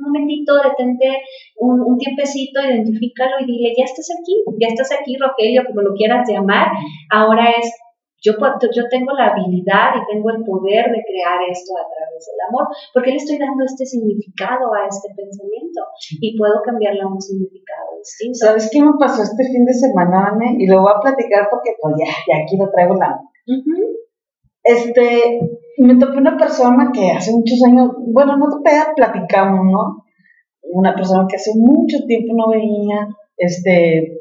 momentito, 0.00 0.54
detente 0.56 1.08
un, 1.58 1.98
tiempecito, 1.98 2.60
identifícalo 2.60 3.40
y 3.40 3.46
dile, 3.46 3.74
ya 3.76 3.84
estás 3.84 4.08
aquí, 4.18 4.42
ya 4.60 4.68
estás 4.68 4.92
aquí, 4.92 5.16
Rogelio, 5.16 5.64
como 5.66 5.82
lo 5.82 5.94
quieras 5.94 6.28
llamar. 6.28 6.68
Ahora 7.10 7.50
es, 7.50 7.70
yo, 8.22 8.34
yo 8.38 8.88
tengo 8.88 9.12
la 9.18 9.34
habilidad 9.34 9.98
y 9.98 10.12
tengo 10.12 10.30
el 10.30 10.44
poder 10.44 10.94
de 10.94 11.02
crear 11.02 11.42
esto 11.50 11.74
a 11.74 11.86
través 11.90 12.22
del 12.22 12.40
amor, 12.48 12.68
porque 12.94 13.10
le 13.10 13.16
estoy 13.16 13.38
dando 13.38 13.64
este 13.64 13.84
significado 13.84 14.72
a 14.74 14.86
este 14.86 15.08
pensamiento 15.16 15.80
y 16.20 16.38
puedo 16.38 16.62
cambiarlo 16.62 17.08
a 17.08 17.12
un 17.12 17.20
significado 17.20 17.98
distinto. 17.98 18.46
¿Sabes 18.46 18.70
qué 18.70 18.82
me 18.82 18.92
pasó 18.98 19.22
este 19.22 19.44
fin 19.44 19.64
de 19.64 19.74
semana, 19.74 20.30
Anne? 20.32 20.56
Y 20.58 20.66
lo 20.68 20.82
voy 20.82 20.92
a 20.94 21.00
platicar 21.00 21.48
porque 21.50 21.74
pues 21.80 21.94
ya, 21.98 22.12
ya 22.28 22.42
aquí 22.44 22.56
lo 22.56 22.70
traigo 22.70 22.94
la... 22.94 23.18
Este, 24.64 25.40
me 25.78 25.96
topé 25.96 26.18
una 26.18 26.36
persona 26.36 26.90
que 26.92 27.10
hace 27.10 27.32
muchos 27.32 27.62
años, 27.66 27.90
bueno, 28.06 28.36
no 28.36 28.48
topé, 28.48 28.70
platicamos, 28.94 29.64
¿no? 29.70 30.04
Una 30.62 30.94
persona 30.94 31.26
que 31.28 31.36
hace 31.36 31.52
mucho 31.56 31.98
tiempo 32.06 32.34
no 32.36 32.48
veía, 32.48 33.08
este, 33.36 34.18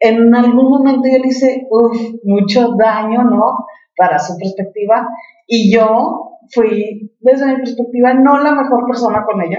en 0.00 0.34
algún 0.34 0.68
momento 0.68 1.08
yo 1.10 1.18
le 1.18 1.28
hice, 1.28 1.66
uff, 1.70 1.96
mucho 2.22 2.74
daño, 2.76 3.24
¿no? 3.24 3.66
Para 3.96 4.18
su 4.18 4.36
perspectiva, 4.36 5.08
y 5.46 5.72
yo 5.72 6.38
fui, 6.52 7.12
desde 7.20 7.46
mi 7.46 7.56
perspectiva, 7.56 8.14
no 8.14 8.38
la 8.38 8.54
mejor 8.54 8.86
persona 8.86 9.24
con 9.24 9.42
ella. 9.42 9.58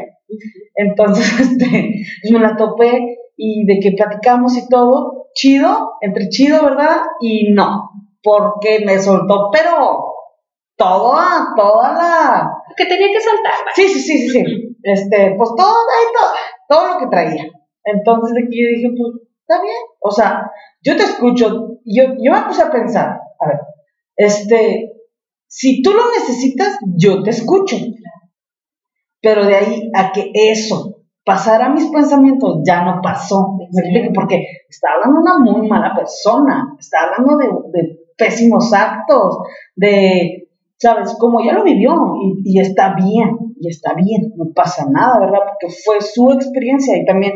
Entonces, 0.76 1.40
este, 1.40 2.06
me 2.32 2.40
la 2.40 2.56
topé 2.56 3.18
y 3.38 3.66
de 3.66 3.80
que 3.80 3.92
platicamos 3.92 4.58
y 4.58 4.68
todo, 4.70 5.28
chido, 5.34 5.94
entre 6.02 6.30
chido, 6.30 6.64
¿verdad? 6.64 7.02
Y 7.20 7.54
no, 7.54 7.90
porque 8.24 8.84
me 8.86 9.00
soltó, 9.00 9.50
pero 9.52 9.95
toda, 10.76 11.54
toda 11.56 11.94
la... 11.94 12.52
Que 12.76 12.86
tenía 12.86 13.08
que 13.08 13.22
saltar. 13.22 13.54
Sí, 13.76 13.88
sí, 13.88 14.00
sí, 14.00 14.18
sí, 14.18 14.30
sí. 14.30 14.78
Este, 14.84 15.36
pues 15.38 15.50
todo, 15.58 15.68
ahí 15.68 16.06
todo, 16.16 16.32
todo 16.70 16.94
lo 16.94 17.00
que 17.00 17.08
traía. 17.08 17.46
Entonces 17.84 18.34
de 18.36 18.44
aquí 18.44 18.62
yo 18.62 18.70
dije, 18.76 18.90
pues, 18.98 19.28
está 19.42 19.62
bien. 19.62 19.76
O 20.00 20.12
sea, 20.12 20.52
yo 20.82 20.96
te 20.96 21.04
escucho, 21.04 21.80
yo, 21.86 22.04
yo 22.20 22.32
me 22.32 22.42
puse 22.42 22.64
a 22.64 22.72
pensar, 22.72 23.20
a 23.40 23.48
ver, 23.48 23.60
este, 24.16 24.92
si 25.48 25.82
tú 25.82 25.92
lo 25.94 26.12
necesitas, 26.12 26.78
yo 26.98 27.24
te 27.24 27.30
escucho. 27.30 27.78
Pero 29.22 29.46
de 29.46 29.56
ahí 29.56 29.92
a 29.96 30.12
que 30.12 30.32
eso 30.34 30.96
pasara 31.24 31.70
mis 31.70 31.88
pensamientos, 31.88 32.62
ya 32.66 32.84
no 32.84 33.02
pasó. 33.02 33.58
Porque 34.14 34.46
está 34.70 34.90
hablando 34.94 35.22
una 35.22 35.40
muy 35.40 35.68
mala 35.68 35.96
persona, 35.96 36.76
está 36.80 37.04
hablando 37.04 37.38
de, 37.72 38.00
pésimos 38.18 38.72
actos, 38.74 39.40
de, 39.76 40.45
¿sabes? 40.78 41.16
Como 41.20 41.44
ya 41.44 41.54
lo 41.54 41.64
vivió 41.64 41.94
y, 42.44 42.60
está 42.60 42.96
bien, 42.96 43.56
y 43.60 43.70
está 43.70 43.94
bien, 43.94 44.34
no 44.36 44.52
pasa 44.54 44.86
nada, 44.90 45.20
¿verdad? 45.20 45.40
Porque 45.48 45.74
fue 45.84 46.02
su 46.02 46.32
experiencia 46.32 46.98
y 46.98 47.06
también 47.06 47.34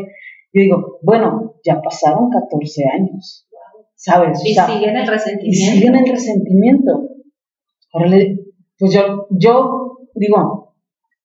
yo 0.52 0.62
digo, 0.62 0.98
bueno, 1.02 1.54
ya 1.64 1.80
pasaron 1.80 2.30
14 2.30 2.84
años, 2.92 3.48
¿sabes? 3.94 4.44
Y 4.44 4.54
siguen 4.54 4.96
el 4.96 5.06
resentimiento. 5.06 5.46
Y 5.46 5.54
siguen 5.54 5.96
el 5.96 6.10
resentimiento. 6.10 7.08
Ahora, 7.92 8.10
pues 8.78 8.92
yo, 8.92 9.26
yo 9.30 9.98
digo, 10.14 10.70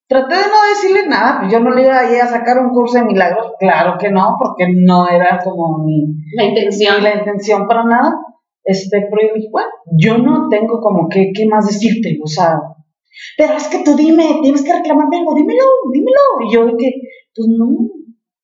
Traté 0.08 0.36
de 0.36 0.42
no 0.42 0.70
decirle 0.70 1.08
nada, 1.08 1.40
pues 1.40 1.52
yo 1.52 1.60
no 1.60 1.72
le 1.72 1.82
iba 1.82 1.98
a 1.98 2.12
ir 2.12 2.22
a 2.22 2.28
sacar 2.28 2.60
un 2.60 2.70
curso 2.70 3.00
de 3.00 3.06
milagros, 3.06 3.54
claro 3.60 3.98
que 3.98 4.12
no, 4.12 4.36
porque 4.40 4.68
no 4.72 5.08
era 5.10 5.40
como 5.44 5.80
mi 5.84 6.06
la 6.36 6.44
intención, 6.44 7.02
la 7.02 7.16
intención 7.16 7.68
para 7.68 7.84
nada. 7.86 8.14
Este, 8.66 9.08
pero 9.10 9.28
yo 9.28 9.36
dije, 9.36 9.50
bueno, 9.52 9.70
yo 9.98 10.18
no 10.18 10.50
tengo 10.50 10.82
como 10.82 11.08
que, 11.08 11.32
qué 11.34 11.46
más 11.46 11.68
decirte, 11.68 12.18
o 12.22 12.28
sea, 12.28 12.60
pero 13.38 13.54
es 13.54 13.68
que 13.68 13.84
tú 13.84 13.96
dime, 13.96 14.40
tienes 14.42 14.64
que 14.64 14.74
reclamarme 14.74 15.20
algo, 15.20 15.36
dímelo, 15.36 15.64
dímelo. 15.94 16.20
Y 16.48 16.54
yo 16.54 16.66
dije, 16.66 16.94
pues 17.34 17.48
no, 17.48 17.90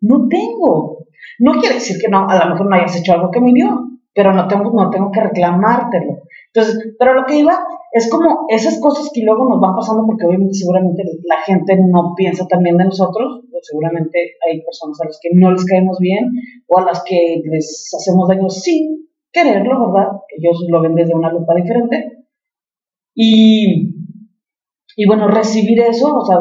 no 0.01 0.27
tengo. 0.27 1.05
No 1.39 1.53
quiere 1.59 1.75
decir 1.75 1.97
que 1.99 2.07
no, 2.07 2.27
a 2.27 2.45
lo 2.45 2.51
mejor 2.51 2.69
no 2.69 2.75
hayas 2.75 2.95
hecho 2.97 3.13
algo 3.13 3.31
que 3.31 3.41
me 3.41 3.53
dio, 3.53 3.89
pero 4.13 4.33
no 4.33 4.47
tengo, 4.47 4.71
no 4.71 4.89
tengo 4.89 5.11
que 5.11 5.21
reclamártelo. 5.21 6.23
Entonces, 6.53 6.95
pero 6.99 7.13
lo 7.13 7.25
que 7.25 7.39
iba 7.39 7.57
es 7.93 8.09
como 8.09 8.45
esas 8.49 8.79
cosas 8.79 9.09
que 9.13 9.23
luego 9.23 9.47
nos 9.47 9.59
van 9.59 9.75
pasando 9.75 10.05
porque 10.05 10.25
obviamente 10.25 10.53
seguramente 10.53 11.03
la 11.23 11.37
gente 11.41 11.77
no 11.89 12.13
piensa 12.15 12.45
también 12.47 12.77
de 12.77 12.85
nosotros, 12.85 13.43
o 13.51 13.59
seguramente 13.61 14.19
hay 14.47 14.61
personas 14.61 14.99
a 15.01 15.05
las 15.05 15.19
que 15.21 15.29
no 15.33 15.51
les 15.51 15.65
caemos 15.65 15.97
bien 15.99 16.31
o 16.67 16.79
a 16.79 16.85
las 16.85 17.03
que 17.03 17.41
les 17.43 17.89
hacemos 17.97 18.27
daño 18.27 18.49
sin 18.49 19.07
quererlo, 19.31 19.91
¿verdad? 19.91 20.11
Ellos 20.37 20.65
lo 20.69 20.81
ven 20.81 20.95
desde 20.95 21.15
una 21.15 21.31
lupa 21.31 21.55
diferente. 21.55 22.25
Y, 23.13 23.93
y 24.95 25.05
bueno, 25.05 25.27
recibir 25.27 25.81
eso, 25.81 26.15
o 26.15 26.25
sea, 26.25 26.37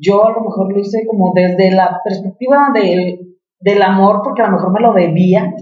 yo 0.00 0.26
a 0.26 0.32
lo 0.32 0.42
mejor 0.42 0.72
lo 0.72 0.78
hice 0.78 1.06
como 1.06 1.32
desde 1.34 1.70
la 1.70 2.00
perspectiva 2.02 2.70
del, 2.74 3.36
del 3.60 3.82
amor, 3.82 4.20
porque 4.24 4.42
a 4.42 4.46
lo 4.46 4.56
mejor 4.56 4.72
me 4.72 4.80
lo 4.80 4.92
debía, 4.92 5.52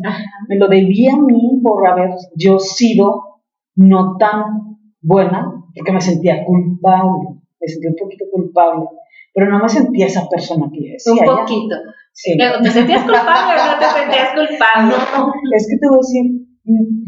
me 0.49 0.57
lo 0.57 0.69
debía 0.69 1.15
a 1.15 1.23
mí 1.23 1.61
por 1.63 1.87
haber 1.87 2.11
yo 2.37 2.59
sido 2.59 3.41
no 3.77 4.17
tan 4.19 4.79
buena, 5.01 5.53
porque 5.75 5.93
me 5.93 6.01
sentía 6.01 6.45
culpable, 6.45 7.41
me 7.61 7.69
sentía 7.69 7.91
un 7.91 7.97
poquito 7.97 8.25
culpable, 8.31 8.87
pero 9.33 9.51
no 9.51 9.59
me 9.59 9.69
sentía 9.69 10.07
esa 10.07 10.29
persona 10.29 10.71
que 10.73 10.97
yo 10.97 11.13
Un 11.13 11.19
poquito. 11.19 11.77
Sí. 12.13 12.37
¿Te 12.37 12.71
sentías 12.71 13.05
culpable 13.05 13.55
o 13.55 13.73
no 13.73 13.79
te 13.79 13.87
sentías 13.87 14.29
culpable? 14.35 14.95
No, 15.17 15.33
es 15.57 15.69
que 15.69 15.79
te 15.79 15.89
voy 15.89 15.97
a 15.97 15.99
decir, 15.99 16.50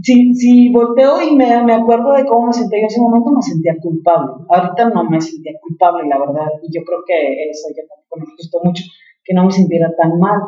si, 0.03 0.35
si 0.35 0.73
volteo 0.73 1.23
y 1.23 1.37
me, 1.37 1.62
me 1.65 1.75
acuerdo 1.75 2.12
de 2.12 2.25
cómo 2.25 2.47
me 2.47 2.53
sentía 2.53 2.81
en 2.81 2.87
ese 2.87 3.01
momento, 3.01 3.31
me 3.31 3.43
sentía 3.43 3.75
culpable. 3.81 4.45
Ahorita 4.49 4.91
no 4.91 5.05
me 5.05 5.21
sentía 5.21 5.53
culpable, 5.61 6.09
la 6.09 6.19
verdad, 6.19 6.49
y 6.62 6.77
yo 6.77 6.85
creo 6.85 7.01
que 7.07 7.51
eso 7.51 7.69
ya 7.77 7.83
me 8.17 8.25
gustó 8.37 8.61
mucho, 8.65 8.85
que 9.25 9.35
no 9.35 9.45
me 9.45 9.53
sintiera 9.53 9.93
tan 9.97 10.19
mal. 10.19 10.41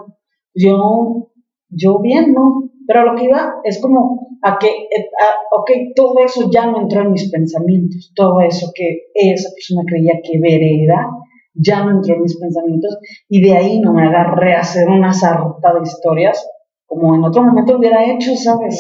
Yo, 0.55 1.31
yo 1.69 2.01
bien, 2.01 2.33
¿no? 2.33 2.71
Pero 2.87 3.05
lo 3.05 3.15
que 3.17 3.25
iba 3.25 3.55
es 3.65 3.81
como 3.81 4.29
a 4.43 4.59
que, 4.59 4.69
eh, 4.69 5.09
ok, 5.53 5.71
todo 5.97 6.19
eso 6.25 6.51
ya 6.53 6.67
no 6.67 6.83
entró 6.83 7.01
en 7.01 7.13
mis 7.13 7.31
pensamientos, 7.31 8.13
todo 8.15 8.41
eso 8.43 8.71
que 8.75 9.07
esa 9.15 9.49
persona 9.55 9.83
creía 9.87 10.21
que 10.23 10.39
ver 10.39 10.61
era, 10.63 11.09
ya 11.55 11.85
no 11.85 11.93
entró 11.93 12.17
en 12.17 12.23
mis 12.23 12.39
pensamientos 12.39 12.99
y 13.29 13.43
de 13.43 13.57
ahí 13.57 13.81
no 13.81 13.95
me 13.95 14.07
agarré 14.07 14.55
a 14.55 14.61
hacer 14.61 14.89
una 14.89 15.13
sarta 15.13 15.73
de 15.73 15.83
historias 15.83 16.47
como 16.87 17.15
en 17.15 17.25
otro 17.25 17.43
momento 17.43 17.77
hubiera 17.77 18.05
hecho, 18.05 18.35
¿sabes? 18.37 18.79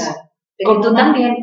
Con 0.64 0.80
tú 0.80 0.94
también. 0.94 1.34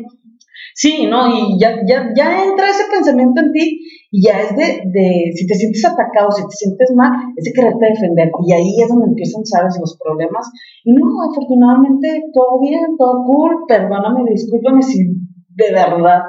Sí, 0.74 1.06
¿no? 1.06 1.28
Y 1.28 1.58
ya, 1.60 1.76
ya, 1.86 2.12
ya 2.16 2.44
entra 2.44 2.70
ese 2.70 2.84
pensamiento 2.90 3.42
en 3.42 3.52
ti 3.52 3.80
y 4.10 4.24
ya 4.24 4.40
es 4.40 4.56
de, 4.56 4.80
de, 4.86 5.32
si 5.34 5.46
te 5.46 5.54
sientes 5.54 5.84
atacado, 5.84 6.30
si 6.30 6.42
te 6.42 6.56
sientes 6.56 6.92
mal, 6.94 7.10
es 7.36 7.44
de 7.44 7.52
quererte 7.52 7.86
defender. 7.86 8.30
Y 8.46 8.52
ahí 8.52 8.80
es 8.82 8.88
donde 8.88 9.08
empiezan, 9.08 9.44
¿sabes?, 9.44 9.76
los 9.78 9.98
problemas. 9.98 10.50
Y 10.84 10.92
no, 10.92 11.04
afortunadamente, 11.30 12.24
todo 12.32 12.60
bien, 12.60 12.96
todo 12.96 13.24
cool, 13.26 13.64
perdóname, 13.68 14.30
discúlpame 14.30 14.82
si 14.82 15.04
de 15.04 15.72
verdad 15.72 16.22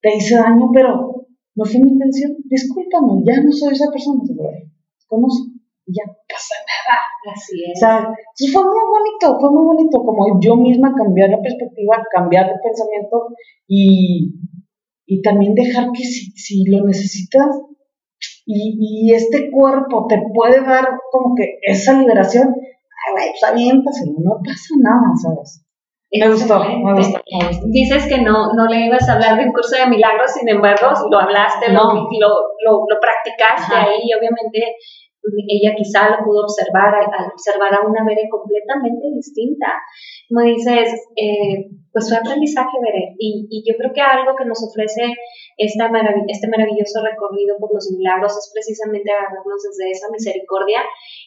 te 0.00 0.16
hice 0.16 0.36
daño, 0.36 0.70
pero 0.72 1.26
no 1.54 1.64
fue 1.64 1.80
mi 1.80 1.90
intención. 1.90 2.36
Discúlpame, 2.44 3.22
ya 3.24 3.42
no 3.42 3.52
soy 3.52 3.72
esa 3.74 3.90
persona, 3.90 4.22
¿cómo? 5.06 5.26
Ya 5.86 6.04
pasa 6.28 6.54
nada. 6.66 7.34
Así 7.34 7.62
es. 7.64 7.76
O 7.76 7.80
sea, 7.80 8.08
fue 8.52 8.64
muy 8.64 8.84
bonito, 8.90 9.38
fue 9.40 9.50
muy 9.50 9.64
bonito 9.64 9.98
como 9.98 10.40
yo 10.40 10.56
misma 10.56 10.94
cambiar 10.94 11.30
la 11.30 11.40
perspectiva, 11.42 12.02
cambiar 12.12 12.46
el 12.46 12.60
pensamiento 12.62 13.28
y, 13.66 14.34
y 15.06 15.22
también 15.22 15.54
dejar 15.54 15.90
que 15.92 16.04
si, 16.04 16.30
si 16.32 16.64
lo 16.70 16.84
necesitas 16.84 17.50
y, 18.46 19.10
y, 19.10 19.14
este 19.14 19.50
cuerpo 19.50 20.06
te 20.08 20.22
puede 20.32 20.60
dar 20.60 20.86
como 21.10 21.34
que 21.34 21.58
esa 21.62 21.98
liberación, 21.98 22.54
ay, 22.54 23.12
güey, 23.12 23.30
pues 23.30 23.44
aviéntaselo, 23.44 24.12
no 24.20 24.40
pasa 24.44 24.74
nada, 24.78 25.12
¿sabes? 25.20 25.66
Me 26.12 26.30
gustó, 26.30 26.60
me 26.60 26.94
gustó, 26.94 27.20
Dices 27.66 28.06
que 28.06 28.20
no, 28.20 28.52
no 28.54 28.66
le 28.66 28.86
ibas 28.86 29.08
a 29.08 29.14
hablar 29.14 29.36
de 29.36 29.46
un 29.46 29.52
curso 29.52 29.76
de 29.76 29.88
milagros, 29.88 30.32
sin 30.32 30.48
embargo, 30.48 30.88
lo 31.10 31.18
hablaste, 31.18 31.72
lo, 31.72 31.92
lo, 31.92 32.86
lo, 32.88 33.00
practicaste 33.00 33.74
ahí, 33.74 33.98
y 34.04 34.14
obviamente 34.14 34.76
ella 35.48 35.74
quizá 35.76 36.10
lo 36.10 36.24
pudo 36.24 36.42
observar, 36.42 36.94
al 36.94 37.32
observar 37.32 37.74
a 37.74 37.86
una 37.86 38.04
Bere 38.04 38.28
completamente 38.28 39.06
distinta. 39.14 39.66
Como 40.28 40.42
dices, 40.42 40.92
eh, 41.16 41.70
pues 41.92 42.08
fue 42.08 42.18
aprendizaje, 42.18 42.76
Bere, 42.82 43.14
y, 43.18 43.64
yo 43.66 43.74
creo 43.78 43.92
que 43.92 44.00
algo 44.00 44.36
que 44.36 44.44
nos 44.44 44.62
ofrece 44.62 45.14
esta 45.56 45.90
este 46.28 46.48
maravilloso 46.48 47.02
recorrido 47.02 47.56
por 47.58 47.72
los 47.72 47.90
milagros 47.90 48.36
es 48.36 48.50
precisamente 48.52 49.10
agarrarnos 49.10 49.62
desde 49.64 49.90
esa 49.90 50.10
misericordia 50.12 50.80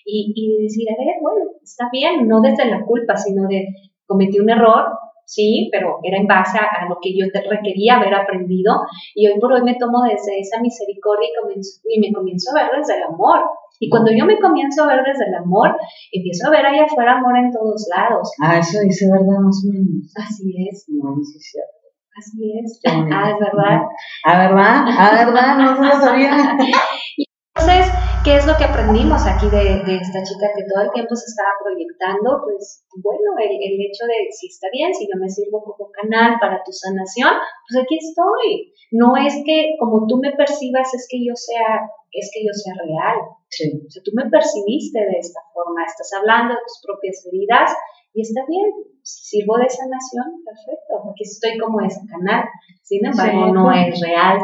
y, 0.05 0.31
y 0.35 0.63
decir, 0.63 0.88
a 0.91 0.97
ver, 0.97 1.17
bueno, 1.21 1.51
está 1.63 1.89
bien, 1.91 2.27
no 2.27 2.41
desde 2.41 2.65
la 2.65 2.85
culpa, 2.85 3.17
sino 3.17 3.47
de 3.47 3.67
cometí 4.05 4.39
un 4.39 4.49
error, 4.49 4.85
sí, 5.29 5.69
pero 5.71 5.99
era 6.03 6.17
en 6.17 6.27
base 6.27 6.57
a, 6.57 6.89
lo 6.89 6.97
que 6.99 7.13
yo 7.15 7.29
te 7.31 7.41
requería 7.41 7.97
haber 7.97 8.13
aprendido 8.15 8.81
y 9.13 9.27
hoy 9.27 9.39
por 9.39 9.53
hoy 9.53 9.62
me 9.62 9.75
tomo 9.75 10.01
desde 10.01 10.39
esa 10.39 10.59
misericordia 10.59 11.29
y, 11.55 11.95
y 11.95 11.99
me 11.99 12.12
comienzo 12.12 12.49
a 12.51 12.63
ver 12.63 12.71
desde 12.77 12.97
el 12.97 13.03
amor. 13.03 13.39
Y 13.80 13.89
cuando 13.89 14.12
yo 14.12 14.26
me 14.26 14.38
comienzo 14.39 14.84
a 14.84 14.88
ver 14.88 15.02
desde 15.04 15.26
el 15.28 15.36
amor, 15.36 15.76
empiezo 16.12 16.48
a 16.48 16.52
ver 16.52 16.65
allá 16.65 16.84
afuera 16.84 17.18
amor 17.18 17.38
en 17.38 17.52
todos 17.52 17.88
lados. 17.96 18.30
Ah, 18.44 18.60
eso 18.60 18.80
dice 18.82 19.10
verdad 19.10 19.39
más 19.39 19.63
o 19.63 19.72
menos. 19.72 20.12
Así 20.15 20.68
es. 20.70 20.86
No, 20.89 21.15
sí 21.24 21.38
es 21.38 21.52
cierto. 21.52 21.80
Así 22.18 22.60
es. 22.60 22.82
Ah, 22.86 23.32
es 23.32 23.39
verdad. 23.39 23.82
Ah, 24.26 24.48
¿verdad? 24.48 24.86
Ah, 24.88 25.26
¿verdad? 25.26 25.58
No 25.58 25.76
se 25.78 25.84
lo 25.84 26.02
sabía. 26.02 26.58
Entonces, 27.60 27.91
¿qué 28.24 28.39
es 28.39 28.48
lo 28.48 28.56
que 28.56 28.63
aprendimos 28.63 29.19
aquí 29.28 29.52
de, 29.52 29.84
de, 29.84 30.00
esta 30.00 30.24
chica 30.24 30.48
que 30.56 30.63
todo 30.63 30.80
el 30.88 30.91
tiempo 30.95 31.12
se 31.12 31.28
estaba 31.28 31.52
proyectando? 31.60 32.39
Pues 32.48 32.88
bueno, 33.04 33.36
el, 33.36 33.52
el, 33.52 33.76
hecho 33.84 34.08
de 34.08 34.32
si 34.32 34.48
está 34.48 34.72
bien, 34.72 34.95
si 34.95 35.04
yo 35.12 35.19
me 35.19 35.28
sirvo 35.28 35.60
como 35.60 35.91
canal 35.91 36.39
para 36.39 36.63
tu 36.63 36.72
sanación, 36.72 37.36
pues 37.67 37.84
aquí 37.84 38.00
estoy. 38.00 38.72
No 38.95 39.12
es 39.19 39.43
que 39.43 39.76
como 39.76 40.08
tú 40.08 40.24
me 40.24 40.32
percibas 40.39 40.88
es 40.95 41.04
que 41.12 41.19
yo 41.19 41.36
sea, 41.36 41.84
es 42.15 42.32
que 42.32 42.48
yo 42.48 42.54
sea 42.56 42.80
real. 42.80 43.28
Sí. 43.52 43.76
O 43.76 43.91
sea, 43.91 44.04
tú 44.08 44.12
me 44.15 44.32
percibiste 44.32 45.00
de 45.04 45.19
esta 45.19 45.43
forma, 45.52 45.84
estás 45.84 46.15
hablando 46.15 46.56
de 46.56 46.63
tus 46.63 46.80
propias 46.80 47.19
heridas 47.28 47.76
y 48.15 48.24
está 48.24 48.39
bien. 48.48 48.72
Si 49.04 49.43
sirvo 49.43 49.60
de 49.60 49.67
sanación, 49.67 50.48
perfecto. 50.48 51.12
Aquí 51.12 51.28
estoy 51.28 51.60
como 51.60 51.84
ese 51.84 52.00
canal. 52.08 52.48
Sin 52.84 53.04
embargo, 53.04 53.52
no 53.52 53.67
es 53.74 54.00
real. 54.00 54.39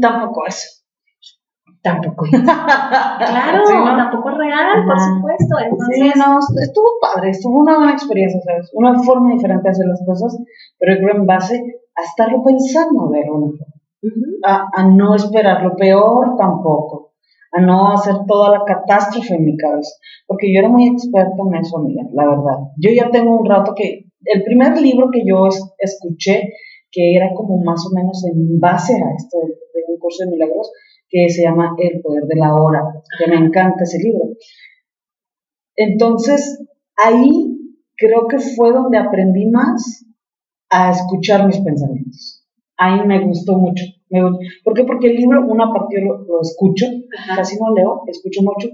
Tampoco 0.00 0.46
es 0.46 0.85
tampoco 1.82 2.24
Claro, 2.32 3.62
tampoco 3.96 4.30
es 4.30 4.38
real, 4.38 4.84
por 4.86 4.98
supuesto. 5.00 5.56
Entonces, 5.62 5.96
sí, 5.96 6.18
no, 6.18 6.38
estuvo 6.62 6.86
padre, 7.00 7.30
estuvo 7.30 7.58
una 7.60 7.76
buena 7.76 7.92
experiencia, 7.92 8.40
¿sabes? 8.40 8.70
Una 8.74 8.98
forma 9.02 9.32
diferente 9.32 9.62
de 9.62 9.70
hacer 9.70 9.86
las 9.86 10.02
cosas, 10.04 10.38
pero 10.78 10.96
creo 10.98 11.16
en 11.16 11.26
base 11.26 11.56
a 11.94 12.02
estarlo 12.02 12.42
pensando 12.42 13.08
de 13.10 13.24
forma. 13.26 13.52
a, 14.44 14.86
no 14.88 15.14
esperar 15.14 15.62
lo 15.62 15.74
peor 15.76 16.36
tampoco, 16.36 17.12
a 17.52 17.60
no 17.60 17.92
hacer 17.92 18.14
toda 18.26 18.50
la 18.50 18.64
catástrofe 18.64 19.34
en 19.34 19.44
mi 19.44 19.56
cabeza, 19.56 19.92
porque 20.26 20.52
yo 20.52 20.60
era 20.60 20.68
muy 20.68 20.88
experta 20.88 21.42
en 21.46 21.54
eso, 21.56 21.78
amiga, 21.78 22.02
la 22.12 22.28
verdad. 22.28 22.58
Yo 22.76 22.90
ya 22.94 23.10
tengo 23.10 23.38
un 23.40 23.46
rato 23.46 23.72
que, 23.74 24.04
el 24.24 24.42
primer 24.42 24.80
libro 24.80 25.08
que 25.10 25.22
yo 25.24 25.48
escuché, 25.78 26.52
que 26.90 27.14
era 27.14 27.32
como 27.34 27.58
más 27.62 27.84
o 27.86 27.94
menos 27.94 28.24
en 28.26 28.58
base 28.58 28.94
a 28.94 29.14
esto 29.16 29.38
de, 29.38 29.48
de 29.48 29.84
un 29.88 29.98
curso 29.98 30.24
de 30.24 30.30
milagros, 30.32 30.70
que 31.08 31.28
se 31.28 31.42
llama 31.42 31.74
El 31.78 32.00
poder 32.00 32.24
de 32.24 32.36
la 32.36 32.54
hora, 32.54 32.82
que 33.18 33.30
me 33.30 33.36
encanta 33.36 33.84
ese 33.84 33.98
libro. 33.98 34.30
Entonces, 35.76 36.58
ahí 36.96 37.56
creo 37.96 38.26
que 38.28 38.38
fue 38.38 38.72
donde 38.72 38.98
aprendí 38.98 39.46
más 39.46 40.06
a 40.70 40.90
escuchar 40.90 41.46
mis 41.46 41.58
pensamientos. 41.58 42.44
Ahí 42.76 43.06
me 43.06 43.24
gustó 43.24 43.56
mucho. 43.56 43.84
¿Por 44.64 44.74
qué? 44.74 44.84
Porque 44.84 45.08
el 45.08 45.16
libro, 45.16 45.46
una 45.46 45.72
parte 45.72 45.96
yo 45.96 46.14
lo, 46.26 46.40
escucho, 46.40 46.86
casi 47.34 47.56
no 47.56 47.74
leo, 47.74 48.02
escucho 48.06 48.42
mucho, 48.42 48.68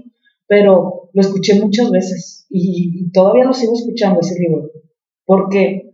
pero 0.47 1.09
lo 1.11 1.21
escuché 1.21 1.59
muchas 1.59 1.89
veces 1.89 2.45
y, 2.49 3.11
todavía 3.11 3.45
lo 3.45 3.53
sigo 3.53 3.73
escuchando 3.73 4.19
ese 4.19 4.39
libro, 4.39 4.69
porque 5.25 5.92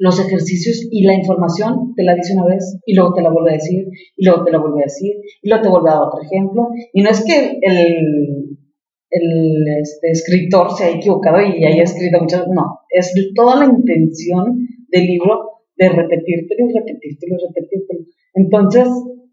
los 0.00 0.18
ejercicios 0.18 0.88
y 0.90 1.04
la 1.04 1.12
información 1.12 1.92
te 1.94 2.04
la 2.04 2.14
dice 2.14 2.32
una 2.34 2.46
vez 2.46 2.80
y 2.86 2.94
luego 2.94 3.12
te 3.12 3.20
la 3.20 3.30
vuelve 3.30 3.50
a 3.50 3.54
decir 3.54 3.86
y 4.16 4.24
luego 4.24 4.44
te 4.44 4.50
la 4.50 4.58
vuelve 4.58 4.80
a 4.80 4.84
decir 4.84 5.12
y 5.42 5.48
luego 5.48 5.62
te 5.62 5.68
vuelve 5.68 5.90
a 5.90 5.94
dar 5.94 6.02
otro 6.04 6.22
ejemplo. 6.22 6.68
Y 6.94 7.02
no 7.02 7.10
es 7.10 7.22
que 7.22 7.58
el, 7.60 8.56
el 9.10 9.68
este, 9.78 10.10
escritor 10.10 10.70
se 10.72 10.84
haya 10.84 10.96
equivocado 10.96 11.42
y 11.42 11.64
haya 11.66 11.82
escrito 11.82 12.18
muchas, 12.18 12.48
no, 12.48 12.80
es 12.88 13.12
toda 13.34 13.56
la 13.56 13.66
intención 13.66 14.66
del 14.88 15.06
libro 15.06 15.50
de 15.76 15.90
repetírtelo 15.90 16.70
y 16.70 16.78
repetírtelo 16.78 17.36
y 17.36 17.46
repetírtelo. 17.46 18.00
Entonces, 18.34 18.88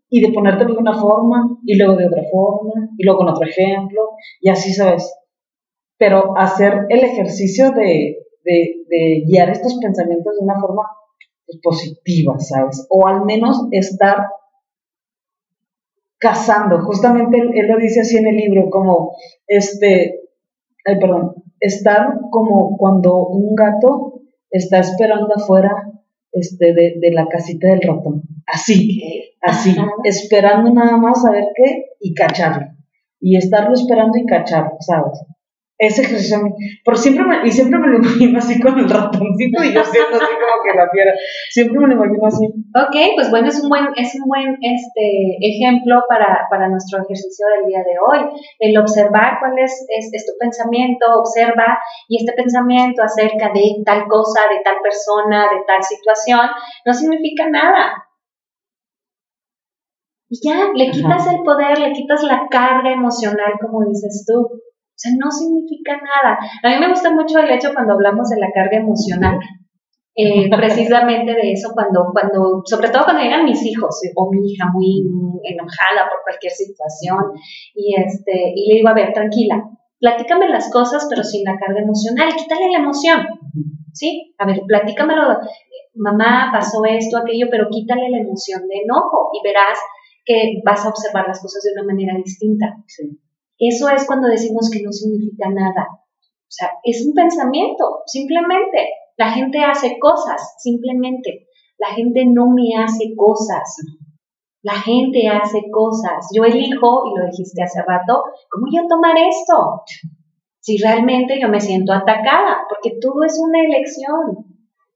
y 0.10 0.22
de 0.22 0.34
ponértelo 0.34 0.74
de 0.74 0.82
una 0.82 1.00
forma 1.00 1.60
y 1.66 1.78
luego 1.78 1.96
de 1.96 2.08
otra 2.08 2.24
forma 2.30 2.90
y 2.98 3.06
luego 3.06 3.20
con 3.20 3.30
otro 3.30 3.48
ejemplo 3.48 4.02
y 4.42 4.50
así, 4.50 4.74
¿sabes? 4.74 5.14
Pero 5.98 6.38
hacer 6.38 6.88
el 6.90 7.06
ejercicio 7.06 7.72
de, 7.72 8.18
de, 8.48 9.24
guiar 9.26 9.50
estos 9.50 9.78
pensamientos 9.82 10.38
de 10.38 10.44
una 10.44 10.60
forma 10.60 10.84
pues, 11.46 11.60
positiva, 11.62 12.40
¿sabes? 12.40 12.86
O 12.90 13.08
al 13.08 13.26
menos 13.26 13.68
estar 13.72 14.28
cazando, 16.20 16.82
justamente 16.82 17.38
él, 17.38 17.68
lo 17.68 17.78
dice 17.78 18.02
así 18.02 18.18
en 18.18 18.28
el 18.28 18.38
libro, 18.38 18.70
como, 18.70 19.16
este, 19.46 20.20
ay, 20.86 21.00
perdón, 21.00 21.36
estar 21.60 22.20
como 22.32 22.76
cuando 22.78 23.28
un 23.28 23.54
gato 23.56 24.22
está 24.50 24.80
esperando 24.80 25.28
afuera 25.36 25.72
este, 26.32 26.74
de, 26.74 26.96
de 27.00 27.12
la 27.12 27.28
casita 27.28 27.68
del 27.68 27.82
ratón, 27.82 28.24
así, 28.48 29.02
así, 29.42 29.76
esperando 30.06 30.74
nada 30.74 30.98
más 30.98 31.24
a 31.26 31.32
ver 31.32 31.46
qué 31.56 31.86
y 32.00 32.14
cacharlo, 32.16 32.68
y 33.20 33.38
estarlo 33.38 33.74
esperando 33.74 34.18
y 34.18 34.26
cacharlo, 34.26 34.78
¿sabes? 34.80 35.20
Ese 35.78 36.02
ejercicio 36.02 36.40
pero 36.84 36.98
siempre 36.98 37.26
me, 37.26 37.48
y 37.48 37.52
siempre 37.52 37.80
me 37.80 37.88
lo 37.88 37.98
imagino 37.98 38.40
así 38.40 38.60
con 38.60 38.78
el 38.80 38.90
ratoncito 38.90 39.64
y 39.64 39.74
yo 39.74 39.84
siento 39.84 40.16
así 40.16 40.34
como 40.34 40.64
que 40.64 40.78
la 40.78 40.90
fiera, 40.90 41.14
siempre 41.52 41.80
me 41.80 41.88
lo 41.88 41.94
imagino 41.94 42.28
así. 42.28 42.46
Ok, 42.48 42.96
pues 43.16 43.30
bueno, 43.30 43.48
es 43.48 43.62
un 43.62 43.70
buen, 43.70 43.88
es 43.96 44.16
un 44.16 44.28
buen 44.28 44.58
este, 44.62 45.38
ejemplo 45.42 46.02
para, 46.10 46.48
para 46.50 46.70
nuestro 46.70 47.04
ejercicio 47.04 47.46
del 47.58 47.68
día 47.68 47.80
de 47.80 47.96
hoy, 48.00 48.20
el 48.60 48.78
observar 48.78 49.38
cuál 49.40 49.60
es, 49.60 49.86
es, 49.90 50.10
es, 50.14 50.26
tu 50.26 50.34
pensamiento, 50.40 51.06
observa 51.20 51.78
y 52.08 52.18
este 52.18 52.34
pensamiento 52.34 53.04
acerca 53.04 53.52
de 53.54 53.84
tal 53.86 54.08
cosa, 54.08 54.42
de 54.50 54.62
tal 54.64 54.78
persona, 54.82 55.50
de 55.52 55.62
tal 55.68 55.84
situación, 55.84 56.50
no 56.86 56.94
significa 56.94 57.50
nada. 57.50 58.04
Y 60.30 60.40
ya, 60.46 60.72
le 60.76 60.92
quitas 60.92 61.26
el 61.28 61.42
poder, 61.44 61.80
le 61.80 61.94
quitas 61.94 62.24
la 62.24 62.48
carga 62.50 62.92
emocional, 62.92 63.54
como 63.62 63.86
dices 63.88 64.26
tú. 64.28 64.62
O 64.98 65.00
sea, 65.00 65.12
no 65.14 65.30
significa 65.30 65.94
nada. 65.94 66.40
A 66.64 66.70
mí 66.70 66.80
me 66.80 66.90
gusta 66.90 67.14
mucho 67.14 67.38
el 67.38 67.52
hecho 67.52 67.72
cuando 67.72 67.94
hablamos 67.94 68.30
de 68.30 68.40
la 68.40 68.50
carga 68.52 68.78
emocional, 68.78 69.38
eh, 70.16 70.50
precisamente 70.58 71.34
de 71.34 71.52
eso, 71.52 71.70
cuando, 71.76 72.10
cuando, 72.12 72.64
sobre 72.66 72.90
todo 72.90 73.04
cuando 73.04 73.22
llegan 73.22 73.46
mis 73.46 73.64
hijos 73.64 73.96
o 74.16 74.32
mi 74.32 74.52
hija 74.52 74.66
muy 74.74 75.06
enojada 75.44 76.10
por 76.10 76.24
cualquier 76.24 76.52
situación, 76.52 77.38
y, 77.76 77.94
este, 77.94 78.54
y 78.56 78.74
le 78.74 78.78
digo, 78.80 78.90
a 78.90 78.96
ver, 78.96 79.14
tranquila, 79.14 79.70
platícame 80.00 80.50
las 80.50 80.72
cosas, 80.72 81.06
pero 81.08 81.24
sin 81.24 81.44
la 81.44 81.60
carga 81.60 81.80
emocional, 81.80 82.34
quítale 82.36 82.72
la 82.72 82.80
emoción, 82.80 83.20
¿sí? 83.94 84.34
A 84.40 84.48
ver, 84.48 84.62
platícamelo, 84.66 85.38
mamá, 85.94 86.50
pasó 86.52 86.84
esto, 86.86 87.18
aquello, 87.18 87.50
pero 87.52 87.68
quítale 87.70 88.10
la 88.10 88.18
emoción 88.18 88.68
de 88.68 88.82
enojo 88.82 89.30
y 89.32 89.48
verás 89.48 89.78
que 90.26 90.60
vas 90.66 90.84
a 90.84 90.90
observar 90.90 91.28
las 91.28 91.40
cosas 91.40 91.62
de 91.62 91.80
una 91.80 91.94
manera 91.94 92.18
distinta. 92.18 92.78
Sí. 92.88 93.20
Eso 93.60 93.90
es 93.90 94.06
cuando 94.06 94.28
decimos 94.28 94.70
que 94.72 94.84
no 94.84 94.92
significa 94.92 95.50
nada. 95.50 95.88
O 95.92 96.50
sea, 96.50 96.70
es 96.84 97.06
un 97.06 97.14
pensamiento, 97.14 98.04
simplemente. 98.06 98.90
La 99.18 99.32
gente 99.32 99.60
hace 99.60 99.98
cosas, 100.00 100.56
simplemente. 100.60 101.48
La 101.78 101.90
gente 101.90 102.26
no 102.26 102.50
me 102.50 102.76
hace 102.78 103.16
cosas. 103.16 103.78
La 104.62 104.74
gente 104.74 105.28
hace 105.28 105.62
cosas. 105.72 106.30
Yo 106.34 106.44
elijo, 106.44 107.04
y 107.08 107.20
lo 107.20 107.26
dijiste 107.26 107.64
hace 107.64 107.82
rato, 107.82 108.24
¿cómo 108.50 108.68
yo 108.72 108.88
tomar 108.88 109.16
esto? 109.18 109.84
Si 110.60 110.78
realmente 110.78 111.40
yo 111.40 111.50
me 111.50 111.60
siento 111.60 111.94
atacada, 111.94 112.66
porque 112.70 112.98
todo 113.00 113.24
es 113.24 113.40
una 113.40 113.60
elección. 113.64 114.46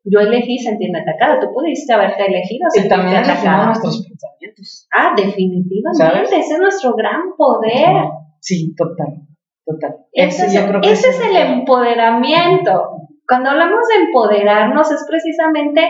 Yo 0.04 0.20
elegí 0.20 0.58
sentirme 0.58 1.00
atacada, 1.00 1.40
tú 1.40 1.54
pudiste 1.54 1.94
haberte 1.94 2.26
elegido 2.26 2.70
sentirte 2.70 2.96
y 2.96 2.98
también 2.98 3.24
atacada. 3.24 3.66
nuestros 3.68 4.08
pensamientos. 4.08 4.88
Ah, 4.92 5.14
definitivamente, 5.16 6.40
ese 6.40 6.54
es 6.54 6.60
nuestro 6.60 6.96
gran 6.96 7.36
poder. 7.38 8.10
Sí, 8.42 8.74
total, 8.76 9.28
total. 9.66 9.98
Ese, 10.12 10.48
es, 10.48 10.56
el 10.56 11.38
empoderamiento. 11.38 12.98
Cuando 13.28 13.52
hablamos 13.52 13.88
de 13.88 14.04
empoderarnos 14.06 14.92
es 14.92 15.06
precisamente 15.08 15.82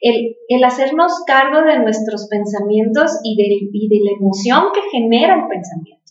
el, 0.00 0.64
hacernos 0.64 1.24
cargo 1.26 1.62
de 1.62 1.80
nuestros 1.80 2.28
pensamientos 2.28 3.20
y 3.24 3.36
de, 3.36 3.68
y 3.72 3.88
de, 3.88 4.04
la 4.04 4.16
emoción 4.18 4.66
que 4.72 4.80
genera 4.92 5.34
el 5.34 5.48
pensamiento. 5.48 6.02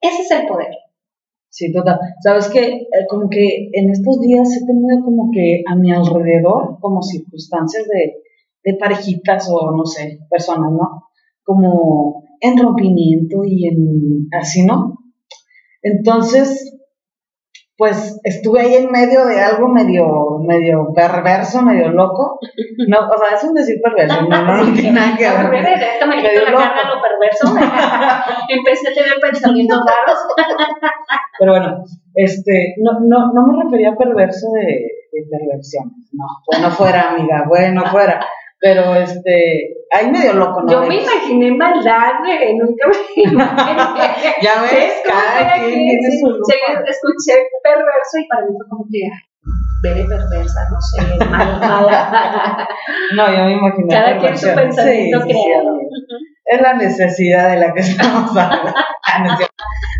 Ese 0.00 0.22
es 0.22 0.30
el 0.30 0.46
poder. 0.46 0.68
Sí, 1.48 1.72
total. 1.72 1.98
Sabes 2.22 2.48
que 2.48 2.60
eh, 2.60 3.06
como 3.08 3.28
que 3.28 3.70
en 3.72 3.90
estos 3.90 4.20
días 4.20 4.48
he 4.56 4.66
tenido 4.66 5.02
como 5.04 5.30
que 5.32 5.62
a 5.66 5.74
mi 5.74 5.90
alrededor 5.90 6.78
como 6.80 7.02
circunstancias 7.02 7.86
de, 7.88 8.14
de 8.62 8.78
parejitas 8.78 9.48
o 9.50 9.74
no 9.74 9.84
sé, 9.84 10.20
personas, 10.30 10.70
¿no? 10.70 11.08
Como 11.42 12.24
en 12.40 12.56
rompimiento 12.56 13.42
y 13.44 13.66
en 13.66 14.28
así, 14.38 14.64
¿no? 14.64 14.99
Entonces, 15.82 16.76
pues 17.80 18.20
estuve 18.24 18.60
ahí 18.60 18.74
en 18.74 18.90
medio 18.90 19.24
de 19.24 19.40
algo 19.40 19.68
medio, 19.68 20.38
medio 20.46 20.92
perverso, 20.94 21.62
medio 21.62 21.88
loco. 21.88 22.38
No, 22.88 22.98
o 23.08 23.18
sea, 23.18 23.36
es 23.38 23.44
un 23.44 23.54
decir 23.54 23.80
perverso, 23.82 24.20
no, 24.28 24.42
no, 24.42 24.64
no 24.64 24.72
tiene 24.74 24.92
nada 24.92 25.16
que 25.16 25.24
ver. 25.24 25.78
Déjame 25.78 26.16
me 26.16 26.22
la 26.22 26.44
carga 26.52 26.94
lo 26.94 27.00
perverso. 27.00 27.56
Empecé 28.50 28.90
a 28.90 28.94
tener 28.94 29.18
pensamientos 29.18 29.78
raros. 29.78 30.18
Pero 31.38 31.52
bueno, 31.52 31.84
este, 32.14 32.74
no, 32.82 33.00
no, 33.00 33.32
no 33.32 33.46
me 33.46 33.64
refería 33.64 33.92
a 33.92 33.96
perverso 33.96 34.48
de, 34.52 34.86
de 35.10 35.26
perversión. 35.30 35.90
No, 36.12 36.26
bueno 36.52 36.70
fuera, 36.70 37.12
amiga, 37.12 37.44
bueno 37.48 37.82
fuera. 37.86 38.20
Pero 38.60 38.94
este, 38.94 39.72
ahí 39.90 40.10
medio 40.10 40.34
loco, 40.34 40.60
¿no? 40.62 40.70
Yo 40.70 40.82
me 40.82 41.00
imaginé 41.02 41.50
maldad, 41.52 42.20
güey, 42.20 42.56
nunca 42.56 42.86
me 42.88 43.22
imaginé. 43.32 44.34
ya 44.42 44.62
ves, 44.62 45.02
cada 45.02 45.54
quien 45.54 45.72
tiene 45.72 46.08
su 46.20 46.26
Escuché 46.86 47.48
perverso 47.62 48.18
y 48.22 48.28
para 48.28 48.42
mí 48.42 48.52
fue 48.56 48.68
como 48.68 48.84
que, 48.90 49.00
veré 49.82 50.04
perversa, 50.04 50.60
no 50.70 50.78
sé, 50.78 51.24
mala. 51.30 52.68
no, 53.16 53.34
yo 53.34 53.44
me 53.44 53.52
imaginé 53.54 53.88
Cada 53.88 54.18
quien 54.18 54.36
su 54.36 54.54
pensamiento 54.54 55.20
sí, 55.22 55.28
creado. 55.28 55.78
es 56.44 56.60
la 56.60 56.74
necesidad 56.74 57.50
de 57.50 57.60
la 57.60 57.72
que 57.72 57.80
estamos 57.80 58.36
hablando. 58.36 58.74
Ah, 59.12 59.36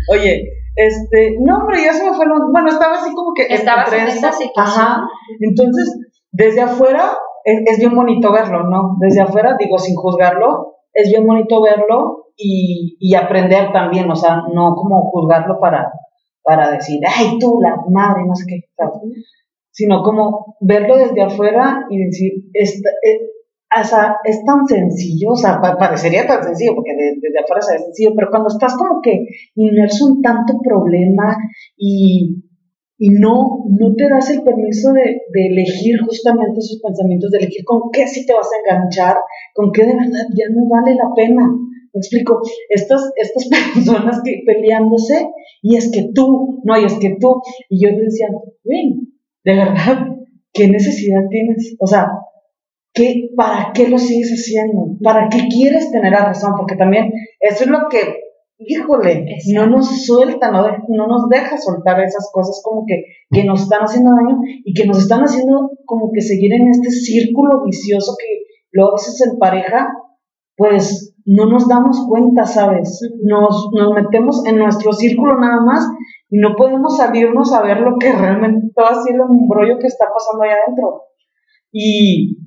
Oye, 0.09 0.41
este, 0.75 1.35
no, 1.41 1.57
hombre, 1.57 1.83
ya 1.83 1.91
se 1.91 2.03
me 2.09 2.15
fue, 2.15 2.25
bueno, 2.49 2.69
estaba 2.69 2.95
así 2.95 3.13
como 3.13 3.33
que... 3.33 3.53
Estaba 3.53 3.83
en 3.91 4.07
esa 4.07 4.31
situación. 4.31 4.85
Ajá, 4.85 5.03
entonces, 5.41 5.99
desde 6.31 6.61
afuera 6.61 7.11
es, 7.43 7.77
bien 7.79 7.95
bonito 7.95 8.31
verlo, 8.31 8.63
¿no? 8.63 8.97
Desde 8.99 9.21
afuera, 9.21 9.55
digo, 9.59 9.77
sin 9.77 9.95
juzgarlo, 9.95 10.75
es 10.93 11.09
bien 11.09 11.25
bonito 11.25 11.61
verlo 11.61 12.27
y, 12.35 12.97
y 12.99 13.15
aprender 13.15 13.71
también, 13.71 14.09
o 14.09 14.15
sea, 14.15 14.43
no 14.53 14.75
como 14.75 15.09
juzgarlo 15.11 15.59
para, 15.59 15.91
para 16.43 16.71
decir, 16.71 16.99
ay, 17.07 17.37
tú, 17.39 17.59
la 17.61 17.77
madre, 17.89 18.23
no 18.25 18.35
sé 18.35 18.45
qué, 18.47 18.61
Sino 19.73 20.03
como 20.03 20.57
verlo 20.59 20.97
desde 20.97 21.21
afuera 21.21 21.85
y 21.89 21.97
decir, 22.03 22.31
esta, 22.53 22.89
eh, 23.03 23.19
o 23.79 23.83
sea, 23.85 24.17
es 24.25 24.43
tan 24.43 24.65
sencillo, 24.67 25.29
o 25.31 25.35
sea, 25.35 25.61
parecería 25.61 26.27
tan 26.27 26.43
sencillo, 26.43 26.75
porque 26.75 26.91
desde 26.93 27.39
afuera 27.39 27.59
es 27.61 27.83
sencillo, 27.83 28.11
pero 28.15 28.29
cuando 28.29 28.49
estás 28.49 28.75
como 28.75 29.01
que 29.01 29.27
inmerso 29.55 30.09
en 30.09 30.21
tanto 30.21 30.59
problema 30.61 31.37
y, 31.77 32.43
y 33.03 33.09
no, 33.09 33.65
no 33.67 33.95
te 33.95 34.07
das 34.07 34.29
el 34.29 34.43
permiso 34.43 34.93
de, 34.93 35.21
elegir 35.33 35.99
justamente 36.05 36.59
esos 36.59 36.79
pensamientos, 36.83 37.31
de 37.31 37.39
elegir 37.39 37.65
con 37.65 37.89
qué 37.91 38.05
sí 38.07 38.27
te 38.27 38.33
vas 38.33 38.47
a 38.53 38.59
enganchar, 38.59 39.17
con 39.55 39.71
qué 39.71 39.87
de 39.87 39.95
verdad 39.95 40.27
ya 40.37 40.45
no 40.53 40.69
vale 40.69 40.93
la 40.93 41.11
pena. 41.15 41.47
Me 41.47 41.97
explico, 41.97 42.39
estas, 42.69 43.01
estas 43.15 43.47
personas 43.73 44.21
que 44.23 44.43
peleándose, 44.45 45.27
y 45.63 45.77
es 45.77 45.91
que 45.91 46.11
tú, 46.13 46.61
no, 46.63 46.79
y 46.79 46.85
es 46.85 46.93
que 46.99 47.15
tú, 47.19 47.41
y 47.69 47.83
yo 47.83 47.89
decía, 47.97 48.27
güey, 48.63 48.93
de 49.45 49.55
verdad, 49.55 50.05
¿qué 50.53 50.67
necesidad 50.67 51.21
tienes? 51.27 51.75
O 51.79 51.87
sea, 51.87 52.07
¿qué, 52.93 53.31
¿para 53.35 53.71
qué 53.73 53.87
lo 53.87 53.97
sigues 53.97 54.29
haciendo? 54.29 54.95
¿Para 55.01 55.27
qué 55.27 55.47
quieres 55.49 55.91
tener 55.91 56.11
la 56.11 56.25
razón? 56.25 56.53
Porque 56.55 56.75
también 56.75 57.11
eso 57.39 57.63
es 57.63 57.69
lo 57.71 57.79
que 57.89 57.97
híjole, 58.65 59.25
no 59.53 59.67
nos 59.67 60.05
suelta, 60.05 60.51
no, 60.51 60.65
no, 60.87 61.07
nos 61.07 61.29
deja 61.29 61.57
soltar 61.57 61.99
esas 62.01 62.29
cosas 62.31 62.61
como 62.63 62.85
que, 62.85 63.03
que 63.31 63.43
nos 63.43 63.63
están 63.63 63.81
haciendo 63.81 64.11
daño 64.11 64.39
y 64.63 64.73
que 64.73 64.85
nos 64.85 64.99
están 64.99 65.21
haciendo 65.21 65.71
como 65.85 66.11
que 66.11 66.21
seguir 66.21 66.53
en 66.53 66.69
este 66.69 66.91
círculo 66.91 67.63
vicioso 67.65 68.15
que 68.19 68.43
luego 68.71 68.91
a 68.91 68.93
veces 68.95 69.21
en 69.27 69.39
pareja, 69.39 69.87
pues 70.55 71.15
no 71.25 71.45
nos 71.45 71.67
damos 71.67 72.05
cuenta, 72.07 72.45
¿sabes? 72.45 72.99
Nos, 73.23 73.69
nos 73.73 73.93
metemos 73.93 74.45
en 74.45 74.57
nuestro 74.57 74.93
círculo 74.93 75.37
nada 75.39 75.61
más 75.61 75.87
y 76.29 76.37
no 76.39 76.55
podemos 76.55 76.97
salirnos 76.97 77.53
a 77.53 77.61
ver 77.61 77.79
lo 77.79 77.97
que 77.99 78.11
realmente 78.11 78.71
todo 78.75 78.87
así 78.87 79.11
el 79.13 79.21
embrollo 79.21 79.77
que 79.79 79.87
está 79.87 80.05
pasando 80.05 80.43
allá 80.43 80.55
adentro. 80.65 81.03
Y, 81.71 82.37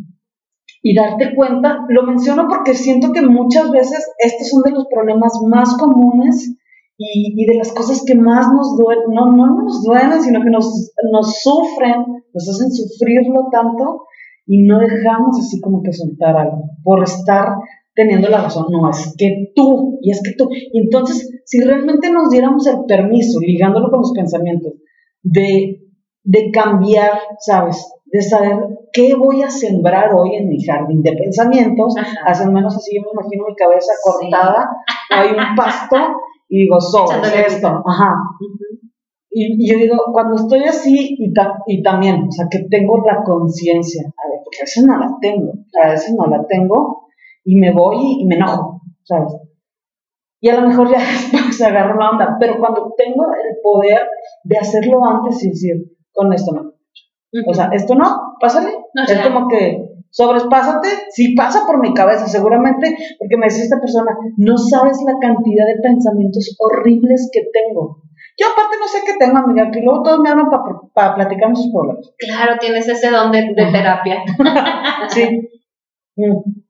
y 0.87 0.94
darte 0.94 1.35
cuenta, 1.35 1.87
lo 1.88 2.03
menciono 2.03 2.47
porque 2.47 2.75
siento 2.75 3.11
que 3.11 3.23
muchas 3.23 3.70
veces 3.70 4.07
estos 4.18 4.51
son 4.51 4.62
de 4.64 4.73
los 4.73 4.87
problemas 4.92 5.33
más 5.49 5.79
comunes 5.79 6.55
y, 6.99 7.42
y 7.42 7.47
de 7.47 7.55
las 7.57 7.73
cosas 7.73 8.05
que 8.07 8.14
más 8.14 8.53
nos 8.53 8.77
duelen, 8.77 9.07
no, 9.14 9.33
no 9.33 9.62
nos 9.62 9.83
duelen, 9.83 10.20
sino 10.20 10.42
que 10.42 10.51
nos, 10.51 10.92
nos 11.11 11.40
sufren, 11.40 12.05
nos 12.35 12.49
hacen 12.51 12.70
sufrirlo 12.70 13.49
tanto 13.51 14.03
y 14.47 14.64
no 14.64 14.79
dejamos 14.79 15.40
así 15.40 15.59
como 15.59 15.83
que 15.83 15.94
soltar 15.94 16.37
algo 16.37 16.64
por 16.83 17.03
estar 17.03 17.55
teniendo 17.94 18.29
la 18.29 18.42
razón. 18.42 18.66
No, 18.70 18.90
es 18.90 19.14
que 19.16 19.53
tú, 19.57 19.99
y 20.03 20.11
es 20.11 20.20
que 20.23 20.35
tú. 20.37 20.51
Y 20.53 20.83
entonces, 20.83 21.31
si 21.47 21.61
realmente 21.61 22.12
nos 22.12 22.29
diéramos 22.29 22.66
el 22.66 22.85
permiso, 22.87 23.40
ligándolo 23.40 23.88
con 23.88 24.01
los 24.01 24.12
pensamientos, 24.12 24.75
de, 25.23 25.81
de 26.25 26.51
cambiar, 26.51 27.12
¿sabes? 27.38 27.90
De 28.14 28.22
saber 28.22 28.57
qué 28.92 29.16
voy 29.16 29.42
a 29.42 29.50
sembrar 29.50 30.14
hoy 30.14 30.37
en 30.37 30.48
mi 30.48 30.64
jardín 30.64 31.03
de 31.03 31.14
pensamientos, 31.14 31.96
hacen 32.24 32.53
menos 32.53 32.77
así, 32.77 32.94
yo 32.94 33.03
me 33.03 33.09
imagino 33.11 33.46
mi 33.48 33.57
cabeza 33.57 33.92
cortada, 34.05 34.70
hay 35.11 35.31
un 35.31 35.57
pasto, 35.57 35.96
y 36.48 36.61
digo, 36.61 36.81
sobre 36.81 37.40
esto, 37.44 37.66
ajá. 37.85 38.14
Y, 39.33 39.68
yo 39.68 39.79
digo, 39.79 39.96
cuando 40.12 40.37
estoy 40.37 40.62
así, 40.62 41.16
y, 41.18 41.33
y 41.66 41.83
también, 41.83 42.29
o 42.29 42.31
sea, 42.31 42.46
que 42.48 42.61
tengo 42.70 42.98
la 43.05 43.24
conciencia, 43.24 44.05
a 44.05 44.29
ver, 44.31 44.38
porque 44.44 44.59
a 44.61 44.62
veces 44.62 44.85
no 44.85 44.96
la 44.96 45.11
tengo, 45.20 45.53
a 45.83 45.90
veces 45.90 46.14
no 46.16 46.27
la 46.29 46.46
tengo, 46.46 47.09
y 47.42 47.57
me 47.57 47.72
voy 47.72 48.20
y, 48.20 48.27
me 48.27 48.37
enojo, 48.37 48.81
¿sabes? 49.03 49.35
Y 50.40 50.50
a 50.50 50.61
lo 50.61 50.68
mejor 50.68 50.88
ya 50.88 50.98
después 51.33 51.61
agarro 51.62 51.98
la 51.98 52.11
onda, 52.11 52.37
pero 52.38 52.61
cuando 52.61 52.94
tengo 52.96 53.24
el 53.24 53.57
poder 53.61 54.07
de 54.44 54.57
hacerlo 54.57 55.05
antes 55.05 55.42
y 55.42 55.48
decir, 55.48 55.74
con 56.12 56.33
esto 56.33 56.53
no. 56.53 56.73
O 57.47 57.55
sea, 57.55 57.70
esto 57.73 57.94
no, 57.94 58.37
pásale. 58.40 58.70
es 59.09 59.20
como 59.20 59.49
que, 59.49 59.88
sobrespásate, 60.11 60.88
sí 61.11 61.35
pasa 61.35 61.66
por 61.66 61.81
mi 61.81 61.92
cabeza, 61.94 62.27
seguramente, 62.27 62.97
porque 63.18 63.37
me 63.37 63.47
dice 63.47 63.62
esta 63.62 63.81
persona, 63.81 64.16
no 64.37 64.57
sabes 64.57 64.99
la 65.07 65.18
cantidad 65.20 65.66
de 65.66 65.83
pensamientos 65.83 66.57
horribles 66.59 67.31
que 67.33 67.42
tengo. 67.53 68.03
Yo 68.38 68.47
aparte 68.53 68.77
no 68.81 68.88
sé 68.88 68.99
qué 69.07 69.14
tengo, 69.18 69.38
amiga, 69.38 69.70
que 69.70 69.81
luego 69.81 70.03
todos 70.03 70.20
me 70.20 70.31
hablan 70.31 70.51
para 70.92 71.14
platicar 71.14 71.55
sus 71.57 71.73
problemas. 71.73 72.12
Claro, 72.18 72.55
tienes 72.61 72.88
ese 72.88 73.11
don 73.11 73.31
de, 73.31 73.55
terapia. 73.55 74.23
sí. 75.09 75.51
Mm 76.16 76.64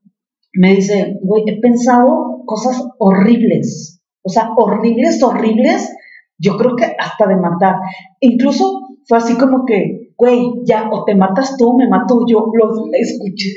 me 0.54 0.74
dice, 0.74 1.18
güey, 1.20 1.42
he 1.46 1.60
pensado 1.60 2.42
cosas 2.46 2.82
horribles, 2.98 4.00
o 4.22 4.28
sea, 4.28 4.50
horribles, 4.56 5.22
horribles, 5.22 5.94
yo 6.38 6.56
creo 6.56 6.76
que 6.76 6.84
hasta 6.98 7.26
de 7.26 7.36
matar. 7.36 7.76
Incluso 8.20 8.88
fue 9.06 9.18
así 9.18 9.36
como 9.36 9.64
que, 9.66 10.03
güey, 10.16 10.52
ya, 10.64 10.88
o 10.90 11.04
te 11.04 11.14
matas 11.14 11.56
tú, 11.56 11.76
me 11.76 11.88
mato 11.88 12.24
yo, 12.28 12.46
lo 12.52 12.70
escuché 12.92 13.50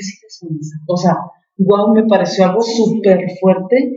O 0.86 0.96
sea, 0.96 1.16
wow, 1.58 1.94
me 1.94 2.04
pareció 2.04 2.46
algo 2.46 2.62
súper 2.62 3.26
fuerte. 3.40 3.92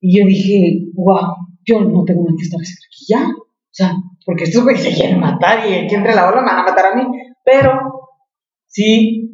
Y 0.00 0.18
yo 0.18 0.26
dije, 0.26 0.90
wow, 0.94 1.34
yo 1.64 1.80
no 1.80 2.04
tengo 2.04 2.22
nada 2.22 2.36
que 2.36 2.44
estar 2.44 2.60
aquí 2.60 3.04
ya. 3.08 3.26
O 3.26 3.70
sea, 3.78 3.92
porque 4.24 4.44
estos 4.44 4.62
güeyes 4.62 4.82
se 4.82 4.94
quieren 4.94 5.20
matar 5.20 5.68
y 5.68 5.74
aquí 5.74 5.94
entre 5.94 6.14
la 6.14 6.28
ola 6.28 6.40
me 6.40 6.48
van 6.48 6.60
a 6.60 6.64
matar 6.64 6.92
a 6.92 6.96
mí. 6.96 7.02
Pero 7.44 7.72
sí, 8.66 9.30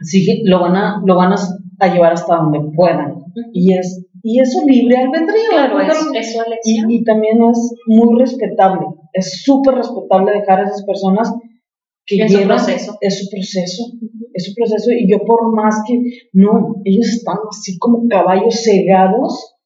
sí, 0.00 0.42
lo 0.44 0.60
van 0.60 0.76
a, 0.76 1.02
lo 1.04 1.16
van 1.16 1.32
a 1.32 1.36
a 1.80 1.88
llevar 1.88 2.12
hasta 2.12 2.36
donde 2.36 2.60
puedan. 2.74 3.24
Y 3.52 3.74
es 3.74 4.04
y 4.22 4.40
eso 4.40 4.60
libre 4.66 4.96
albedrío. 4.96 5.50
Claro, 5.50 5.80
es, 5.80 6.08
es 6.14 6.36
y, 6.64 6.96
y, 6.96 7.04
también 7.04 7.42
es 7.42 7.74
muy 7.86 8.18
respetable, 8.18 8.86
es 9.12 9.42
súper 9.42 9.74
respetable 9.74 10.32
dejar 10.32 10.60
a 10.60 10.64
esas 10.64 10.84
personas 10.84 11.32
que 12.06 12.16
es 12.16 12.30
llevan, 12.30 12.58
su 12.58 12.66
proceso. 12.66 12.98
Es 13.00 13.18
su 13.18 13.30
proceso, 13.30 13.82
es 14.32 14.44
su 14.46 14.54
proceso. 14.54 14.90
Y 14.92 15.10
yo 15.10 15.18
por 15.24 15.54
más 15.54 15.82
que, 15.86 15.98
no, 16.32 16.76
ellos 16.84 17.08
están 17.08 17.38
así 17.50 17.78
como 17.78 18.08
caballos 18.08 18.62
cegados 18.62 19.56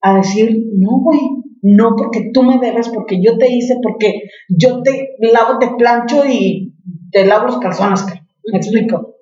a 0.00 0.16
decir, 0.16 0.66
no, 0.74 1.00
güey, 1.00 1.20
no 1.62 1.96
porque 1.96 2.30
tú 2.32 2.42
me 2.42 2.58
debes, 2.58 2.88
porque 2.90 3.20
yo 3.20 3.38
te 3.38 3.52
hice, 3.52 3.76
porque 3.82 4.22
yo 4.48 4.82
te 4.82 5.16
lavo, 5.18 5.58
te 5.58 5.68
plancho 5.76 6.24
y 6.28 6.74
te 7.10 7.26
lavo 7.26 7.46
los 7.46 7.58
calzones. 7.58 8.04
¿Me 8.52 8.58
explico? 8.58 9.16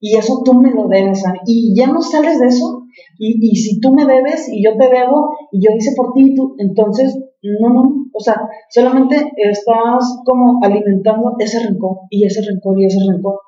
y 0.00 0.16
eso 0.16 0.42
tú 0.44 0.54
me 0.54 0.70
lo 0.70 0.88
debes, 0.88 1.22
y 1.46 1.74
ya 1.76 1.86
no 1.86 2.00
sales 2.00 2.40
de 2.40 2.46
eso, 2.46 2.79
y, 3.18 3.50
y, 3.50 3.56
si 3.56 3.80
tú 3.80 3.92
me 3.92 4.04
debes 4.04 4.48
y 4.48 4.64
yo 4.64 4.76
te 4.76 4.88
debo 4.88 5.30
y 5.52 5.64
yo 5.64 5.74
hice 5.76 5.92
por 5.96 6.12
ti, 6.14 6.34
tú, 6.34 6.54
entonces, 6.58 7.18
no, 7.42 7.68
no, 7.70 7.82
o 8.12 8.20
sea, 8.20 8.36
solamente 8.70 9.16
estás 9.36 10.22
como 10.24 10.58
alimentando 10.62 11.34
ese 11.38 11.66
rencor 11.66 11.98
y 12.10 12.24
ese 12.24 12.42
rencor 12.42 12.80
y 12.80 12.86
ese 12.86 12.98
rencor, 13.08 13.40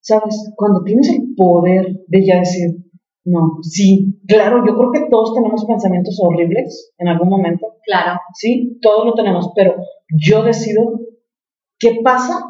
¿sabes? 0.00 0.52
Cuando 0.56 0.82
tienes 0.84 1.08
el 1.08 1.34
poder 1.36 2.04
de 2.08 2.26
ya 2.26 2.38
decir, 2.38 2.76
no, 3.24 3.58
sí, 3.62 4.20
claro, 4.26 4.64
yo 4.66 4.76
creo 4.76 4.90
que 4.92 5.08
todos 5.10 5.34
tenemos 5.34 5.64
pensamientos 5.64 6.18
horribles 6.20 6.92
en 6.98 7.08
algún 7.08 7.28
momento. 7.28 7.66
Claro. 7.84 8.18
Sí, 8.34 8.78
todos 8.82 9.06
lo 9.06 9.14
tenemos, 9.14 9.52
pero 9.54 9.76
yo 10.08 10.42
decido 10.42 11.00
qué 11.78 12.00
pasa 12.02 12.44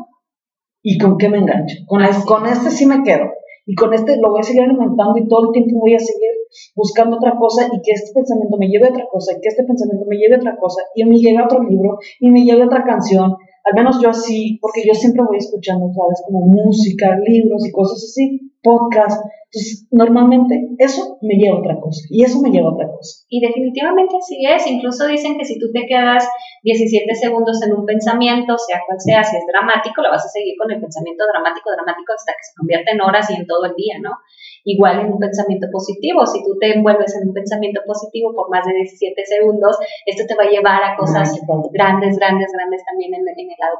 y 0.83 0.98
con 0.98 1.18
qué 1.18 1.28
me 1.28 1.38
engancho. 1.38 1.76
Con, 1.87 2.02
con 2.26 2.46
este 2.46 2.70
sí 2.70 2.87
me 2.87 3.02
quedo. 3.02 3.31
Y 3.64 3.75
con 3.75 3.94
este 3.94 4.16
lo 4.16 4.31
voy 4.31 4.40
a 4.40 4.42
seguir 4.42 4.62
alimentando 4.62 5.14
y 5.16 5.29
todo 5.29 5.46
el 5.46 5.53
tiempo 5.53 5.81
voy 5.81 5.94
a 5.94 5.98
seguir 5.98 6.31
buscando 6.75 7.16
otra 7.16 7.37
cosa 7.38 7.66
y 7.66 7.81
que 7.81 7.92
este 7.92 8.12
pensamiento 8.12 8.57
me 8.59 8.68
lleve 8.68 8.88
a 8.88 8.90
otra 8.90 9.07
cosa 9.11 9.33
y 9.33 9.40
que 9.40 9.48
este 9.48 9.64
pensamiento 9.64 10.05
me 10.09 10.16
lleve 10.16 10.35
a 10.35 10.38
otra 10.38 10.57
cosa 10.57 10.83
y 10.94 11.05
me 11.05 11.16
lleve 11.16 11.38
a 11.38 11.44
otro 11.44 11.62
libro 11.62 11.98
y 12.20 12.31
me 12.31 12.44
lleve 12.44 12.62
a 12.62 12.66
otra 12.66 12.85
canción. 12.85 13.37
Al 13.64 13.75
menos 13.75 14.01
yo 14.03 14.11
así, 14.11 14.59
porque 14.61 14.83
yo 14.85 14.92
siempre 14.94 15.22
voy 15.22 15.38
escuchando, 15.38 15.87
¿sabes? 15.94 16.22
Como 16.27 16.46
música, 16.46 17.16
libros 17.25 17.66
y 17.66 17.70
cosas 17.70 18.03
así, 18.03 18.51
podcast. 18.62 19.20
Entonces, 19.53 19.87
normalmente 19.90 20.55
eso 20.79 21.18
me 21.20 21.35
lleva 21.35 21.57
a 21.57 21.61
otra 21.61 21.77
cosa 21.79 22.01
y 22.09 22.25
eso 22.25 22.40
me 22.40 22.51
lleva 22.51 22.70
a 22.70 22.72
otra 22.72 22.88
cosa. 22.88 23.27
Y 23.29 23.40
definitivamente 23.40 24.16
así 24.16 24.46
es. 24.46 24.66
Incluso 24.66 25.07
dicen 25.07 25.37
que 25.37 25.44
si 25.44 25.59
tú 25.59 25.66
te 25.72 25.85
quedas 25.87 26.27
17 26.62 27.14
segundos 27.14 27.62
en 27.62 27.75
un 27.75 27.85
pensamiento, 27.85 28.57
sea 28.57 28.81
cual 28.87 28.98
sea, 28.98 29.22
si 29.22 29.37
es 29.37 29.44
dramático, 29.53 30.01
lo 30.01 30.11
vas 30.11 30.25
a 30.25 30.29
seguir 30.29 30.55
con 30.57 30.70
el 30.70 30.81
pensamiento 30.81 31.25
dramático, 31.31 31.70
dramático 31.70 32.14
hasta 32.14 32.33
que 32.33 32.44
se 32.44 32.55
convierta 32.57 32.92
en 32.92 33.01
horas 33.03 33.29
y 33.31 33.35
en 33.35 33.46
todo 33.46 33.66
el 33.66 33.75
día, 33.75 33.98
¿no? 34.01 34.16
Igual 34.64 35.01
en 35.01 35.12
un 35.12 35.18
pensamiento 35.18 35.66
positivo, 35.72 36.25
si 36.27 36.38
tú 36.44 36.57
te 36.61 36.75
envuelves 36.75 37.16
en 37.16 37.29
un 37.29 37.35
pensamiento 37.35 37.81
positivo 37.85 38.33
por 38.35 38.48
más 38.48 38.64
de 38.64 38.75
17 38.75 39.14
segundos, 39.27 39.77
esto 40.07 40.25
te 40.27 40.37
va 40.37 40.44
a 40.44 40.51
llevar 40.51 40.83
a 40.85 40.96
cosas 40.96 41.35
grandes, 41.72 42.16
grandes, 42.16 42.53
grandes 42.53 42.83
también 42.85 43.14
en, 43.14 43.27
el 43.27 43.59
lado 43.59 43.79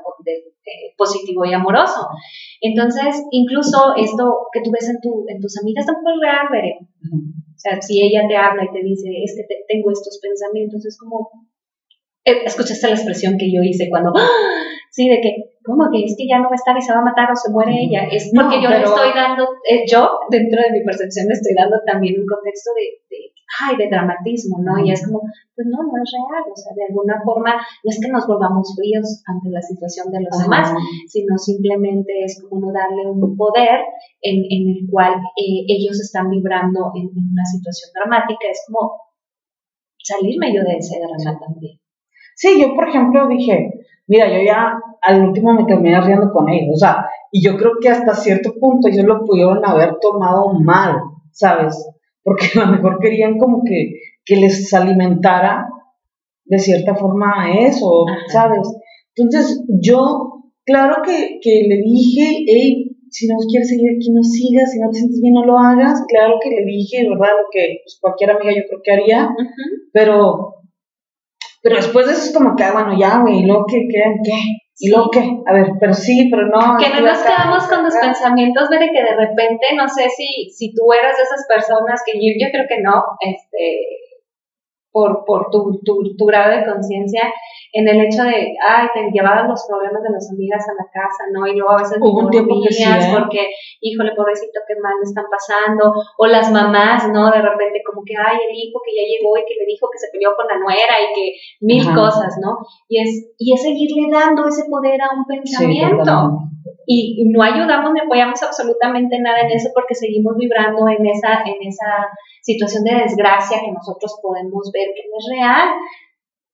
positivo 0.97 1.45
y 1.45 1.53
amoroso. 1.53 2.09
Entonces, 2.61 3.23
incluso 3.31 3.95
esto 3.97 4.49
que 4.53 4.61
tú 4.63 4.71
ves 4.73 4.89
en, 4.89 5.01
tu, 5.01 5.25
en 5.29 5.41
tus 5.41 5.59
amigas 5.61 5.87
tampoco 5.87 6.11
es 6.11 6.21
real, 6.21 6.47
Veré. 6.51 6.79
O 6.83 7.59
sea, 7.63 7.81
si 7.81 8.03
ella 8.03 8.27
te 8.27 8.37
habla 8.37 8.65
y 8.65 8.73
te 8.73 8.83
dice, 8.83 9.09
es 9.23 9.37
que 9.37 9.47
tengo 9.69 9.93
estos 9.93 10.19
pensamientos, 10.21 10.85
es 10.85 10.99
como, 10.99 11.31
eh, 12.25 12.43
escuchaste 12.45 12.89
la 12.89 12.95
expresión 12.95 13.39
que 13.39 13.53
yo 13.53 13.63
hice 13.63 13.89
cuando, 13.89 14.11
¡Ah! 14.17 14.29
sí, 14.91 15.09
de 15.09 15.21
que, 15.21 15.52
¿cómo 15.65 15.91
que 15.91 16.05
es 16.05 16.15
que 16.17 16.27
ya 16.27 16.39
no 16.39 16.51
va 16.51 16.59
a 16.59 16.61
estar 16.61 16.77
y 16.77 16.83
se 16.83 16.93
va 16.93 17.01
a 17.01 17.09
matar 17.11 17.31
o 17.31 17.37
se 17.37 17.51
muere 17.51 17.73
ella? 17.79 18.05
Es 18.11 18.31
porque 18.35 18.61
yo 18.61 18.69
le 18.69 18.83
estoy 18.83 19.11
dando, 19.15 19.45
eh, 19.69 19.85
yo 19.87 20.27
dentro 20.31 20.61
de 20.63 20.73
mi 20.73 20.85
percepción 20.85 21.27
le 21.29 21.35
estoy 21.35 21.55
dando 21.55 21.79
también 21.87 22.21
un 22.21 22.27
contexto 22.27 22.71
de, 22.75 22.85
de, 23.11 23.33
ay, 23.63 23.77
de 23.77 23.89
dramatismo, 23.89 24.59
¿no? 24.61 24.79
Y 24.85 24.91
es 24.91 25.05
como, 25.07 25.21
pues 25.55 25.67
no, 25.71 25.83
no 25.83 25.95
es 26.03 26.11
real, 26.11 26.45
o 26.51 26.57
sea, 26.57 26.75
de 26.75 26.87
alguna 26.91 27.21
forma 27.25 27.55
no 27.55 27.89
es 27.89 27.99
que 28.01 28.11
nos 28.11 28.27
volvamos 28.27 28.75
fríos 28.75 29.23
ante 29.27 29.51
la 29.51 29.63
situación 29.63 30.11
de 30.11 30.27
los 30.27 30.35
demás, 30.43 30.75
sino 31.07 31.39
simplemente 31.39 32.25
es 32.25 32.43
como 32.43 32.67
no 32.67 32.73
darle 32.73 33.07
un 33.07 33.37
poder 33.37 33.87
en, 34.21 34.37
en 34.49 34.63
el 34.69 34.81
cual 34.91 35.15
eh, 35.37 35.65
ellos 35.69 36.01
están 36.01 36.31
vibrando 36.31 36.93
en, 36.95 37.07
en, 37.07 37.25
una 37.33 37.47
situación 37.47 37.91
dramática, 37.95 38.51
es 38.51 38.63
como 38.67 38.99
salir 39.99 40.39
medio 40.39 40.65
de 40.65 40.77
ese 40.79 40.99
drama 40.99 41.39
también. 41.39 41.79
Sí, 42.35 42.61
yo 42.61 42.75
por 42.75 42.89
ejemplo 42.89 43.29
dije, 43.29 43.71
mira, 44.07 44.27
yo 44.29 44.43
ya 44.45 44.81
al 45.03 45.29
último 45.29 45.53
me 45.53 45.65
terminé 45.65 46.01
riendo 46.01 46.33
con 46.33 46.49
ellos, 46.49 46.75
o 46.75 46.79
sea, 46.79 47.07
y 47.31 47.45
yo 47.45 47.57
creo 47.57 47.73
que 47.81 47.89
hasta 47.89 48.15
cierto 48.15 48.55
punto 48.59 48.89
ellos 48.89 49.05
lo 49.05 49.25
pudieron 49.25 49.65
haber 49.65 49.97
tomado 50.01 50.53
mal, 50.61 50.97
¿sabes? 51.33 51.89
Porque 52.23 52.47
a 52.57 52.67
lo 52.67 52.73
mejor 52.73 52.99
querían 53.01 53.39
como 53.39 53.63
que, 53.65 53.95
que 54.25 54.37
les 54.37 54.73
alimentara 54.73 55.67
de 56.45 56.59
cierta 56.59 56.95
forma 56.95 57.53
eso, 57.59 58.05
¿sabes? 58.29 58.69
Entonces 59.17 59.65
yo, 59.81 60.45
claro 60.65 61.03
que, 61.05 61.39
que 61.43 61.67
le 61.69 61.77
dije, 61.79 62.45
hey, 62.47 62.97
si 63.11 63.27
no 63.27 63.37
quieres 63.49 63.69
seguir 63.69 63.91
aquí, 63.97 64.11
no 64.11 64.23
sigas, 64.23 64.73
si 64.73 64.81
no 64.81 64.89
te 64.91 64.99
sientes 64.99 65.21
bien, 65.21 65.35
no 65.35 65.45
lo 65.45 65.59
hagas. 65.59 66.03
Claro 66.09 66.37
que 66.41 66.49
le 66.49 66.65
dije, 66.65 67.07
¿verdad? 67.09 67.35
Lo 67.43 67.49
que 67.51 67.81
pues, 67.85 67.99
cualquier 68.01 68.31
amiga 68.31 68.53
yo 68.53 68.63
creo 68.69 68.81
que 68.83 68.93
haría, 68.93 69.31
pero 69.93 70.63
pero 71.63 71.77
después 71.77 72.07
de 72.07 72.13
eso 72.13 72.25
es 72.25 72.35
como 72.35 72.57
que, 72.57 72.65
ah, 72.65 72.73
bueno, 72.73 72.99
ya, 72.99 73.21
güey, 73.21 73.41
¿y 73.41 73.47
luego 73.47 73.65
qué? 73.69 73.87
¿Qué? 73.89 74.03
¿Qué? 74.25 74.33
¿Y 74.79 74.91
luego 74.91 75.11
qué? 75.11 75.21
A 75.47 75.53
ver, 75.53 75.67
pero 75.79 75.95
sí, 75.95 76.29
pero 76.31 76.49
no. 76.49 76.77
Que 76.79 76.89
no 76.89 77.01
nos 77.01 77.19
quedamos 77.19 77.67
con 77.69 77.85
los 77.85 77.95
pensamientos 77.95 78.71
de 78.71 78.79
que 78.79 79.03
de 79.03 79.17
repente, 79.17 79.67
no 79.77 79.89
sé 79.89 80.09
si, 80.09 80.51
si 80.51 80.75
tú 80.75 80.93
eras 80.93 81.17
de 81.17 81.23
esas 81.23 81.47
personas 81.47 82.03
que 82.05 82.19
yo, 82.19 82.33
yo 82.41 82.51
creo 82.51 82.67
que 82.69 82.81
no, 82.81 83.03
este, 83.21 84.02
por, 84.93 85.25
por 85.25 85.51
tu, 85.51 85.81
tu, 85.85 86.17
tu 86.17 86.27
grado 86.27 86.57
de 86.57 86.65
conciencia 86.65 87.33
en 87.73 87.89
el 87.89 88.05
hecho 88.05 88.23
de, 88.23 88.53
ay, 88.61 88.89
te 88.93 89.11
llevabas 89.11 89.49
los 89.49 89.65
problemas 89.67 90.03
de 90.03 90.11
las 90.13 90.31
amigas 90.31 90.61
a 90.69 90.77
la 90.77 90.87
casa, 90.93 91.25
¿no? 91.33 91.47
Y 91.47 91.57
luego 91.57 91.73
a 91.73 91.81
veces 91.81 91.97
Hubo 92.01 92.29
un 92.29 92.33
sí, 92.69 92.85
¿eh? 92.85 93.09
porque, 93.17 93.49
híjole, 93.81 94.13
pobrecito, 94.15 94.61
qué 94.69 94.75
mal 94.77 94.93
le 95.01 95.09
están 95.09 95.25
pasando. 95.33 95.95
O 96.19 96.27
las 96.27 96.53
mamás, 96.53 97.09
¿no? 97.09 97.31
De 97.33 97.41
repente 97.41 97.81
como 97.81 98.05
que, 98.05 98.13
ay, 98.13 98.37
el 98.45 98.55
hijo 98.55 98.79
que 98.85 98.93
ya 98.93 99.09
llegó 99.09 99.33
y 99.41 99.49
que 99.49 99.57
le 99.57 99.65
dijo 99.65 99.89
que 99.89 99.99
se 99.99 100.13
peleó 100.13 100.37
con 100.37 100.47
la 100.47 100.61
nuera 100.61 101.01
y 101.01 101.09
que 101.17 101.25
mil 101.65 101.83
cosas, 101.95 102.37
¿no? 102.45 102.61
Y 102.89 103.01
es, 103.01 103.33
y 103.39 103.55
es 103.55 103.63
seguirle 103.63 104.13
dando 104.13 104.47
ese 104.47 104.69
poder 104.69 105.01
a 105.01 105.17
un 105.17 105.25
pensamiento. 105.25 106.52
Y 106.87 107.25
no 107.31 107.43
ayudamos 107.43 107.93
ni 107.93 108.01
apoyamos 108.01 108.43
absolutamente 108.43 109.19
nada 109.21 109.41
en 109.41 109.51
eso 109.51 109.71
porque 109.75 109.95
seguimos 109.95 110.37
vibrando 110.37 110.89
en 110.89 111.07
esa, 111.07 111.43
en 111.45 111.67
esa 111.67 112.09
situación 112.43 112.85
de 112.85 112.95
desgracia 112.95 113.61
que 113.61 113.73
nosotros 113.73 114.19
podemos 114.23 114.71
ver 114.73 114.89
que 114.95 115.09
no 115.11 115.19
es 115.19 115.27
real. 115.31 115.69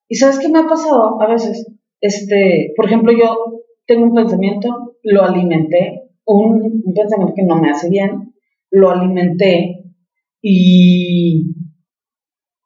¿Y 0.09 0.17
sabes 0.17 0.39
qué 0.39 0.49
me 0.49 0.61
ha 0.61 0.67
pasado 0.67 1.21
a 1.21 1.27
veces? 1.27 1.67
Este, 2.01 2.73
por 2.77 2.87
ejemplo, 2.87 3.13
yo 3.13 3.63
tengo 3.87 4.05
un 4.05 4.15
pensamiento, 4.15 4.97
lo 5.03 5.25
alimenté, 5.25 6.11
un, 6.25 6.83
pensamiento 6.95 7.35
que 7.35 7.43
no 7.43 7.57
me 7.57 7.71
hace 7.71 7.89
bien, 7.89 8.35
lo 8.71 8.91
alimenté 8.91 9.85
y, 10.43 11.55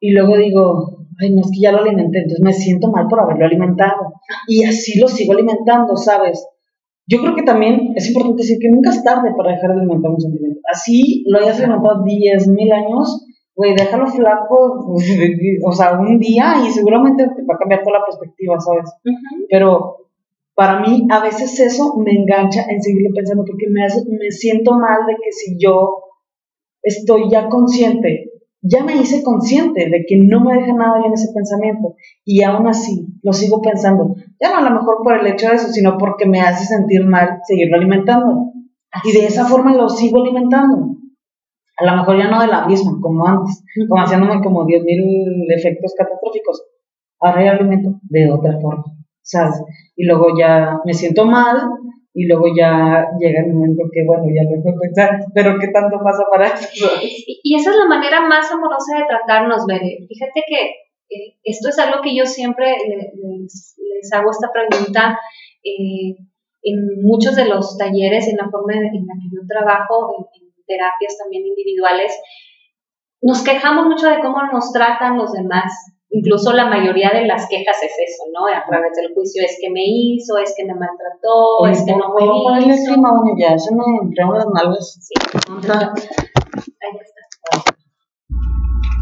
y 0.00 0.10
luego 0.10 0.36
digo, 0.36 1.06
ay, 1.20 1.32
no 1.32 1.42
es 1.42 1.50
que 1.52 1.60
ya 1.60 1.72
lo 1.72 1.78
alimenté, 1.78 2.18
entonces 2.18 2.42
me 2.42 2.52
siento 2.52 2.90
mal 2.90 3.06
por 3.08 3.20
haberlo 3.20 3.46
alimentado. 3.46 4.14
Y 4.48 4.64
así 4.64 4.98
lo 4.98 5.08
sigo 5.08 5.32
alimentando, 5.32 5.96
¿sabes? 5.96 6.44
Yo 7.06 7.20
creo 7.20 7.34
que 7.34 7.42
también 7.42 7.92
es 7.96 8.08
importante 8.08 8.42
decir 8.42 8.58
que 8.60 8.70
nunca 8.70 8.90
es 8.90 9.02
tarde 9.02 9.34
para 9.36 9.52
dejar 9.52 9.74
de 9.74 9.80
alimentar 9.80 10.10
un 10.10 10.20
sentimiento. 10.20 10.60
Así 10.70 11.24
lo 11.26 11.40
hayas 11.40 11.58
alimentado 11.58 12.04
10.000 12.04 12.72
años, 12.72 13.26
güey, 13.54 13.74
déjalo 13.74 14.06
flaco, 14.06 14.86
o 15.66 15.72
sea, 15.72 15.98
un 15.98 16.18
día 16.18 16.54
y 16.66 16.70
seguramente 16.70 17.24
te 17.24 17.42
va 17.42 17.54
a 17.54 17.58
cambiar 17.58 17.82
toda 17.82 17.98
la 17.98 18.04
perspectiva, 18.04 18.58
¿sabes? 18.60 18.90
Pero 19.50 19.96
para 20.54 20.80
mí 20.80 21.06
a 21.10 21.20
veces 21.20 21.58
eso 21.60 21.96
me 21.96 22.12
engancha 22.12 22.64
en 22.68 22.80
seguirlo 22.80 23.10
pensando 23.14 23.44
porque 23.44 23.66
me, 23.70 23.84
hace, 23.84 24.02
me 24.08 24.30
siento 24.30 24.78
mal 24.78 25.06
de 25.06 25.14
que 25.14 25.32
si 25.32 25.56
yo 25.58 26.04
estoy 26.82 27.30
ya 27.30 27.48
consciente, 27.48 28.31
ya 28.62 28.84
me 28.84 28.96
hice 28.96 29.22
consciente 29.22 29.90
de 29.90 30.04
que 30.06 30.16
no 30.16 30.40
me 30.40 30.54
deja 30.54 30.72
nada 30.72 30.98
bien 30.98 31.12
ese 31.12 31.32
pensamiento 31.34 31.96
y 32.24 32.42
aún 32.42 32.66
así 32.66 33.06
lo 33.22 33.32
sigo 33.32 33.60
pensando, 33.60 34.14
ya 34.40 34.50
no 34.50 34.58
a 34.58 34.70
lo 34.70 34.80
mejor 34.80 34.98
por 35.02 35.18
el 35.18 35.26
hecho 35.26 35.48
de 35.48 35.56
eso, 35.56 35.68
sino 35.68 35.98
porque 35.98 36.26
me 36.26 36.40
hace 36.40 36.64
sentir 36.64 37.04
mal 37.04 37.40
seguirlo 37.44 37.76
alimentando. 37.76 38.52
y 39.04 39.12
de 39.12 39.26
esa 39.26 39.46
forma 39.46 39.74
lo 39.74 39.88
sigo 39.88 40.22
alimentando 40.22 40.96
a 41.82 41.84
lo 41.84 41.96
mejor 41.96 42.18
ya 42.18 42.28
no 42.28 42.40
de 42.40 42.46
la 42.46 42.66
misma, 42.66 42.98
como 43.00 43.26
antes, 43.26 43.64
como 43.88 44.02
haciéndome 44.02 44.42
como 44.42 44.64
10.000 44.64 45.46
efectos 45.56 45.94
catastróficos. 45.96 46.62
Ahora 47.20 47.44
ya 47.44 47.52
alimento 47.52 48.00
de 48.02 48.30
otra 48.30 48.58
forma, 48.60 48.84
¿sabes? 49.22 49.62
Y 49.96 50.04
luego 50.04 50.36
ya 50.38 50.80
me 50.84 50.92
siento 50.92 51.24
mal 51.24 51.70
y 52.14 52.26
luego 52.26 52.44
ya 52.56 53.08
llega 53.18 53.40
el 53.40 53.54
momento 53.54 53.84
que, 53.92 54.04
bueno, 54.06 54.24
ya 54.28 54.44
lo 54.44 54.62
puedo 54.62 54.76
pensar, 54.78 55.24
pero 55.34 55.58
¿qué 55.58 55.68
tanto 55.68 55.96
pasa 56.04 56.24
para 56.30 56.46
eso? 56.46 56.88
Y 57.00 57.56
esa 57.56 57.70
es 57.70 57.76
la 57.76 57.86
manera 57.86 58.20
más 58.20 58.50
amorosa 58.52 58.98
de 58.98 59.06
tratarnos, 59.08 59.64
Bere. 59.66 60.06
Fíjate 60.06 60.44
que 60.46 60.60
eh, 61.08 61.36
esto 61.42 61.70
es 61.70 61.78
algo 61.78 62.02
que 62.02 62.14
yo 62.14 62.26
siempre 62.26 62.76
les, 62.86 64.12
hago 64.12 64.30
esta 64.30 64.50
pregunta. 64.52 65.18
Eh, 65.64 66.16
en 66.64 67.02
muchos 67.02 67.34
de 67.34 67.46
los 67.46 67.76
talleres, 67.76 68.28
en 68.28 68.36
la 68.36 68.48
forma 68.48 68.74
en 68.74 68.84
la 68.84 68.90
que 68.90 69.34
yo 69.34 69.42
trabajo, 69.48 70.28
en, 70.34 70.52
terapias 70.64 71.18
también 71.18 71.44
individuales, 71.44 72.12
nos 73.20 73.42
quejamos 73.42 73.86
mucho 73.86 74.08
de 74.08 74.20
cómo 74.20 74.40
nos 74.52 74.72
tratan 74.72 75.18
los 75.18 75.32
demás. 75.32 75.72
Incluso 76.14 76.52
la 76.52 76.66
mayoría 76.66 77.10
de 77.10 77.26
las 77.26 77.48
quejas 77.48 77.76
es 77.82 77.92
eso, 77.92 78.24
¿no? 78.32 78.46
A 78.46 78.64
través 78.68 78.92
del 78.96 79.14
juicio 79.14 79.42
es 79.42 79.56
que 79.58 79.70
me 79.70 79.80
hizo, 79.82 80.36
es 80.36 80.54
que 80.54 80.64
me 80.66 80.74
maltrató, 80.74 81.66
es 81.66 81.82
que 81.84 81.96
no 81.96 82.12
me 82.12 82.24
hizo. 82.24 83.00
Bueno, 83.00 83.34
ya 83.38 83.58
se 83.58 83.74
me 83.74 83.82
entraron 84.02 84.36
las 84.36 84.46
nalgas. 84.52 84.98
Sí. 85.00 85.14
Ahí 86.82 86.90
está. 87.00 87.72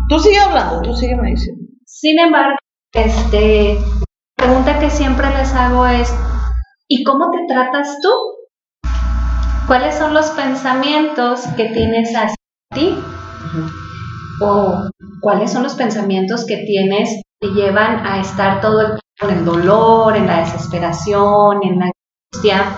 Tú 0.08 0.18
sigue 0.20 0.38
hablando, 0.38 0.82
tú 0.82 0.94
sigue 0.94 1.16
me 1.16 1.30
diciendo. 1.30 1.62
Sin 1.84 2.18
embargo, 2.18 2.56
este, 2.94 3.74
la 3.74 4.46
pregunta 4.46 4.78
que 4.78 4.90
siempre 4.90 5.28
les 5.36 5.52
hago 5.52 5.86
es, 5.86 6.14
¿y 6.86 7.02
cómo 7.02 7.32
te 7.32 7.44
tratas 7.46 7.98
tú? 8.00 8.10
¿Cuáles 9.66 9.96
son 9.96 10.14
los 10.14 10.30
pensamientos 10.30 11.42
que 11.56 11.66
tienes 11.66 12.14
hacia 12.14 12.34
ti? 12.72 12.96
¿O 14.40 14.88
cuáles 15.20 15.52
son 15.52 15.62
los 15.62 15.74
pensamientos 15.74 16.46
que 16.46 16.58
tienes 16.58 17.22
que 17.40 17.48
llevan 17.48 18.06
a 18.06 18.20
estar 18.20 18.60
todo 18.60 18.80
el 18.80 18.86
tiempo 18.88 19.32
en 19.32 19.38
el 19.38 19.44
dolor, 19.44 20.16
en 20.16 20.26
la 20.26 20.40
desesperación, 20.40 21.60
en 21.62 21.78
la 21.78 21.90
angustia? 21.90 22.74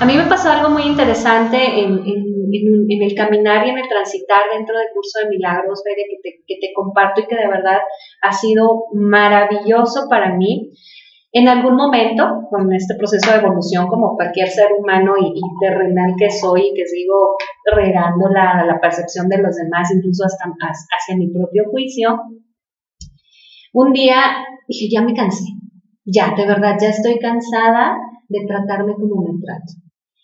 A 0.00 0.04
mí 0.04 0.16
me 0.16 0.26
pasó 0.26 0.50
algo 0.50 0.70
muy 0.70 0.82
interesante 0.82 1.56
en, 1.80 2.02
el 2.04 3.14
caminar 3.14 3.66
y 3.66 3.70
en 3.70 3.78
el 3.78 3.88
transitar 3.88 4.40
dentro 4.52 4.76
del 4.76 4.88
curso 4.92 5.20
de 5.20 5.30
milagros, 5.30 5.82
que 5.84 5.94
te, 6.22 6.44
que 6.46 6.54
te 6.60 6.72
comparto 6.74 7.20
y 7.20 7.26
que 7.26 7.36
de 7.36 7.48
verdad 7.48 7.78
ha 8.22 8.32
sido 8.32 8.84
maravilloso 8.92 10.06
para 10.10 10.34
mí 10.34 10.72
en 11.38 11.48
algún 11.48 11.76
momento, 11.76 12.48
con 12.48 12.72
este 12.72 12.94
proceso 12.94 13.30
de 13.30 13.38
evolución, 13.38 13.88
como 13.88 14.16
cualquier 14.16 14.48
ser 14.48 14.68
humano 14.78 15.12
y, 15.20 15.38
terrenal 15.60 16.14
que 16.18 16.30
soy, 16.30 16.72
que 16.74 16.86
sigo 16.86 17.36
regando 17.74 18.30
la, 18.30 18.64
la, 18.64 18.80
percepción 18.80 19.28
de 19.28 19.42
los 19.42 19.54
demás, 19.56 19.92
incluso 19.94 20.24
hasta 20.24 20.46
hacia 20.46 21.16
mi 21.18 21.28
propio 21.28 21.64
juicio, 21.70 22.18
un 23.74 23.92
día 23.92 24.16
dije, 24.66 24.88
ya 24.90 25.02
me 25.02 25.12
cansé, 25.12 25.44
ya, 26.06 26.34
de 26.34 26.46
verdad, 26.46 26.78
ya 26.80 26.88
estoy 26.88 27.18
cansada 27.18 27.98
de 28.30 28.46
tratarme 28.46 28.94
como 28.94 29.20
me 29.20 29.38
trato. 29.44 29.74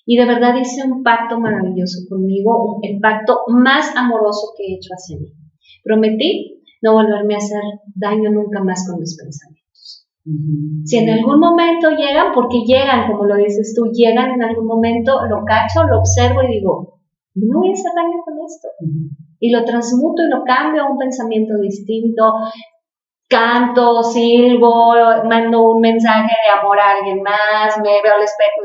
Y 0.07 0.17
de 0.17 0.25
verdad 0.25 0.55
hice 0.59 0.83
un 0.83 1.03
pacto 1.03 1.39
maravilloso 1.39 2.09
conmigo, 2.09 2.79
el 2.83 3.01
pacto 3.01 3.41
más 3.49 3.95
amoroso 3.97 4.55
que 4.57 4.65
he 4.65 4.77
hecho 4.77 4.95
hacia 4.95 5.19
mí. 5.19 5.27
Prometí 5.85 6.65
no 6.81 6.95
volverme 6.95 7.35
a 7.35 7.39
hacer 7.39 7.63
daño 7.95 8.31
nunca 8.31 8.65
más 8.65 8.89
con 8.89 8.99
mis 8.99 9.15
pensamientos. 9.15 9.62
Si 10.85 10.99
en 10.99 11.11
algún 11.11 11.41
momento 11.41 11.91
llegan, 11.91 12.33
porque 12.33 12.63
llegan, 12.65 13.11
como 13.11 13.25
lo 13.25 13.37
dices 13.37 13.75
tú, 13.75 13.91
llegan 13.93 14.31
en 14.31 14.43
algún 14.43 14.67
momento, 14.67 15.27
lo 15.29 15.45
cacho, 15.45 15.83
lo 15.89 15.99
observo 15.99 16.43
y 16.43 16.59
digo, 16.59 17.01
no 17.35 17.59
voy 17.59 17.71
a 17.71 17.73
hacer 17.73 17.91
daño 17.97 18.23
con 18.25 18.35
esto. 18.47 18.69
Y 19.41 19.51
lo 19.51 19.65
transmuto 19.65 20.23
y 20.23 20.31
lo 20.31 20.45
cambio 20.45 20.83
a 20.83 20.91
un 20.91 20.99
pensamiento 20.99 21.55
distinto. 21.59 22.35
Canto, 23.29 24.03
silbo, 24.03 24.93
mando 25.25 25.71
un 25.71 25.81
mensaje 25.81 26.31
de 26.45 26.61
amor 26.61 26.79
a 26.79 26.99
alguien 26.99 27.23
más, 27.23 27.79
me 27.79 28.03
veo 28.03 28.15
al 28.15 28.23
espejo 28.23 28.61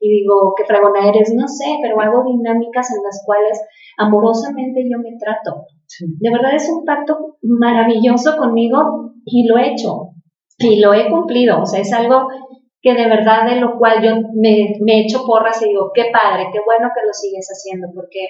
y, 0.00 0.08
digo, 0.08 0.54
qué 0.56 0.64
fregona 0.64 1.08
eres, 1.08 1.32
no 1.34 1.46
sé, 1.46 1.78
pero 1.80 2.00
hago 2.00 2.24
dinámicas 2.24 2.90
en 2.90 3.02
las 3.04 3.22
cuales 3.24 3.62
amorosamente 3.96 4.82
yo 4.90 4.98
me 4.98 5.16
trato. 5.18 5.66
De 6.00 6.30
verdad 6.30 6.54
es 6.54 6.68
un 6.68 6.84
pacto 6.84 7.38
maravilloso 7.42 8.36
conmigo 8.36 9.12
y 9.24 9.46
lo 9.46 9.56
he 9.56 9.72
hecho 9.72 10.17
y 10.58 10.80
lo 10.80 10.92
he 10.92 11.08
cumplido, 11.08 11.62
o 11.62 11.66
sea, 11.66 11.80
es 11.80 11.92
algo 11.92 12.28
que 12.80 12.94
de 12.94 13.08
verdad 13.08 13.46
de 13.46 13.60
lo 13.60 13.78
cual 13.78 14.02
yo 14.02 14.16
me, 14.34 14.76
me 14.80 14.94
he 14.94 15.00
hecho 15.04 15.24
porras 15.24 15.60
y 15.62 15.68
digo, 15.68 15.90
qué 15.94 16.10
padre, 16.12 16.48
qué 16.52 16.60
bueno 16.64 16.90
que 16.94 17.06
lo 17.06 17.12
sigues 17.12 17.48
haciendo, 17.48 17.88
porque 17.94 18.28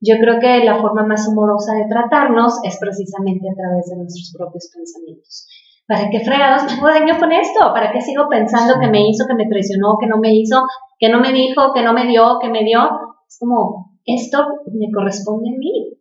yo 0.00 0.16
creo 0.18 0.40
que 0.40 0.64
la 0.64 0.80
forma 0.80 1.04
más 1.04 1.28
amorosa 1.28 1.74
de 1.74 1.86
tratarnos 1.88 2.60
es 2.64 2.78
precisamente 2.78 3.48
a 3.48 3.54
través 3.54 3.90
de 3.90 3.96
nuestros 3.96 4.32
propios 4.36 4.70
pensamientos. 4.74 5.46
¿Para 5.86 6.08
qué 6.08 6.20
fregados 6.20 6.64
me 6.64 6.72
hago 6.72 6.86
daño 6.86 7.18
con 7.18 7.32
esto? 7.32 7.60
¿Para 7.74 7.92
qué 7.92 8.00
sigo 8.00 8.28
pensando 8.28 8.78
que 8.80 8.86
me 8.86 9.08
hizo, 9.08 9.26
que 9.26 9.34
me 9.34 9.46
traicionó, 9.46 9.98
que 10.00 10.06
no 10.06 10.18
me 10.18 10.34
hizo, 10.34 10.62
que 10.98 11.08
no 11.08 11.20
me 11.20 11.32
dijo, 11.32 11.74
que 11.74 11.82
no 11.82 11.92
me 11.92 12.06
dio, 12.06 12.38
que 12.40 12.48
me 12.48 12.64
dio? 12.64 12.80
Es 13.28 13.38
como, 13.38 13.98
esto 14.06 14.46
me 14.72 14.90
corresponde 14.94 15.50
a 15.50 15.58
mí. 15.58 15.98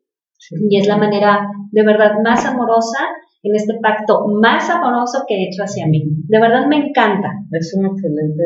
Y 0.70 0.80
es 0.80 0.88
la 0.88 0.98
manera 0.98 1.50
de 1.72 1.84
verdad 1.84 2.14
más 2.24 2.46
amorosa 2.46 3.00
en 3.44 3.56
este 3.56 3.76
pacto 3.82 4.28
más 4.28 4.70
amoroso 4.70 5.24
que 5.28 5.36
he 5.36 5.48
hecho 5.48 5.64
hacia 5.64 5.88
mí. 5.88 6.04
De 6.28 6.40
verdad 6.40 6.68
me 6.68 6.78
encanta. 6.78 7.30
Es 7.52 7.74
una 7.78 7.90
excelente 7.90 8.44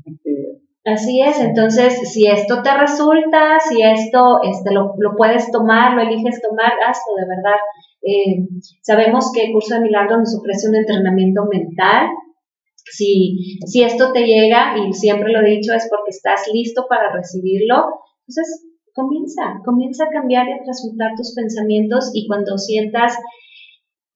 actividad. 0.00 0.54
Así 0.84 1.22
es, 1.22 1.40
entonces 1.40 1.98
si 2.12 2.26
esto 2.26 2.62
te 2.62 2.76
resulta, 2.76 3.58
si 3.58 3.82
esto 3.82 4.42
este, 4.42 4.74
lo, 4.74 4.92
puedes 5.16 5.50
tomar, 5.50 5.94
lo 5.94 6.02
eliges 6.02 6.42
tomar, 6.42 6.72
hazlo 6.86 7.14
de 7.16 7.26
verdad. 7.26 7.58
Eh, 8.02 8.46
sabemos 8.82 9.32
que 9.32 9.46
el 9.46 9.52
curso 9.52 9.76
de 9.76 9.80
milagros 9.80 10.18
nos 10.18 10.38
ofrece 10.38 10.68
un 10.68 10.76
entrenamiento 10.76 11.46
mental. 11.50 12.08
Si, 12.92 13.58
si 13.64 13.82
esto 13.82 14.12
te 14.12 14.26
llega, 14.26 14.76
y 14.76 14.92
siempre 14.92 15.32
lo 15.32 15.40
he 15.40 15.52
dicho, 15.52 15.72
es 15.72 15.88
porque 15.88 16.10
estás 16.10 16.42
listo 16.52 16.84
para 16.86 17.10
recibirlo, 17.14 17.86
entonces 18.28 18.66
comienza, 18.92 19.42
comienza 19.64 20.04
a 20.04 20.10
cambiar 20.10 20.46
y 20.48 20.52
a 20.52 20.62
transmutar 20.62 21.12
tus 21.16 21.34
pensamientos 21.34 22.10
y 22.12 22.26
cuando 22.26 22.58
sientas 22.58 23.16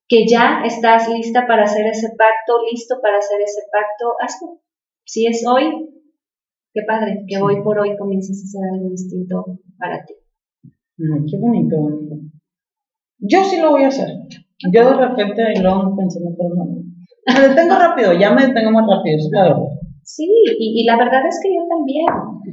que 0.09 0.25
ya 0.27 0.63
estás 0.65 1.07
lista 1.07 1.45
para 1.47 1.63
hacer 1.63 1.85
ese 1.85 2.09
pacto, 2.09 2.63
listo 2.69 2.95
para 3.01 3.19
hacer 3.19 3.39
ese 3.41 3.61
pacto, 3.71 4.15
hazlo. 4.19 4.59
Si 5.05 5.27
es 5.27 5.45
hoy, 5.47 5.87
qué 6.73 6.81
padre, 6.85 7.23
que 7.27 7.37
hoy 7.41 7.61
por 7.63 7.79
hoy 7.79 7.95
comiences 7.95 8.41
a 8.41 8.45
hacer 8.45 8.73
algo 8.73 8.89
distinto 8.89 9.45
para 9.77 10.03
ti. 10.03 10.15
qué 10.97 11.37
bonito. 11.37 11.77
Yo 13.19 13.43
sí 13.43 13.61
lo 13.61 13.71
voy 13.71 13.83
a 13.83 13.89
hacer. 13.89 14.07
Yo 14.73 14.89
de 14.89 15.07
repente 15.07 15.61
lo 15.61 15.95
pensando, 15.95 16.31
pero 16.35 16.55
no. 16.55 16.65
Me 17.27 17.47
detengo 17.47 17.75
rápido, 17.75 18.13
ya 18.13 18.33
me 18.33 18.47
detengo 18.47 18.71
más 18.71 18.87
rápido, 18.89 19.17
es 19.17 19.29
la 19.31 19.43
verdad. 19.43 19.78
Sí, 20.11 20.25
y, 20.57 20.83
la 20.85 20.97
verdad 20.97 21.21
es 21.27 21.39
que 21.39 21.53
yo 21.53 21.61
también. 21.69 22.03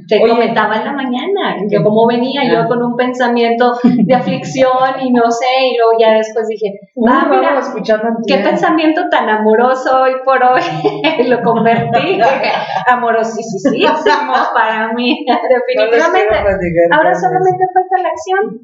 Te 0.07 0.21
comentaba 0.21 0.75
en 0.75 0.85
la 0.85 0.93
mañana, 0.93 1.57
yo 1.67 1.83
como 1.83 2.05
venía 2.05 2.43
yo 2.47 2.59
ah. 2.59 2.67
con 2.67 2.83
un 2.83 2.95
pensamiento 2.95 3.73
de 3.83 4.13
aflicción 4.13 5.01
y 5.01 5.11
no 5.11 5.31
sé, 5.31 5.73
y 5.73 5.75
luego 5.75 5.93
ya 5.99 6.13
después 6.13 6.47
dije, 6.47 6.79
ah, 7.09 7.27
mira, 7.27 7.59
qué 8.27 8.37
pensamiento 8.37 9.09
tan 9.09 9.27
amoroso 9.27 10.01
hoy 10.03 10.11
por 10.23 10.37
hoy 10.43 10.61
lo 11.27 11.41
convertí. 11.41 12.19
Amorosísimo 12.87 13.89
para 14.53 14.93
mí, 14.93 15.25
definitivamente. 15.49 16.35
Ahora 16.91 17.15
solamente 17.15 17.65
falta 17.73 18.03
la 18.03 18.09
acción. 18.09 18.61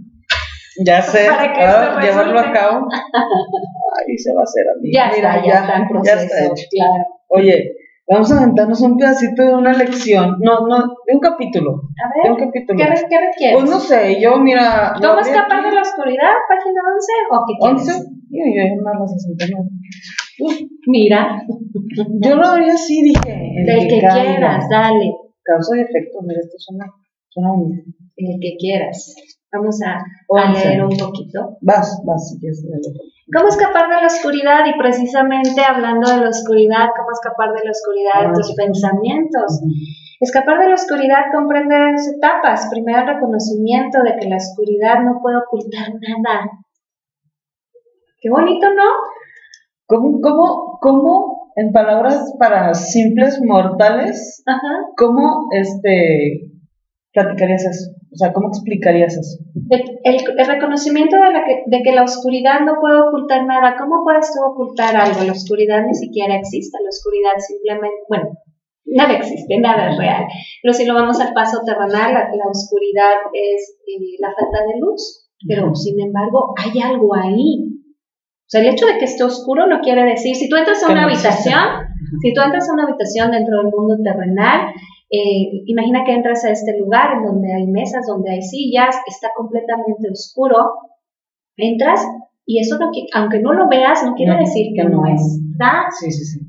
Ya 0.86 1.02
sé, 1.02 1.30
para 1.30 2.00
llevarlo 2.00 2.40
a 2.40 2.52
cabo. 2.52 2.88
Ahí 2.92 4.18
se 4.20 4.34
va 4.36 4.42
a 4.42 4.44
hacer 4.44 4.66
a 4.70 4.80
mí. 4.80 4.92
Ya 4.94 5.10
está, 5.10 5.44
ya, 5.44 5.62
está 5.62 5.78
en 5.78 5.88
proceso, 5.88 6.16
ya 6.16 6.22
está 6.22 6.46
hecho. 6.46 6.68
Claro. 6.70 7.06
Oye, 7.30 7.74
Vamos 8.06 8.32
a 8.32 8.42
aventarnos 8.42 8.82
un 8.82 8.98
pedacito 8.98 9.44
de 9.44 9.54
una 9.54 9.72
lección, 9.72 10.36
no, 10.42 10.68
no, 10.68 10.78
de 11.08 11.14
un 11.14 11.20
capítulo. 11.22 11.84
A 12.04 12.12
ver, 12.12 12.24
de 12.26 12.32
un 12.32 12.52
capítulo. 12.52 12.78
¿qué, 12.78 12.84
¿qué 12.84 13.18
requieres? 13.18 13.58
Pues 13.58 13.70
no 13.70 13.80
sé, 13.80 14.22
yo 14.22 14.38
mira... 14.40 14.94
¿Cómo 15.02 15.20
escapar 15.20 15.64
de 15.64 15.72
la 15.72 15.82
oscuridad? 15.82 16.34
¿Página 16.50 16.82
11 16.94 17.12
o 17.32 17.46
qué 17.48 17.54
quieres? 17.62 17.90
11, 17.90 18.14
yo, 18.30 18.44
yo 18.44 18.84
más 18.84 19.12
69. 19.12 19.70
Pues, 20.38 20.66
mira. 20.88 21.44
Yo 22.20 22.36
lo 22.36 22.48
haría 22.48 22.74
así, 22.74 23.04
dije. 23.04 23.64
Del 23.66 23.88
que, 23.88 24.00
quieras, 24.00 24.66
dale. 24.70 25.16
Causa 25.42 25.78
y 25.78 25.82
efecto, 25.82 26.20
mira, 26.24 26.42
esto 26.42 26.58
suena, 26.58 26.86
suena 27.30 27.52
bonito. 27.52 27.90
El 28.18 28.40
que 28.42 28.58
quieras. 28.58 29.16
Vamos 29.52 29.80
a, 29.82 29.96
a 29.96 30.52
leer 30.52 30.84
un 30.84 30.98
poquito. 30.98 31.58
Vas, 31.62 32.02
vas, 32.06 32.30
si 32.30 32.40
quieres 32.40 32.66
¿Cómo 33.32 33.48
escapar 33.48 33.88
de 33.88 34.02
la 34.02 34.08
oscuridad? 34.08 34.66
Y 34.66 34.78
precisamente 34.78 35.64
hablando 35.64 36.10
de 36.10 36.20
la 36.20 36.30
oscuridad, 36.30 36.90
¿cómo 36.96 37.12
escapar 37.12 37.54
de 37.54 37.64
la 37.64 37.72
oscuridad 37.72 38.28
de 38.28 38.34
tus 38.34 38.54
pensamientos? 38.54 39.62
Escapar 40.20 40.60
de 40.60 40.68
la 40.68 40.76
oscuridad 40.76 41.32
comprende 41.34 41.76
dos 41.94 42.08
etapas. 42.08 42.68
Primero, 42.70 43.00
el 43.00 43.16
reconocimiento 43.16 44.04
de 44.04 44.18
que 44.20 44.28
la 44.28 44.38
oscuridad 44.38 45.00
no 45.04 45.20
puede 45.22 45.38
ocultar 45.38 45.88
nada. 45.94 46.50
Qué 48.20 48.30
bonito, 48.30 48.68
¿no? 48.74 48.92
¿Cómo, 49.86 50.20
cómo, 50.22 50.80
cómo 50.82 51.52
en 51.56 51.72
palabras 51.72 52.34
para 52.40 52.74
simples 52.74 53.40
mortales, 53.42 54.44
cómo 54.98 55.48
este, 55.52 56.52
platicarías 57.14 57.66
eso? 57.66 58.03
O 58.14 58.16
sea, 58.16 58.32
¿cómo 58.32 58.50
explicarías 58.50 59.18
eso? 59.18 59.44
El, 60.04 60.46
reconocimiento 60.46 61.16
de, 61.16 61.34
la 61.34 61.44
que, 61.46 61.64
de, 61.66 61.82
que, 61.82 61.94
la 61.94 62.04
oscuridad 62.04 62.62
no 62.62 62.76
puede 62.80 63.02
ocultar 63.02 63.44
nada. 63.46 63.76
¿Cómo 63.76 64.04
puedes 64.04 64.32
tú 64.32 64.40
ocultar 64.46 64.96
algo? 64.96 65.24
La 65.24 65.32
oscuridad 65.32 65.82
ni 65.84 65.96
siquiera 65.96 66.36
existe. 66.36 66.78
La 66.84 66.90
oscuridad 66.90 67.34
simplemente, 67.40 68.06
bueno, 68.08 68.30
nada 68.86 69.14
existe, 69.14 69.58
nada 69.60 69.90
es 69.90 69.98
real. 69.98 70.26
Pero 70.62 70.74
si 70.74 70.86
lo 70.86 70.94
vamos 70.94 71.20
al 71.20 71.34
paso 71.34 71.62
terrenal, 71.66 72.14
la, 72.14 72.46
oscuridad 72.46 73.18
es 73.34 73.80
eh, 73.88 74.18
la 74.20 74.30
falta 74.30 74.60
de 74.62 74.80
luz. 74.80 75.28
Pero 75.48 75.74
sin 75.74 76.00
embargo, 76.00 76.54
hay 76.56 76.80
algo 76.82 77.16
ahí. 77.16 77.66
O 77.66 78.50
sea, 78.54 78.62
el 78.62 78.70
hecho 78.70 78.86
de 78.86 79.00
que 79.00 79.06
esté 79.06 79.24
oscuro 79.24 79.66
no 79.66 79.80
quiere 79.82 80.04
decir, 80.04 80.36
si 80.36 80.48
tú 80.48 80.56
entras 80.56 80.84
a 80.84 80.92
una 80.92 81.06
habitación, 81.06 81.90
si 82.22 82.32
tú 82.32 82.42
entras 82.42 82.70
a 82.70 82.74
una 82.74 82.84
habitación 82.84 83.32
dentro 83.32 83.58
del 83.58 83.72
mundo 83.72 83.98
terrenal 84.04 84.72
eh, 85.14 85.64
imagina 85.68 86.04
que 86.04 86.14
entras 86.14 86.44
a 86.44 86.50
este 86.50 86.76
lugar 86.80 87.18
en 87.18 87.26
donde 87.26 87.54
hay 87.54 87.68
mesas, 87.68 88.08
donde 88.08 88.32
hay 88.32 88.42
sillas, 88.42 88.96
está 89.06 89.30
completamente 89.36 90.10
oscuro. 90.10 90.58
Entras 91.56 92.04
y 92.48 92.60
eso, 92.60 92.80
no, 92.80 92.90
aunque 93.14 93.40
no 93.40 93.54
lo 93.54 93.70
veas, 93.70 94.04
no 94.04 94.16
quiere 94.16 94.36
decir 94.40 94.74
que 94.76 94.84
no, 94.86 95.06
está. 95.06 95.86
Sí, 96.00 96.12
sí, 96.12 96.26
sí. 96.26 96.40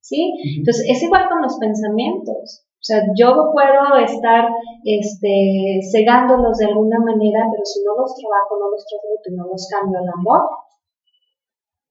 ¿Sí? 0.00 0.34
Entonces, 0.58 0.84
es 0.86 1.02
igual 1.02 1.30
con 1.30 1.40
los 1.40 1.56
pensamientos. 1.58 2.66
O 2.74 2.84
sea, 2.84 3.00
yo 3.16 3.50
puedo 3.52 3.96
estar 4.04 4.48
este, 4.84 5.80
cegándolos 5.90 6.58
de 6.58 6.66
alguna 6.66 6.98
manera, 6.98 7.46
pero 7.50 7.64
si 7.64 7.82
no 7.84 7.96
los 7.96 8.14
trabajo, 8.16 8.58
no 8.60 8.70
los 8.70 8.84
transmuto 8.84 9.30
y 9.30 9.36
no 9.36 9.46
los 9.46 9.68
cambio 9.70 9.98
al 10.00 10.08
amor, 10.08 10.42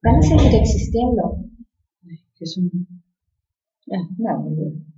van 0.04 0.18
a 0.18 0.22
seguir 0.22 0.54
existiendo. 0.62 1.38
Eso 2.40 2.62
no, 3.88 3.98
no, 4.18 4.91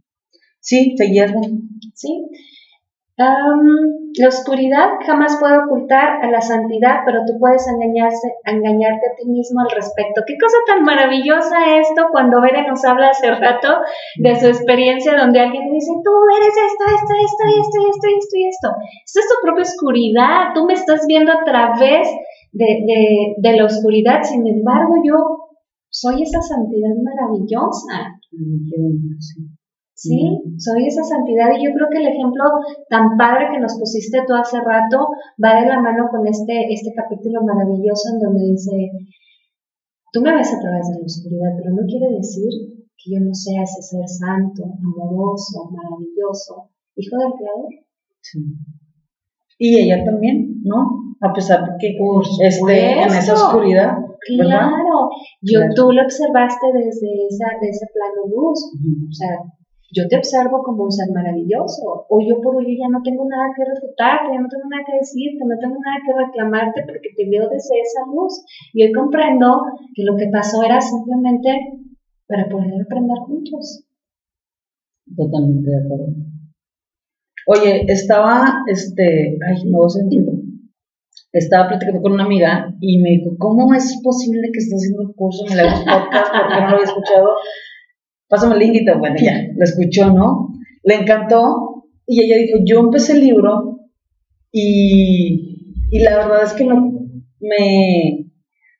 Sí, 0.63 0.95
se 0.97 1.07
hierven. 1.11 1.67
Sí. 1.93 2.25
la 3.17 4.27
oscuridad 4.29 4.95
jamás 5.05 5.37
puede 5.39 5.57
ocultar 5.59 6.23
a 6.23 6.31
la 6.31 6.39
santidad, 6.39 7.01
pero 7.05 7.19
tú 7.27 7.37
puedes 7.37 7.67
engañarse, 7.67 8.31
engañarte 8.45 9.05
a 9.11 9.15
ti 9.17 9.27
mismo 9.27 9.59
al 9.59 9.75
respecto. 9.75 10.23
Qué 10.25 10.35
cosa 10.39 10.57
tan 10.65 10.83
maravillosa 10.83 11.77
esto 11.79 12.07
cuando 12.11 12.39
Bere 12.41 12.65
nos 12.65 12.83
habla 12.85 13.09
hace 13.09 13.29
rato 13.35 13.75
de 14.23 14.39
su 14.39 14.47
experiencia 14.47 15.17
donde 15.17 15.41
alguien 15.41 15.69
dice, 15.69 15.91
tú 16.01 16.13
eres 16.39 16.55
esto, 16.55 16.83
esto, 16.95 17.13
esto, 17.27 17.43
esto, 17.59 17.77
esto, 17.91 18.07
esto 18.17 18.35
y 18.39 18.47
esto. 18.47 18.67
Esto 19.05 19.19
es 19.19 19.27
tu 19.27 19.35
propia 19.43 19.63
oscuridad, 19.63 20.39
tú 20.55 20.65
me 20.65 20.73
estás 20.73 21.05
viendo 21.07 21.33
a 21.33 21.43
través 21.43 22.07
de, 22.53 22.65
de, 22.87 23.33
de 23.37 23.57
la 23.57 23.65
oscuridad, 23.65 24.23
sin 24.23 24.47
embargo 24.47 24.95
yo 25.03 25.15
soy 25.89 26.23
esa 26.23 26.41
santidad 26.41 26.95
maravillosa. 27.03 28.15
Mm, 28.31 29.19
¿sí? 29.93 30.41
Soy 30.57 30.87
esa 30.87 31.03
santidad 31.03 31.49
y 31.55 31.65
yo 31.65 31.73
creo 31.73 31.87
que 31.89 31.99
el 31.99 32.07
ejemplo 32.07 32.43
tan 32.89 33.17
padre 33.17 33.49
que 33.51 33.59
nos 33.59 33.77
pusiste 33.77 34.23
tú 34.27 34.33
hace 34.33 34.59
rato 34.59 35.07
va 35.43 35.61
de 35.61 35.67
la 35.67 35.79
mano 35.79 36.07
con 36.11 36.27
este, 36.27 36.73
este 36.73 36.93
capítulo 36.93 37.41
maravilloso 37.43 38.13
en 38.13 38.19
donde 38.19 38.51
dice, 38.51 38.91
tú 40.11 40.21
me 40.21 40.35
ves 40.35 40.53
a 40.53 40.59
través 40.59 40.89
de 40.89 40.99
la 40.99 41.05
oscuridad, 41.05 41.51
pero 41.57 41.71
no 41.71 41.85
quiere 41.87 42.09
decir 42.17 42.49
que 42.97 43.15
yo 43.15 43.19
no 43.19 43.33
sea 43.33 43.63
ese 43.63 43.81
ser 43.81 44.07
santo, 44.07 44.63
amoroso, 44.63 45.69
maravilloso, 45.71 46.69
hijo 46.95 47.17
del 47.17 47.33
Creador. 47.33 47.69
Sí. 48.21 48.39
Y 49.59 49.79
ella 49.79 50.03
también, 50.03 50.61
¿no? 50.63 51.15
A 51.21 51.31
pesar 51.31 51.63
de 51.63 51.71
que 51.79 51.97
esté 52.47 52.91
en 53.01 53.09
esa 53.09 53.33
oscuridad. 53.33 53.97
Claro, 54.39 55.09
yo, 55.41 55.59
tú 55.75 55.91
lo 55.91 56.01
observaste 56.01 56.67
desde, 56.73 57.27
esa, 57.27 57.45
ese 57.61 57.85
plano 57.93 58.27
luz, 58.27 58.71
o 59.09 59.11
sea, 59.11 59.37
yo 59.93 60.07
te 60.09 60.17
observo 60.17 60.63
como 60.63 60.83
un 60.85 60.91
ser 60.91 61.07
maravilloso, 61.13 62.05
o 62.09 62.15
yo 62.19 62.41
por 62.41 62.57
hoy 62.57 62.77
ya 62.77 62.89
no 62.89 63.01
tengo 63.03 63.29
nada 63.29 63.53
que 63.55 63.63
refutarte, 63.63 64.33
ya 64.33 64.41
no 64.41 64.49
tengo 64.49 64.67
nada 64.67 64.83
que 64.85 64.97
decirte, 64.97 65.45
no 65.45 65.57
tengo 65.61 65.77
nada 65.77 66.01
que 66.01 66.13
reclamarte 66.17 66.81
porque 66.81 67.13
te 67.15 67.29
veo 67.29 67.45
desde 67.49 67.77
esa 67.77 68.01
luz. 68.09 68.43
Y 68.73 68.83
hoy 68.83 68.91
comprendo 68.91 69.61
que 69.93 70.03
lo 70.03 70.17
que 70.17 70.27
pasó 70.33 70.63
era 70.63 70.81
simplemente 70.81 71.49
para 72.25 72.49
poder 72.49 72.81
aprender 72.81 73.17
juntos. 73.27 73.85
Totalmente 75.15 75.69
de 75.69 75.77
acuerdo. 75.77 76.07
Oye, 77.45 77.85
estaba, 77.87 78.63
este, 78.67 79.37
ay, 79.45 79.69
no 79.69 79.87
sentido. 79.89 80.33
Estaba 81.33 81.67
platicando 81.67 82.01
con 82.01 82.13
una 82.13 82.25
amiga 82.25 82.73
y 82.79 83.01
me 83.01 83.09
dijo, 83.09 83.35
¿cómo 83.37 83.73
es 83.73 83.99
posible 84.03 84.49
que 84.51 84.59
estés 84.59 84.79
haciendo 84.79 85.13
curso 85.13 85.45
en 85.51 85.59
el 85.59 85.67
podcast? 85.85 86.31
Porque 86.31 86.61
no 86.61 86.69
lo 86.69 86.75
había 86.75 86.85
escuchado 86.85 87.29
pásame 88.33 88.55
el 88.55 88.61
link 88.61 88.89
bueno, 88.97 89.15
ya, 89.21 89.43
lo 89.55 89.63
escuchó, 89.63 90.11
¿no? 90.11 90.49
Le 90.83 90.95
encantó 90.95 91.85
y 92.07 92.23
ella 92.23 92.37
dijo, 92.37 92.57
yo 92.65 92.79
empecé 92.79 93.13
el 93.13 93.19
libro 93.19 93.79
y, 94.51 95.75
y 95.91 95.99
la 95.99 96.17
verdad 96.17 96.43
es 96.43 96.53
que 96.53 96.65
no, 96.65 96.93
me, 97.39 98.31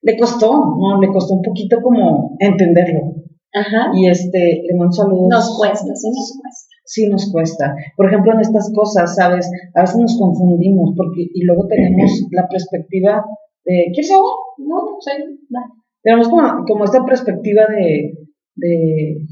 le 0.01 0.17
costó, 0.17 0.51
¿no? 0.51 0.99
Le 0.99 1.07
costó 1.09 1.35
un 1.35 1.43
poquito 1.43 1.81
como 1.83 2.35
entenderlo. 2.39 3.13
Ajá. 3.53 3.91
Y 3.93 4.07
este, 4.07 4.63
le 4.67 4.75
mando 4.75 4.91
saludos. 4.91 5.27
Nos 5.29 5.55
cuesta, 5.55 5.93
sí 5.93 6.09
nos 6.09 6.39
cuesta. 6.41 6.73
Sí 6.85 7.07
nos 7.09 7.31
cuesta. 7.31 7.75
Por 7.95 8.07
ejemplo, 8.07 8.33
en 8.33 8.39
estas 8.39 8.71
cosas, 8.73 9.15
¿sabes? 9.15 9.47
A 9.75 9.81
veces 9.81 9.97
nos 9.97 10.17
confundimos 10.17 10.95
porque, 10.97 11.27
y 11.31 11.43
luego 11.45 11.67
tenemos 11.67 12.09
la 12.31 12.47
perspectiva 12.47 13.23
de, 13.65 13.91
¿quieres 13.93 14.11
agua? 14.11 14.31
No, 14.57 14.97
sí, 14.99 15.11
no. 15.49 15.59
Tenemos 16.01 16.27
como, 16.27 16.65
como 16.65 16.85
esta 16.85 17.05
perspectiva 17.05 17.67
de, 17.67 18.17
de, 18.55 19.25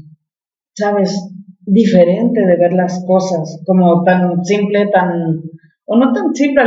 ¿sabes? 0.74 1.30
Diferente 1.64 2.40
de 2.40 2.56
ver 2.56 2.72
las 2.72 3.04
cosas, 3.06 3.62
como 3.66 4.02
tan 4.04 4.44
simple, 4.44 4.88
tan, 4.88 5.42
o 5.86 5.96
no 5.96 6.12
tan 6.12 6.34
simple, 6.34 6.62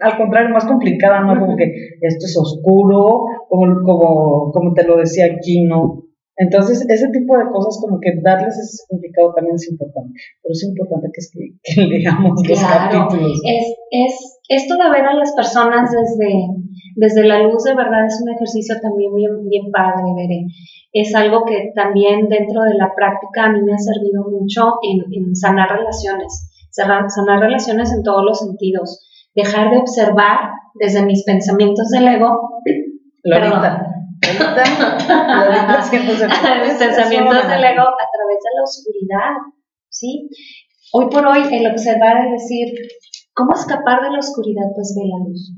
al 0.00 0.16
contrario, 0.16 0.50
más 0.50 0.64
complicada, 0.64 1.20
¿no? 1.20 1.38
Como 1.40 1.56
que 1.56 1.64
esto 2.00 2.26
es 2.26 2.36
oscuro, 2.36 3.24
como, 3.48 3.82
como, 3.82 4.50
como 4.52 4.74
te 4.74 4.84
lo 4.86 4.96
decía 4.96 5.26
aquí, 5.26 5.64
¿no? 5.64 6.07
Entonces, 6.38 6.86
ese 6.88 7.08
tipo 7.08 7.36
de 7.36 7.50
cosas, 7.50 7.78
como 7.80 7.98
que 8.00 8.12
darles 8.22 8.54
ese 8.54 8.86
significado 8.86 9.34
también 9.34 9.56
es 9.56 9.70
importante. 9.70 10.14
Pero 10.42 10.52
es 10.52 10.62
importante 10.64 11.08
que, 11.12 11.22
que 11.62 11.82
leamos 11.98 12.42
los 12.48 12.60
capítulos. 12.62 13.40
Es, 13.44 13.74
es, 13.90 14.40
esto 14.48 14.74
de 14.74 14.90
ver 14.90 15.04
a 15.04 15.14
las 15.14 15.32
personas 15.32 15.90
desde, 15.90 16.46
desde 16.96 17.24
la 17.26 17.42
luz, 17.42 17.64
de 17.64 17.74
verdad, 17.74 18.06
es 18.06 18.20
un 18.22 18.30
ejercicio 18.30 18.76
también 18.80 19.14
bien, 19.14 19.48
bien 19.48 19.70
padre, 19.70 20.04
veré 20.16 20.46
es 20.92 21.14
algo 21.14 21.44
que 21.44 21.72
también 21.74 22.28
dentro 22.28 22.62
de 22.62 22.74
la 22.74 22.94
práctica 22.94 23.44
a 23.44 23.52
mí 23.52 23.60
me 23.62 23.74
ha 23.74 23.78
servido 23.78 24.24
mucho 24.30 24.78
en, 24.82 25.36
sanar 25.36 25.70
relaciones, 25.70 26.50
sanar, 26.70 27.40
relaciones 27.40 27.92
en 27.92 28.02
todos 28.02 28.24
los 28.24 28.38
sentidos, 28.38 29.06
dejar 29.34 29.70
de 29.70 29.78
observar 29.78 30.52
desde 30.74 31.04
mis 31.04 31.24
pensamientos 31.24 31.88
del 31.90 32.08
ego 32.08 32.62
Lolita. 33.24 33.97
Los 34.20 35.88
pensamientos 36.78 37.48
del 37.48 37.64
ego 37.64 37.82
a 37.82 38.06
través 38.10 38.38
de 38.42 38.50
la 38.54 38.62
oscuridad, 38.64 39.32
¿sí? 39.88 40.28
Hoy 40.92 41.06
por 41.10 41.26
hoy, 41.26 41.42
el 41.52 41.66
observar 41.70 42.26
es 42.26 42.32
decir, 42.32 42.74
¿cómo 43.34 43.54
escapar 43.54 44.02
de 44.02 44.10
la 44.10 44.18
oscuridad? 44.18 44.64
Pues 44.74 44.94
ve 44.96 45.02
la 45.06 45.18
luz. 45.28 45.52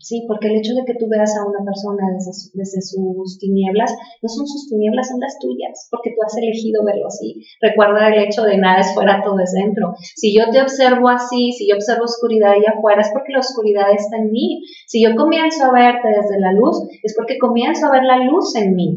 Sí, 0.00 0.24
porque 0.28 0.48
el 0.48 0.56
hecho 0.56 0.74
de 0.74 0.84
que 0.84 0.94
tú 0.94 1.08
veas 1.08 1.36
a 1.36 1.44
una 1.44 1.64
persona 1.64 2.06
desde, 2.14 2.30
desde, 2.54 2.80
sus 2.82 3.38
tinieblas, 3.38 3.90
no 4.22 4.28
son 4.28 4.46
sus 4.46 4.68
tinieblas, 4.68 5.08
son 5.08 5.20
las 5.20 5.38
tuyas, 5.38 5.88
porque 5.90 6.10
tú 6.10 6.22
has 6.24 6.36
elegido 6.36 6.84
verlo 6.84 7.06
así. 7.08 7.42
Recuerda 7.60 8.08
el 8.08 8.22
hecho 8.22 8.42
de 8.44 8.58
nada 8.58 8.80
es 8.80 8.94
fuera, 8.94 9.22
todo 9.24 9.40
es 9.40 9.52
dentro. 9.52 9.94
Si 10.14 10.36
yo 10.36 10.50
te 10.50 10.62
observo 10.62 11.08
así, 11.08 11.52
si 11.52 11.68
yo 11.68 11.74
observo 11.74 12.04
oscuridad 12.04 12.52
allá 12.52 12.78
afuera, 12.78 13.02
es 13.02 13.10
porque 13.12 13.32
la 13.32 13.40
oscuridad 13.40 13.90
está 13.92 14.18
en 14.18 14.30
mí. 14.30 14.62
Si 14.86 15.02
yo 15.02 15.16
comienzo 15.16 15.64
a 15.66 15.72
verte 15.72 16.08
desde 16.08 16.38
la 16.40 16.52
luz, 16.52 16.78
es 17.02 17.14
porque 17.16 17.38
comienzo 17.38 17.86
a 17.86 17.92
ver 17.92 18.04
la 18.04 18.18
luz 18.18 18.54
en 18.56 18.74
mí. 18.74 18.94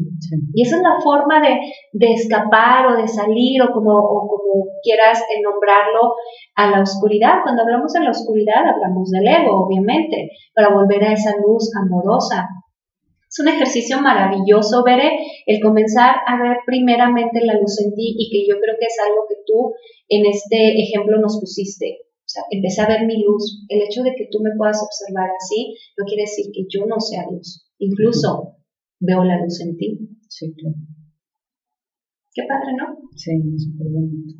Y 0.54 0.62
esa 0.62 0.76
es 0.76 0.82
la 0.82 1.00
forma 1.02 1.40
de, 1.40 1.58
de, 1.92 2.12
escapar 2.14 2.86
o 2.86 2.96
de 2.96 3.08
salir 3.08 3.62
o 3.62 3.72
como, 3.72 3.98
o 3.98 4.28
como 4.28 4.66
quieras 4.82 5.22
nombrarlo 5.42 6.14
a 6.54 6.70
la 6.70 6.82
oscuridad. 6.82 7.42
Cuando 7.42 7.62
hablamos 7.62 7.92
de 7.92 8.00
la 8.00 8.10
oscuridad, 8.10 8.66
hablamos 8.66 9.10
del 9.10 9.26
ego, 9.26 9.66
obviamente, 9.66 10.30
para 10.54 10.74
volver 10.74 10.91
a 11.00 11.12
esa 11.12 11.34
luz 11.36 11.70
amorosa. 11.76 12.48
Es 13.28 13.40
un 13.40 13.48
ejercicio 13.48 14.00
maravilloso, 14.00 14.84
Veré, 14.84 15.10
el 15.46 15.60
comenzar 15.62 16.16
a 16.26 16.36
ver 16.42 16.58
primeramente 16.66 17.40
la 17.44 17.54
luz 17.54 17.80
en 17.80 17.94
ti 17.94 18.14
y 18.18 18.28
que 18.30 18.46
yo 18.46 18.60
creo 18.60 18.76
que 18.78 18.86
es 18.86 18.96
algo 19.08 19.24
que 19.28 19.36
tú 19.46 19.72
en 20.08 20.26
este 20.26 20.82
ejemplo 20.82 21.18
nos 21.18 21.40
pusiste. 21.40 22.04
O 22.20 22.28
sea, 22.32 22.42
empecé 22.50 22.82
a 22.82 22.88
ver 22.88 23.06
mi 23.06 23.22
luz. 23.24 23.64
El 23.68 23.82
hecho 23.82 24.02
de 24.02 24.14
que 24.14 24.28
tú 24.30 24.40
me 24.40 24.54
puedas 24.56 24.82
observar 24.82 25.30
así 25.30 25.74
no 25.96 26.04
quiere 26.04 26.24
decir 26.24 26.52
que 26.52 26.64
yo 26.68 26.84
no 26.86 27.00
sea 27.00 27.24
luz. 27.30 27.66
Incluso 27.78 28.56
veo 29.00 29.24
la 29.24 29.40
luz 29.40 29.60
en 29.60 29.76
ti. 29.78 29.98
Sí, 30.28 30.52
claro. 30.54 30.76
Qué 32.34 32.42
padre, 32.48 32.72
¿no? 32.76 33.08
Sí, 33.16 33.32
súper 33.58 33.86
bonito. 33.92 34.34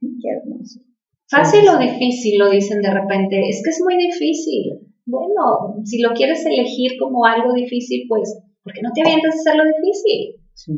Qué 0.00 0.28
hermoso. 0.28 0.80
Fácil 1.28 1.68
o 1.68 1.78
difícil, 1.78 2.38
lo 2.38 2.50
dicen 2.50 2.82
de 2.82 2.92
repente. 2.92 3.48
Es 3.48 3.62
que 3.64 3.70
es 3.70 3.80
muy 3.82 3.96
difícil. 3.96 4.91
Bueno, 5.12 5.84
si 5.84 6.00
lo 6.00 6.14
quieres 6.14 6.42
elegir 6.46 6.92
como 6.98 7.26
algo 7.26 7.52
difícil, 7.52 8.06
pues, 8.08 8.34
¿por 8.64 8.72
qué 8.72 8.80
no 8.80 8.88
te 8.94 9.02
avientas 9.02 9.34
a 9.34 9.40
hacerlo 9.40 9.64
difícil? 9.64 10.40
Sí. 10.54 10.72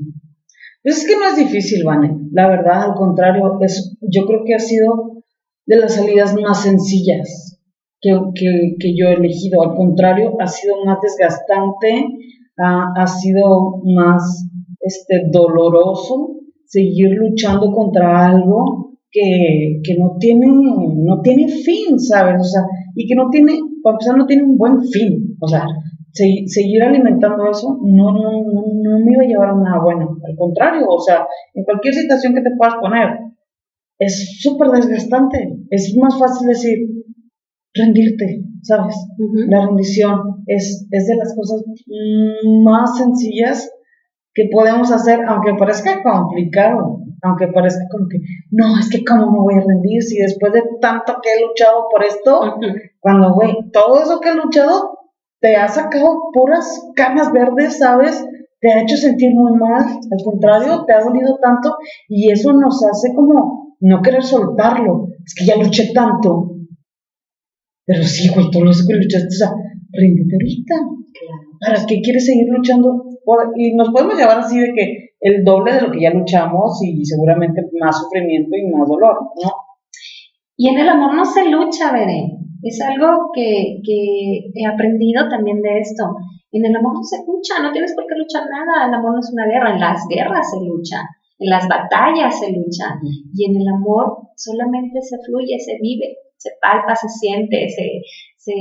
Pues 0.82 0.98
es 0.98 1.06
que 1.06 1.16
no 1.16 1.28
es 1.28 1.36
difícil, 1.36 1.84
Vane. 1.84 2.18
La 2.32 2.48
verdad, 2.48 2.82
al 2.82 2.94
contrario, 2.94 3.58
es, 3.60 3.96
yo 4.00 4.26
creo 4.26 4.40
que 4.44 4.56
ha 4.56 4.58
sido 4.58 5.22
de 5.66 5.76
las 5.76 5.94
salidas 5.94 6.34
más 6.34 6.64
sencillas 6.64 7.60
que, 8.00 8.10
que, 8.34 8.96
yo 8.96 9.06
he 9.06 9.14
elegido. 9.14 9.62
Al 9.62 9.76
contrario, 9.76 10.34
ha 10.40 10.48
sido 10.48 10.84
más 10.84 10.98
desgastante, 11.00 12.04
ha, 12.58 12.92
ha 12.96 13.06
sido 13.06 13.82
más 13.84 14.48
este, 14.80 15.28
doloroso 15.30 16.40
seguir 16.66 17.10
luchando 17.12 17.70
contra 17.70 18.26
algo 18.26 18.98
que, 19.12 19.80
que, 19.84 19.94
no, 19.94 20.16
tiene, 20.18 20.48
no 20.48 21.20
tiene 21.22 21.46
fin, 21.46 22.00
¿sabes? 22.00 22.40
O 22.40 22.44
sea, 22.44 22.62
y 22.96 23.06
que 23.06 23.14
no 23.14 23.30
tiene, 23.30 23.52
para 23.84 23.96
empezar, 23.96 24.16
no 24.16 24.26
tiene 24.26 24.44
un 24.44 24.56
buen 24.56 24.82
fin. 24.82 25.36
O 25.40 25.46
sea, 25.46 25.66
seguir 26.12 26.82
alimentando 26.82 27.50
eso 27.50 27.78
no, 27.82 28.12
no, 28.12 28.32
no, 28.42 28.64
no, 28.72 28.98
me 29.04 29.12
iba 29.12 29.22
a 29.22 29.26
llevar 29.26 29.50
a 29.50 29.56
nada 29.56 29.80
bueno. 29.82 30.16
Al 30.26 30.36
contrario, 30.36 30.86
o 30.88 31.00
sea, 31.00 31.26
en 31.52 31.64
cualquier 31.64 31.94
situación 31.94 32.34
que 32.34 32.40
te 32.40 32.56
puedas 32.56 32.76
poner, 32.76 33.10
es 33.98 34.40
súper 34.40 34.68
desgastante. 34.70 35.58
Es 35.70 35.94
más 36.00 36.18
fácil 36.18 36.48
decir, 36.48 36.78
rendirte, 37.74 38.42
¿sabes? 38.62 38.96
La 39.48 39.66
rendición 39.66 40.42
es, 40.46 40.88
es 40.90 41.06
de 41.06 41.16
las 41.16 41.36
cosas 41.36 41.62
más 42.62 42.96
sencillas 42.96 43.70
que 44.32 44.48
podemos 44.50 44.90
hacer, 44.90 45.20
aunque 45.28 45.54
parezca 45.54 46.02
complicado 46.02 47.03
aunque 47.24 47.48
parezca 47.48 47.84
como 47.90 48.08
que, 48.08 48.18
no, 48.50 48.78
es 48.78 48.88
que 48.90 49.04
cómo 49.04 49.30
me 49.32 49.38
voy 49.38 49.54
a 49.54 49.66
rendir 49.66 50.02
si 50.02 50.18
después 50.18 50.52
de 50.52 50.62
tanto 50.80 51.16
que 51.22 51.30
he 51.32 51.46
luchado 51.46 51.88
por 51.90 52.04
esto, 52.04 52.56
cuando, 53.00 53.34
güey, 53.34 53.56
todo 53.72 54.02
eso 54.02 54.20
que 54.20 54.30
he 54.30 54.34
luchado 54.34 54.98
te 55.40 55.56
ha 55.56 55.68
sacado 55.68 56.30
puras 56.32 56.90
canas 56.94 57.32
verdes, 57.32 57.78
¿sabes? 57.78 58.24
Te 58.60 58.72
ha 58.72 58.82
hecho 58.82 58.96
sentir 58.96 59.34
muy 59.34 59.58
mal, 59.58 59.84
al 59.84 60.24
contrario, 60.24 60.84
te 60.86 60.92
ha 60.94 61.00
dolido 61.00 61.38
tanto 61.42 61.76
y 62.08 62.30
eso 62.30 62.52
nos 62.52 62.84
hace 62.84 63.14
como 63.14 63.76
no 63.80 64.02
querer 64.02 64.22
soltarlo, 64.22 65.08
es 65.24 65.34
que 65.34 65.44
ya 65.44 65.56
luché 65.56 65.92
tanto. 65.92 66.50
Pero 67.86 68.02
sí, 68.04 68.30
güey, 68.34 68.50
todo 68.50 68.64
lo 68.64 68.70
que 68.70 68.94
luchaste, 68.94 69.28
o 69.28 69.30
sea, 69.30 69.52
ríndete 69.92 70.34
ahorita. 70.34 70.74
¿Para 71.60 71.86
qué 71.86 72.00
quieres 72.00 72.26
seguir 72.26 72.46
luchando? 72.48 73.04
Y 73.56 73.74
nos 73.74 73.90
podemos 73.90 74.16
llevar 74.16 74.38
así 74.38 74.58
de 74.58 74.72
que 74.72 75.03
el 75.24 75.42
doble 75.42 75.72
de 75.72 75.80
lo 75.80 75.90
que 75.90 76.02
ya 76.02 76.10
luchamos 76.10 76.78
y 76.84 77.02
seguramente 77.02 77.62
más 77.80 77.98
sufrimiento 77.98 78.50
y 78.56 78.70
más 78.70 78.86
dolor, 78.86 79.32
¿no? 79.42 79.50
Y 80.54 80.68
en 80.68 80.78
el 80.78 80.88
amor 80.88 81.14
no 81.14 81.24
se 81.24 81.48
lucha, 81.48 81.92
Veré. 81.92 82.28
Es 82.62 82.78
algo 82.82 83.30
que, 83.34 83.80
que 83.82 84.50
he 84.54 84.66
aprendido 84.66 85.26
también 85.30 85.62
de 85.62 85.78
esto. 85.78 86.04
En 86.52 86.66
el 86.66 86.76
amor 86.76 86.92
no 86.94 87.02
se 87.02 87.24
lucha, 87.26 87.62
no 87.62 87.72
tienes 87.72 87.94
por 87.94 88.04
qué 88.06 88.14
luchar 88.16 88.44
nada. 88.50 88.86
El 88.86 88.94
amor 88.94 89.14
no 89.14 89.20
es 89.20 89.32
una 89.32 89.46
guerra, 89.46 89.72
en 89.72 89.80
las 89.80 90.06
guerras 90.08 90.50
se 90.50 90.60
lucha, 90.60 91.00
en 91.38 91.48
las 91.48 91.66
batallas 91.68 92.38
se 92.38 92.52
lucha. 92.52 93.00
Y 93.32 93.50
en 93.50 93.62
el 93.62 93.68
amor 93.68 94.28
solamente 94.36 95.00
se 95.00 95.16
fluye, 95.24 95.58
se 95.58 95.78
vive, 95.80 96.18
se 96.36 96.50
palpa, 96.60 96.94
se 96.94 97.08
siente, 97.08 97.66
se, 97.70 98.02
se, 98.44 98.52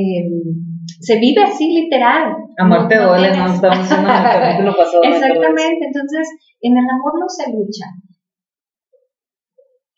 se 1.02 1.20
vive 1.20 1.44
así 1.44 1.68
literal. 1.74 2.36
Amor 2.58 2.88
te 2.88 2.98
duele, 2.98 3.36
¿no? 3.36 3.54
Estamos 3.54 3.92
en 3.92 4.00
el 4.00 4.06
capítulo 4.06 4.76
pasado. 4.78 5.04
Exactamente, 5.04 5.86
entonces 5.86 6.28
en 6.62 6.78
el 6.78 6.86
amor 6.90 7.20
no 7.20 7.28
se 7.28 7.52
lucha. 7.52 7.86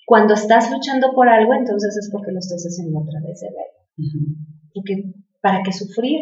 Cuando 0.05 0.33
estás 0.33 0.71
luchando 0.71 1.13
por 1.13 1.29
algo, 1.29 1.53
entonces 1.53 1.97
es 1.97 2.09
porque 2.11 2.31
lo 2.31 2.39
estás 2.39 2.63
haciendo 2.63 2.99
a 2.99 3.05
través 3.05 3.41
de 3.41 3.47
él. 3.47 3.53
Porque 4.73 5.03
para 5.41 5.61
qué 5.63 5.71
sufrir. 5.71 6.21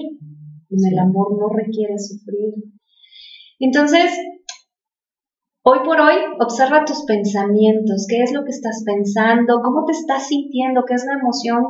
En 0.69 0.91
el 0.91 0.97
amor 0.97 1.37
no 1.37 1.49
requiere 1.49 1.99
sufrir. 1.99 2.51
Entonces, 3.59 4.11
hoy 5.63 5.79
por 5.85 5.99
hoy, 5.99 6.15
observa 6.39 6.85
tus 6.85 7.03
pensamientos, 7.05 8.05
qué 8.07 8.21
es 8.21 8.33
lo 8.33 8.43
que 8.43 8.51
estás 8.51 8.83
pensando, 8.85 9.61
cómo 9.63 9.85
te 9.85 9.93
estás 9.93 10.27
sintiendo, 10.27 10.83
qué 10.85 10.93
es 10.95 11.05
la 11.05 11.13
emoción 11.19 11.63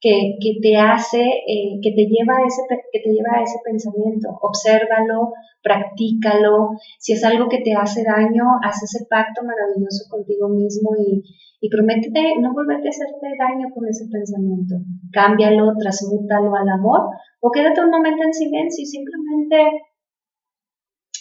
que, 0.00 0.58
te 0.62 0.76
hace, 0.76 1.22
eh, 1.22 1.80
que, 1.82 1.90
te 1.90 2.06
lleva 2.06 2.36
a 2.38 2.46
ese, 2.46 2.62
que 2.92 3.00
te 3.00 3.10
lleva 3.10 3.38
a 3.38 3.42
ese 3.42 3.58
pensamiento. 3.64 4.28
Obsérvalo, 4.40 5.32
practícalo. 5.62 6.70
Si 6.98 7.12
es 7.14 7.24
algo 7.24 7.48
que 7.48 7.60
te 7.60 7.74
hace 7.74 8.04
daño, 8.04 8.44
haz 8.62 8.82
ese 8.82 9.06
pacto 9.08 9.42
maravilloso 9.42 10.04
contigo 10.10 10.48
mismo 10.48 10.90
y, 10.96 11.22
y 11.60 11.70
prométete 11.70 12.38
no 12.40 12.52
volverte 12.52 12.88
a 12.88 12.90
hacerte 12.90 13.26
daño 13.38 13.68
con 13.74 13.88
ese 13.88 14.06
pensamiento. 14.10 14.76
Cámbialo, 15.12 15.74
transmútalo 15.78 16.54
al 16.54 16.68
amor 16.68 17.00
o 17.40 17.50
quédate 17.50 17.80
un 17.80 17.90
momento 17.90 18.22
en 18.22 18.34
silencio 18.34 18.82
y 18.82 18.86
simplemente 18.86 19.56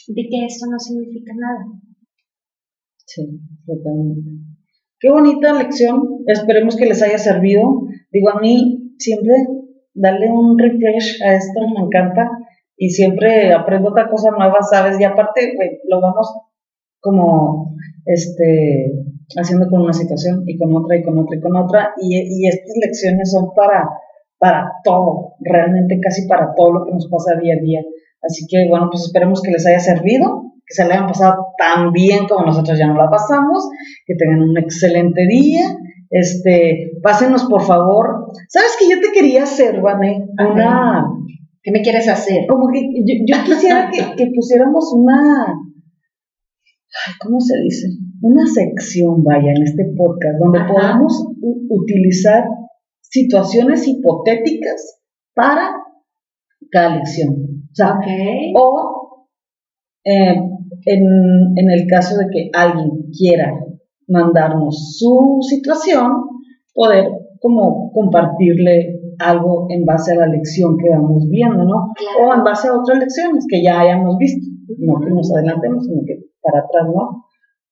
di 0.07 0.29
que 0.29 0.45
esto 0.45 0.67
no 0.69 0.77
significa 0.77 1.33
nada. 1.33 1.65
Sí, 3.15 3.39
totalmente. 3.65 4.29
Qué 4.99 5.09
bonita 5.09 5.53
lección. 5.53 6.23
Esperemos 6.27 6.75
que 6.75 6.85
les 6.85 7.01
haya 7.01 7.17
servido. 7.17 7.87
Digo, 8.11 8.29
a 8.29 8.41
mí 8.41 8.93
siempre 8.99 9.35
darle 9.93 10.29
un 10.29 10.59
refresh 10.59 11.23
a 11.23 11.35
esto 11.35 11.61
me 11.73 11.85
encanta 11.85 12.29
y 12.75 12.89
siempre 12.89 13.53
aprendo 13.53 13.89
otra 13.89 14.09
cosa 14.09 14.31
nueva, 14.31 14.57
¿sabes? 14.61 14.99
Y 14.99 15.05
aparte, 15.05 15.57
lo 15.89 16.01
vamos 16.01 16.27
como 16.99 17.73
este 18.05 18.91
haciendo 19.37 19.69
con 19.69 19.81
una 19.81 19.93
situación 19.93 20.43
y 20.45 20.57
con 20.57 20.75
otra 20.75 20.97
y 20.97 21.03
con 21.03 21.17
otra 21.17 21.37
y 21.37 21.41
con 21.41 21.55
otra 21.55 21.93
y, 22.01 22.15
y 22.17 22.47
estas 22.47 22.75
lecciones 22.81 23.31
son 23.31 23.53
para 23.55 23.87
para 24.37 24.69
todo, 24.83 25.35
realmente 25.39 25.99
casi 26.01 26.27
para 26.27 26.53
todo 26.55 26.73
lo 26.73 26.85
que 26.85 26.91
nos 26.91 27.07
pasa 27.07 27.39
día 27.39 27.55
a 27.55 27.61
día. 27.61 27.81
Así 28.21 28.45
que 28.47 28.67
bueno, 28.69 28.89
pues 28.91 29.05
esperemos 29.05 29.41
que 29.41 29.51
les 29.51 29.65
haya 29.65 29.79
servido, 29.79 30.53
que 30.67 30.73
se 30.73 30.85
le 30.85 30.93
hayan 30.93 31.07
pasado 31.07 31.47
tan 31.57 31.91
bien 31.91 32.27
como 32.27 32.45
nosotros 32.45 32.77
ya 32.77 32.87
no 32.87 32.97
la 32.97 33.09
pasamos, 33.09 33.69
que 34.05 34.15
tengan 34.15 34.41
un 34.41 34.57
excelente 34.57 35.25
día 35.27 35.77
este, 36.09 36.91
pásenos 37.01 37.45
por 37.45 37.61
favor. 37.61 38.31
¿Sabes 38.47 38.77
que 38.79 38.89
yo 38.89 39.01
te 39.01 39.11
quería 39.11 39.43
hacer, 39.43 39.81
Vane? 39.81 40.25
Una. 40.39 41.05
¿Qué 41.61 41.71
me 41.71 41.81
quieres 41.81 42.07
hacer? 42.07 42.45
Como 42.47 42.69
que 42.71 42.81
yo, 43.25 43.43
quisiera 43.43 43.89
que, 44.17 44.31
pusiéramos 44.33 44.93
una. 44.93 45.45
¿Cómo 47.21 47.39
se 47.41 47.59
dice? 47.63 47.87
Una 48.21 48.45
sección, 48.45 49.23
vaya, 49.23 49.51
en 49.51 49.63
este 49.63 49.83
podcast, 49.97 50.39
donde 50.39 50.59
podamos 50.71 51.27
utilizar 51.69 52.45
situaciones 53.01 53.85
hipotéticas 53.87 55.01
para 55.33 55.73
cada 56.71 56.95
lección. 56.95 57.33
O 57.71 57.75
sea, 57.75 57.99
o 58.55 59.27
eh, 60.05 60.35
en, 60.85 61.57
en 61.57 61.71
el 61.71 61.87
caso 61.87 62.17
de 62.17 62.27
que 62.31 62.49
alguien 62.53 63.11
quiera 63.17 63.53
mandarnos 64.07 64.97
su 64.97 65.39
situación, 65.41 66.23
poder 66.73 67.09
como 67.39 67.91
compartirle 67.91 68.99
algo 69.19 69.67
en 69.69 69.85
base 69.85 70.13
a 70.13 70.19
la 70.19 70.27
lección 70.27 70.77
que 70.77 70.89
vamos 70.89 71.29
viendo, 71.29 71.63
¿no? 71.63 71.93
O 72.21 72.33
en 72.33 72.43
base 72.43 72.67
a 72.67 72.77
otras 72.77 72.99
lecciones 72.99 73.45
que 73.49 73.63
ya 73.63 73.79
hayamos 73.79 74.17
visto, 74.17 74.45
no 74.79 74.99
que 74.99 75.11
nos 75.11 75.31
adelantemos, 75.33 75.85
sino 75.85 76.01
que 76.05 76.19
para 76.41 76.59
atrás, 76.59 76.87
¿no? 76.93 77.25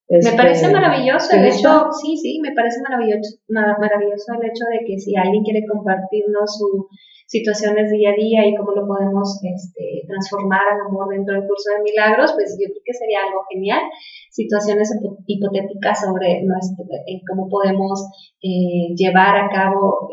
me 0.09 0.19
este, 0.19 0.37
parece 0.37 0.71
maravilloso 0.71 1.35
el 1.35 1.45
hecho, 1.45 1.89
sí, 2.01 2.17
sí, 2.17 2.39
me 2.41 2.51
parece 2.53 2.81
maravilloso, 2.81 3.37
maravilloso 3.49 4.33
el 4.39 4.49
hecho 4.49 4.65
de 4.69 4.85
que 4.85 4.99
si 4.99 5.15
alguien 5.15 5.43
quiere 5.43 5.65
compartirnos 5.65 6.57
su 6.57 6.87
situaciones 7.33 7.89
día 7.89 8.11
a 8.11 8.15
día 8.15 8.45
y 8.45 8.55
cómo 8.55 8.73
lo 8.73 8.85
podemos 8.85 9.41
este, 9.41 10.05
transformar 10.07 10.61
al 10.69 10.85
amor 10.85 11.09
dentro 11.09 11.33
del 11.33 11.47
curso 11.49 11.73
de 11.73 11.81
milagros, 11.81 12.31
pues 12.37 12.55
yo 12.61 12.69
creo 12.69 12.85
que 12.85 12.93
sería 12.93 13.25
algo 13.25 13.41
genial. 13.49 13.81
Situaciones 14.29 14.93
hipotéticas 15.25 16.01
sobre 16.01 16.43
nuestro, 16.43 16.85
eh, 17.07 17.21
cómo 17.27 17.49
podemos 17.49 18.05
eh, 18.41 18.93
llevar 18.95 19.35
a 19.35 19.49
cabo 19.49 20.09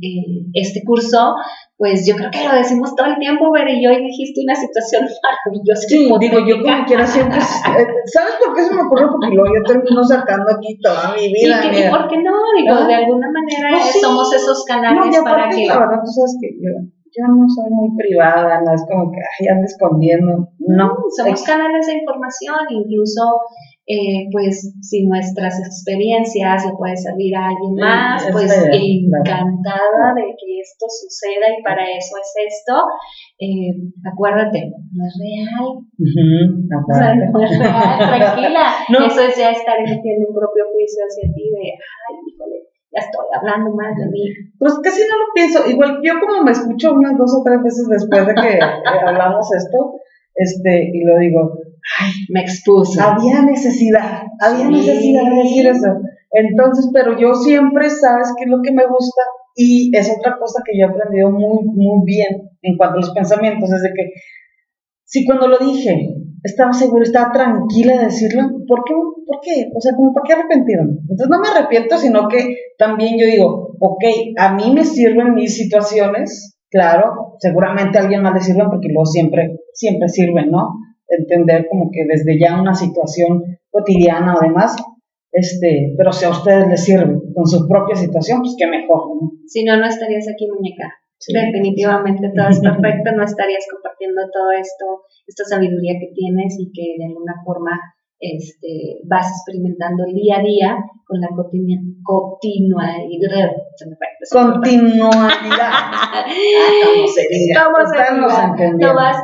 eh, 0.00 0.48
este 0.54 0.82
curso, 0.82 1.36
pues 1.82 2.06
yo 2.06 2.14
creo 2.14 2.30
que 2.30 2.46
lo 2.46 2.54
decimos 2.54 2.94
todo 2.94 3.10
el 3.10 3.18
tiempo, 3.18 3.50
ver 3.50 3.66
y 3.74 3.84
hoy 3.84 3.98
dijiste 4.06 4.38
una 4.46 4.54
situación 4.54 5.02
maravillosa. 5.26 5.82
Sí, 5.90 6.06
digo, 6.06 6.38
yo 6.46 6.62
como 6.62 6.86
quiera 6.86 7.04
siempre, 7.04 7.40
¿sabes 7.42 8.38
por 8.38 8.54
qué 8.54 8.62
se 8.62 8.72
me 8.72 8.86
ocurre? 8.86 9.10
Porque 9.10 9.34
luego 9.34 9.50
yo 9.50 9.62
termino 9.66 9.98
sacando 10.04 10.46
aquí 10.54 10.78
toda 10.78 11.10
mi 11.10 11.26
vida. 11.34 11.58
¿Y, 11.58 11.90
por 11.90 12.06
qué 12.06 12.22
no? 12.22 12.38
Digo, 12.54 12.78
¿Ah? 12.78 12.86
de 12.86 12.94
alguna 12.94 13.26
manera 13.34 13.82
pues 13.82 13.98
somos 14.00 14.32
esos 14.32 14.62
canales 14.64 15.10
para 15.24 15.50
que... 15.50 15.66
La 15.66 15.80
verdad, 15.80 15.98
tú 16.06 16.10
sabes 16.14 16.38
que 16.38 16.54
yo, 16.54 16.70
yo 16.86 17.22
no 17.26 17.50
soy 17.50 17.66
muy 17.74 17.90
privada, 17.98 18.62
no 18.62 18.74
es 18.78 18.86
como 18.86 19.10
que, 19.10 19.18
ay, 19.18 19.48
ando 19.50 19.66
escondiendo, 19.66 20.54
no. 20.62 20.86
Somos 21.18 21.42
canales 21.42 21.84
de 21.88 21.98
información, 21.98 22.62
incluso 22.70 23.42
eh, 23.86 24.30
pues 24.30 24.74
si 24.80 25.06
nuestras 25.06 25.58
experiencias 25.58 26.64
le 26.64 26.72
puede 26.78 26.96
servir 26.96 27.34
a 27.34 27.48
alguien 27.48 27.74
más, 27.74 28.22
pues 28.30 28.52
encantada 28.70 30.14
de 30.14 30.22
que 30.38 30.60
esto 30.62 30.86
suceda 30.86 31.50
y 31.50 31.62
para 31.62 31.82
eso 31.90 32.14
es 32.14 32.30
esto. 32.46 32.78
Eh, 33.40 33.74
acuérdate, 34.06 34.70
no 34.70 35.02
es 35.02 35.14
real. 35.18 35.66
no 35.98 37.42
es 37.42 37.58
real, 37.58 37.98
tranquila. 37.98 38.86
Eso 39.06 39.20
es 39.22 39.36
ya 39.36 39.50
estar 39.50 39.78
emitiendo 39.78 40.28
un 40.28 40.34
propio 40.34 40.64
juicio 40.72 41.02
hacia 41.02 41.26
ti 41.34 41.50
de, 41.50 41.74
ay, 41.74 42.14
híjole, 42.22 42.62
ya 42.94 43.00
estoy 43.02 43.26
hablando 43.34 43.74
mal 43.74 43.94
de 43.96 44.06
mí. 44.06 44.30
Pues 44.60 44.78
casi 44.78 45.02
no 45.10 45.18
lo 45.18 45.26
pienso. 45.34 45.66
Igual 45.66 45.98
yo 46.04 46.20
como 46.20 46.44
me 46.44 46.52
escucho 46.52 46.94
unas 46.94 47.18
dos 47.18 47.34
o 47.34 47.42
tres 47.42 47.58
veces 47.64 47.88
después 47.88 48.26
de 48.28 48.34
que 48.34 48.60
hablamos 48.62 49.52
esto, 49.52 49.98
este, 50.34 50.90
y 50.92 51.04
lo 51.04 51.18
digo, 51.18 51.58
ay, 52.00 52.12
me 52.28 52.40
expuse. 52.40 53.00
Había 53.00 53.42
necesidad, 53.42 54.22
había 54.40 54.68
necesidad 54.68 55.24
de 55.30 55.36
decir 55.42 55.66
eso. 55.66 55.88
Entonces, 56.30 56.90
pero 56.92 57.18
yo 57.18 57.34
siempre, 57.34 57.90
¿sabes 57.90 58.32
qué 58.36 58.44
es 58.44 58.50
lo 58.50 58.62
que 58.62 58.72
me 58.72 58.86
gusta? 58.86 59.22
Y 59.54 59.94
es 59.94 60.10
otra 60.18 60.38
cosa 60.38 60.62
que 60.64 60.78
yo 60.78 60.86
he 60.86 60.90
aprendido 60.90 61.30
muy, 61.30 61.64
muy 61.64 62.04
bien 62.06 62.50
en 62.62 62.76
cuanto 62.76 62.96
a 62.96 63.00
los 63.00 63.10
pensamientos, 63.10 63.70
es 63.70 63.82
de 63.82 63.92
que 63.94 64.12
si 65.04 65.26
cuando 65.26 65.48
lo 65.48 65.58
dije, 65.58 66.14
estaba 66.42 66.72
segura, 66.72 67.02
estaba 67.02 67.32
tranquila 67.32 67.98
de 67.98 68.04
decirlo, 68.06 68.42
¿por 68.66 68.82
qué? 68.84 68.94
¿Por 69.26 69.40
qué? 69.42 69.70
O 69.74 69.80
sea, 69.80 69.92
como 69.94 70.14
para 70.14 70.24
qué 70.26 70.32
arrepentirme. 70.32 70.92
Entonces 71.02 71.28
no 71.30 71.40
me 71.40 71.48
arrepiento, 71.48 71.98
sino 71.98 72.28
que 72.28 72.56
también 72.78 73.18
yo 73.18 73.26
digo, 73.26 73.76
ok, 73.78 74.04
a 74.38 74.54
mí 74.54 74.72
me 74.72 74.84
sirven 74.84 75.34
mis 75.34 75.54
situaciones, 75.56 76.58
claro, 76.70 77.36
seguramente 77.38 77.98
a 77.98 78.02
alguien 78.02 78.22
más 78.22 78.34
le 78.34 78.40
sirven 78.40 78.70
porque 78.70 78.88
luego 78.88 79.06
siempre, 79.06 79.58
siempre 79.74 80.08
sirven, 80.08 80.50
¿no? 80.50 80.70
Entender 81.16 81.66
como 81.68 81.90
que 81.90 82.04
desde 82.06 82.38
ya 82.38 82.60
una 82.60 82.74
situación 82.74 83.58
cotidiana 83.70 84.34
o 84.34 84.40
demás, 84.40 84.76
este, 85.32 85.94
pero 85.96 86.12
si 86.12 86.26
a 86.26 86.30
ustedes 86.30 86.68
les 86.68 86.84
sirve 86.84 87.18
con 87.34 87.46
su 87.46 87.66
propia 87.66 87.96
situación, 87.96 88.40
pues 88.40 88.54
qué 88.58 88.66
mejor, 88.66 89.16
¿no? 89.16 89.32
Si 89.46 89.64
no, 89.64 89.76
no 89.78 89.86
estarías 89.86 90.28
aquí, 90.28 90.46
muñeca. 90.46 90.92
Definitivamente 91.28 92.32
todo 92.36 92.48
es 92.48 92.60
perfecto, 92.68 93.12
no 93.16 93.24
estarías 93.24 93.64
compartiendo 93.70 94.22
todo 94.32 94.50
esto, 94.52 95.02
esta 95.26 95.44
sabiduría 95.44 95.94
que 96.00 96.12
tienes 96.14 96.58
y 96.58 96.70
que 96.72 96.98
de 96.98 97.06
alguna 97.06 97.34
forma 97.44 97.80
este, 98.22 99.00
vas 99.04 99.26
experimentando 99.26 100.04
el 100.06 100.14
día 100.14 100.38
a 100.38 100.42
día 100.42 100.76
con 101.06 101.20
la 101.20 101.28
continuidad. 101.34 101.82
Continuidad. 102.04 102.96
Continuidad. 104.30 105.72
¿Cómo 106.92 107.06
se 107.08 107.26
diga? 107.30 107.64
¿Cómo 107.64 107.86
se 107.86 107.96
diga? 107.96 108.72
No 108.78 108.94
vas, 108.94 109.16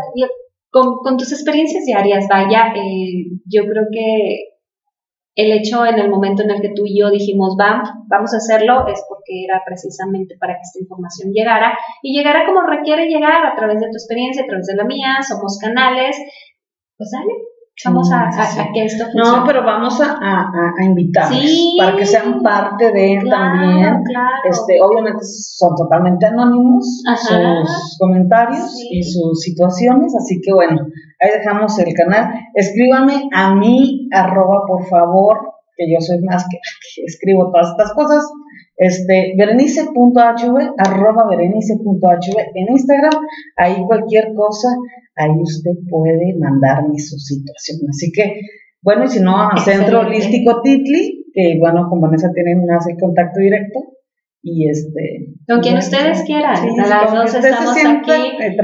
con, 0.71 1.17
tus 1.17 1.33
experiencias 1.33 1.85
diarias, 1.85 2.27
vaya, 2.29 2.73
eh, 2.77 3.27
yo 3.45 3.63
creo 3.65 3.87
que 3.91 4.59
el 5.35 5.53
hecho 5.53 5.87
en 5.87 5.99
el 6.01 6.11
momento 6.11 6.43
en 6.43 6.51
el 6.51 6.61
que 6.61 6.73
tú 6.75 6.83
y 6.85 6.99
yo 7.01 7.11
dijimos, 7.11 7.55
vamos, 7.57 7.89
vamos 8.09 8.35
a 8.35 8.39
hacerlo, 8.39 8.89
es 8.89 9.01
porque 9.09 9.45
era 9.45 9.63
precisamente 9.65 10.37
para 10.37 10.55
que 10.55 10.63
esta 10.63 10.81
información 10.81 11.33
llegara 11.33 11.79
y 12.03 12.17
llegara 12.17 12.45
como 12.45 12.63
requiere 12.63 13.07
llegar 13.07 13.47
a 13.47 13.55
través 13.55 13.79
de 13.79 13.87
tu 13.87 13.93
experiencia, 13.93 14.43
a 14.43 14.47
través 14.47 14.67
de 14.67 14.75
la 14.75 14.85
mía, 14.85 15.19
somos 15.23 15.59
canales, 15.59 16.17
pues 16.97 17.11
dale, 17.13 17.33
Vamos 17.85 18.11
a, 18.13 18.29
que 18.73 18.85
esto 18.85 19.05
funcione. 19.05 19.39
No, 19.39 19.45
pero 19.47 19.65
vamos 19.65 20.01
a, 20.01 20.19
a, 20.21 20.85
invitarlos 20.85 21.77
para 21.79 21.97
que 21.97 22.05
sean 22.05 22.43
parte 22.43 22.91
de 22.91 23.25
también. 23.31 24.03
Este, 24.45 24.81
obviamente 24.83 25.21
son 25.23 25.77
totalmente 25.77 26.27
anónimos 26.27 27.03
sus 27.17 27.97
comentarios 27.99 28.85
y 28.91 29.03
sus 29.05 29.41
situaciones, 29.41 30.13
así 30.17 30.41
que 30.41 30.53
bueno, 30.53 30.81
ahí 31.21 31.31
dejamos 31.39 31.79
el 31.79 31.95
canal. 31.95 32.33
Escríbanme 32.55 33.29
a 33.33 33.55
mí, 33.55 34.09
arroba 34.13 34.63
por 34.67 34.85
favor, 34.87 35.58
que 35.79 35.91
yo 35.91 36.01
soy 36.01 36.19
más 36.23 36.45
que, 36.51 36.59
que 36.59 37.05
escribo 37.07 37.51
todas 37.51 37.71
estas 37.71 37.95
cosas. 37.95 38.29
Este, 38.77 39.35
berenice.hv, 39.37 40.75
arroba 40.79 41.27
berenice.hv 41.29 42.37
en 42.55 42.67
Instagram, 42.71 43.15
ahí 43.57 43.83
cualquier 43.87 44.35
cosa 44.35 44.69
ahí 45.19 45.43
usted 45.43 45.73
puede 45.91 46.35
mandarme 46.39 46.99
su 46.99 47.19
situación. 47.19 47.81
Así 47.91 48.11
que, 48.13 48.41
bueno, 48.83 49.05
y 49.05 49.09
si 49.09 49.21
no, 49.21 49.37
a 49.37 49.57
Centro 49.59 50.01
Holístico 50.01 50.63
Titli, 50.63 51.27
que 51.35 51.59
bueno, 51.59 51.89
con 51.91 52.01
Vanessa 52.01 52.31
tienen 52.33 52.65
más 52.65 52.87
el 52.89 52.97
contacto 52.99 53.41
directo. 53.41 53.81
Y 54.41 54.71
este. 54.71 55.35
Con 55.49 55.61
quien 55.61 55.79
ustedes 55.79 56.23
quieran. 56.23 56.57
a 56.57 56.87
las 56.87 57.13
dos 57.13 57.35
estamos 57.35 57.77
aquí 57.77 58.13
eh, 58.41 58.57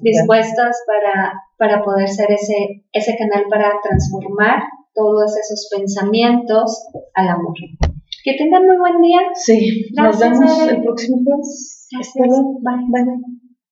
dispuestas 0.00 0.76
para, 0.86 1.32
para 1.58 1.82
poder 1.82 2.08
ser 2.08 2.30
ese, 2.30 2.84
ese 2.92 3.16
canal 3.18 3.46
para 3.50 3.72
transformar 3.82 4.62
todos 4.96 5.36
esos 5.36 5.68
pensamientos 5.70 6.88
al 7.14 7.28
amor. 7.28 7.54
Que 8.24 8.34
tengan 8.36 8.66
muy 8.66 8.78
buen 8.78 9.00
día. 9.02 9.20
Sí, 9.34 9.86
nos 9.94 10.18
vemos 10.18 10.68
el 10.68 10.82
próximo 10.82 11.18
jueves. 11.24 11.86
Gracias. 11.92 12.28
Bye. 12.28 12.86
Bye, 12.90 13.04
bye. 13.04 13.45